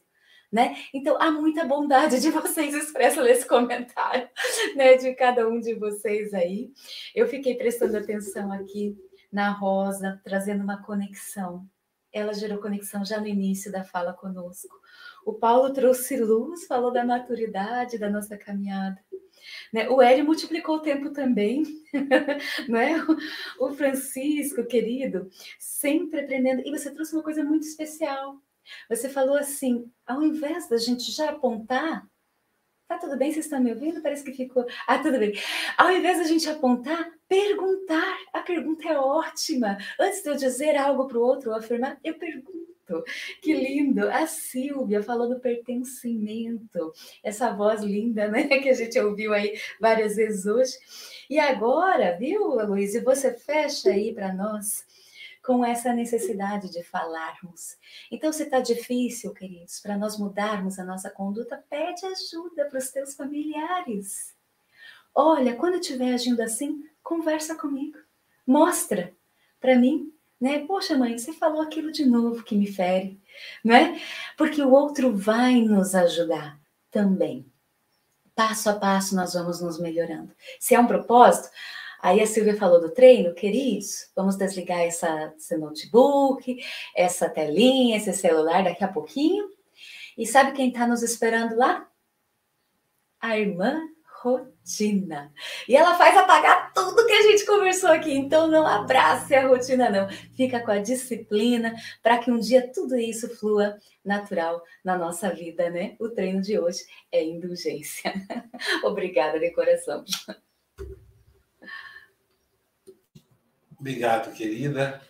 né? 0.50 0.76
Então 0.92 1.20
há 1.20 1.30
muita 1.30 1.64
bondade 1.64 2.20
de 2.20 2.30
vocês 2.30 2.74
expressa 2.74 3.22
nesse 3.22 3.46
comentário, 3.46 4.28
né? 4.76 4.96
De 4.96 5.14
cada 5.14 5.48
um 5.48 5.60
de 5.60 5.74
vocês 5.74 6.32
aí. 6.34 6.70
Eu 7.14 7.28
fiquei 7.28 7.54
prestando 7.54 7.96
atenção 7.96 8.52
aqui 8.52 8.96
na 9.32 9.50
Rosa, 9.50 10.20
trazendo 10.24 10.62
uma 10.62 10.82
conexão. 10.82 11.66
Ela 12.12 12.32
gerou 12.32 12.58
conexão 12.58 13.04
já 13.04 13.20
no 13.20 13.26
início 13.26 13.70
da 13.70 13.84
fala 13.84 14.14
conosco. 14.14 14.74
O 15.24 15.34
Paulo 15.34 15.72
trouxe 15.72 16.16
luz, 16.16 16.66
falou 16.66 16.90
da 16.90 17.04
maturidade 17.04 17.98
da 17.98 18.08
nossa 18.08 18.36
caminhada. 18.36 18.98
Né? 19.72 19.88
O 19.88 20.00
Hélio 20.00 20.24
multiplicou 20.24 20.76
o 20.76 20.82
tempo 20.82 21.10
também, 21.10 21.62
não 22.68 22.78
é? 22.78 22.96
O 23.58 23.72
Francisco, 23.74 24.64
querido, 24.64 25.28
sempre 25.58 26.20
aprendendo. 26.20 26.62
E 26.64 26.70
você 26.70 26.90
trouxe 26.90 27.14
uma 27.14 27.22
coisa 27.22 27.44
muito 27.44 27.66
especial, 27.66 28.40
você 28.88 29.08
falou 29.08 29.36
assim, 29.36 29.90
ao 30.06 30.22
invés 30.22 30.68
da 30.68 30.76
gente 30.76 31.10
já 31.10 31.30
apontar, 31.30 32.06
tá 32.88 32.98
tudo 32.98 33.16
bem, 33.16 33.30
vocês 33.30 33.44
estão 33.44 33.60
me 33.60 33.70
ouvindo? 33.70 34.02
Parece 34.02 34.24
que 34.24 34.32
ficou. 34.32 34.64
Ah, 34.86 34.98
tudo 34.98 35.18
bem. 35.18 35.34
Ao 35.76 35.90
invés 35.92 36.18
da 36.18 36.24
gente 36.24 36.48
apontar, 36.48 37.12
perguntar. 37.28 38.18
A 38.32 38.40
pergunta 38.40 38.88
é 38.88 38.98
ótima. 38.98 39.76
Antes 40.00 40.22
de 40.22 40.30
eu 40.30 40.36
dizer 40.36 40.76
algo 40.76 41.06
para 41.06 41.18
o 41.18 41.22
outro 41.22 41.50
ou 41.50 41.56
afirmar, 41.56 41.98
eu 42.02 42.14
pergunto. 42.14 42.58
Que 43.42 43.52
lindo! 43.52 44.08
A 44.08 44.26
Silvia 44.26 45.02
falou 45.02 45.28
do 45.28 45.38
pertencimento, 45.38 46.92
essa 47.22 47.52
voz 47.52 47.82
linda, 47.82 48.28
né? 48.28 48.48
Que 48.62 48.70
a 48.70 48.74
gente 48.74 48.98
ouviu 48.98 49.34
aí 49.34 49.60
várias 49.78 50.16
vezes 50.16 50.46
hoje. 50.46 50.72
E 51.28 51.38
agora, 51.38 52.16
viu, 52.16 52.54
Luiz? 52.64 52.94
E 52.94 53.00
você 53.00 53.34
fecha 53.34 53.90
aí 53.90 54.14
para 54.14 54.32
nós 54.32 54.86
com 55.48 55.64
essa 55.64 55.94
necessidade 55.94 56.70
de 56.70 56.82
falarmos. 56.82 57.78
Então, 58.10 58.30
se 58.30 58.42
está 58.42 58.60
difícil, 58.60 59.32
queridos, 59.32 59.80
para 59.80 59.96
nós 59.96 60.18
mudarmos 60.18 60.78
a 60.78 60.84
nossa 60.84 61.08
conduta, 61.08 61.64
pede 61.70 62.04
ajuda 62.04 62.66
para 62.66 62.78
os 62.78 62.90
teus 62.90 63.14
familiares. 63.14 64.36
Olha, 65.14 65.56
quando 65.56 65.76
estiver 65.76 66.12
agindo 66.12 66.42
assim, 66.42 66.84
conversa 67.02 67.54
comigo, 67.54 67.96
mostra 68.46 69.14
para 69.58 69.74
mim, 69.74 70.12
né? 70.38 70.66
Poxa, 70.66 70.98
mãe, 70.98 71.16
você 71.16 71.32
falou 71.32 71.62
aquilo 71.62 71.90
de 71.92 72.04
novo 72.04 72.44
que 72.44 72.54
me 72.54 72.66
fere, 72.66 73.18
né? 73.64 73.98
Porque 74.36 74.60
o 74.60 74.70
outro 74.70 75.16
vai 75.16 75.62
nos 75.62 75.94
ajudar 75.94 76.60
também. 76.90 77.50
Passo 78.34 78.68
a 78.68 78.74
passo 78.74 79.16
nós 79.16 79.32
vamos 79.32 79.62
nos 79.62 79.80
melhorando. 79.80 80.30
Se 80.60 80.74
é 80.74 80.78
um 80.78 80.86
propósito, 80.86 81.48
Aí 82.00 82.20
a 82.20 82.26
Silvia 82.26 82.56
falou 82.56 82.80
do 82.80 82.90
treino, 82.90 83.34
queridos, 83.34 84.10
vamos 84.14 84.36
desligar 84.36 84.80
essa, 84.80 85.34
esse 85.36 85.56
notebook, 85.56 86.58
essa 86.94 87.28
telinha, 87.28 87.96
esse 87.96 88.12
celular 88.12 88.64
daqui 88.64 88.84
a 88.84 88.88
pouquinho. 88.88 89.48
E 90.16 90.26
sabe 90.26 90.52
quem 90.52 90.68
está 90.68 90.86
nos 90.86 91.02
esperando 91.02 91.56
lá? 91.56 91.88
A 93.20 93.38
irmã 93.38 93.80
rotina. 94.22 95.32
E 95.68 95.76
ela 95.76 95.96
faz 95.96 96.16
apagar 96.16 96.72
tudo 96.72 97.06
que 97.06 97.12
a 97.12 97.22
gente 97.22 97.46
conversou 97.46 97.90
aqui. 97.90 98.12
Então 98.12 98.48
não 98.48 98.66
abrace 98.66 99.34
a 99.34 99.46
rotina, 99.46 99.88
não. 99.88 100.08
Fica 100.34 100.60
com 100.60 100.70
a 100.70 100.78
disciplina 100.78 101.74
para 102.02 102.18
que 102.18 102.30
um 102.30 102.38
dia 102.38 102.70
tudo 102.72 102.96
isso 102.96 103.28
flua 103.36 103.76
natural 104.04 104.62
na 104.84 104.96
nossa 104.96 105.30
vida, 105.30 105.70
né? 105.70 105.96
O 105.98 106.08
treino 106.08 106.42
de 106.42 106.58
hoje 106.58 106.84
é 107.12 107.22
indulgência. 107.22 108.12
Obrigada 108.82 109.38
de 109.38 109.50
coração. 109.52 110.04
Obrigado, 113.78 114.34
querida. 114.34 115.00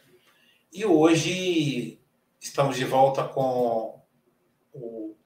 E 0.71 0.85
hoje 0.85 1.99
estamos 2.39 2.77
de 2.77 2.85
volta 2.85 3.25
com 3.25 4.03
o 4.75 5.17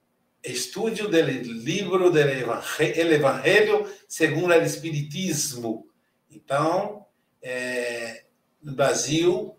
Estúdio 0.45 1.09
do 1.09 1.21
Livro 1.21 2.09
do 2.09 2.19
Evangelho 2.21 3.93
segundo 4.07 4.53
o 4.53 4.63
Espiritismo. 4.63 5.89
Então, 6.31 7.05
é, 7.43 8.27
no 8.63 8.77
Brasil, 8.77 9.59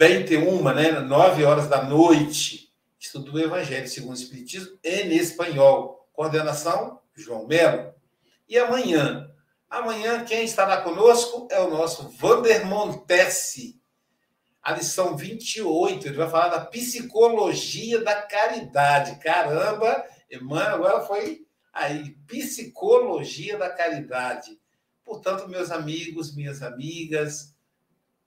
21, 0.00 0.62
né, 0.72 0.92
9 0.92 1.44
horas 1.44 1.68
da 1.68 1.84
noite, 1.84 2.72
estudo 2.98 3.32
do 3.32 3.40
Evangelho 3.40 3.86
segundo 3.86 4.16
o 4.16 4.18
Espiritismo 4.18 4.78
em 4.82 5.14
espanhol. 5.14 6.08
Coordenação, 6.14 7.00
João 7.14 7.46
Melo. 7.46 7.92
E 8.48 8.56
amanhã, 8.56 9.30
Amanhã, 9.74 10.24
quem 10.24 10.44
estará 10.44 10.82
conosco 10.82 11.48
é 11.50 11.58
o 11.58 11.68
nosso 11.68 12.08
Vander 12.10 12.64
Montesi. 12.64 13.82
A 14.62 14.70
lição 14.70 15.16
28, 15.16 16.06
ele 16.06 16.16
vai 16.16 16.30
falar 16.30 16.48
da 16.48 16.64
psicologia 16.64 18.00
da 18.00 18.22
caridade. 18.22 19.18
Caramba, 19.18 20.06
Emmanuel 20.30 20.76
agora 20.76 21.00
foi 21.04 21.44
aí, 21.72 22.10
psicologia 22.24 23.58
da 23.58 23.68
caridade. 23.68 24.60
Portanto, 25.02 25.48
meus 25.48 25.72
amigos, 25.72 26.36
minhas 26.36 26.62
amigas, 26.62 27.52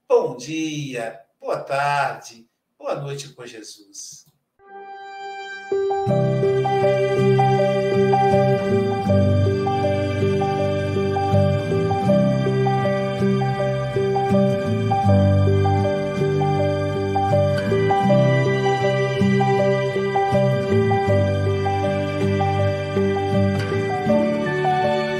bom 0.06 0.36
dia, 0.36 1.18
boa 1.40 1.62
tarde, 1.62 2.46
boa 2.78 2.96
noite 2.96 3.30
com 3.30 3.46
Jesus. 3.46 4.26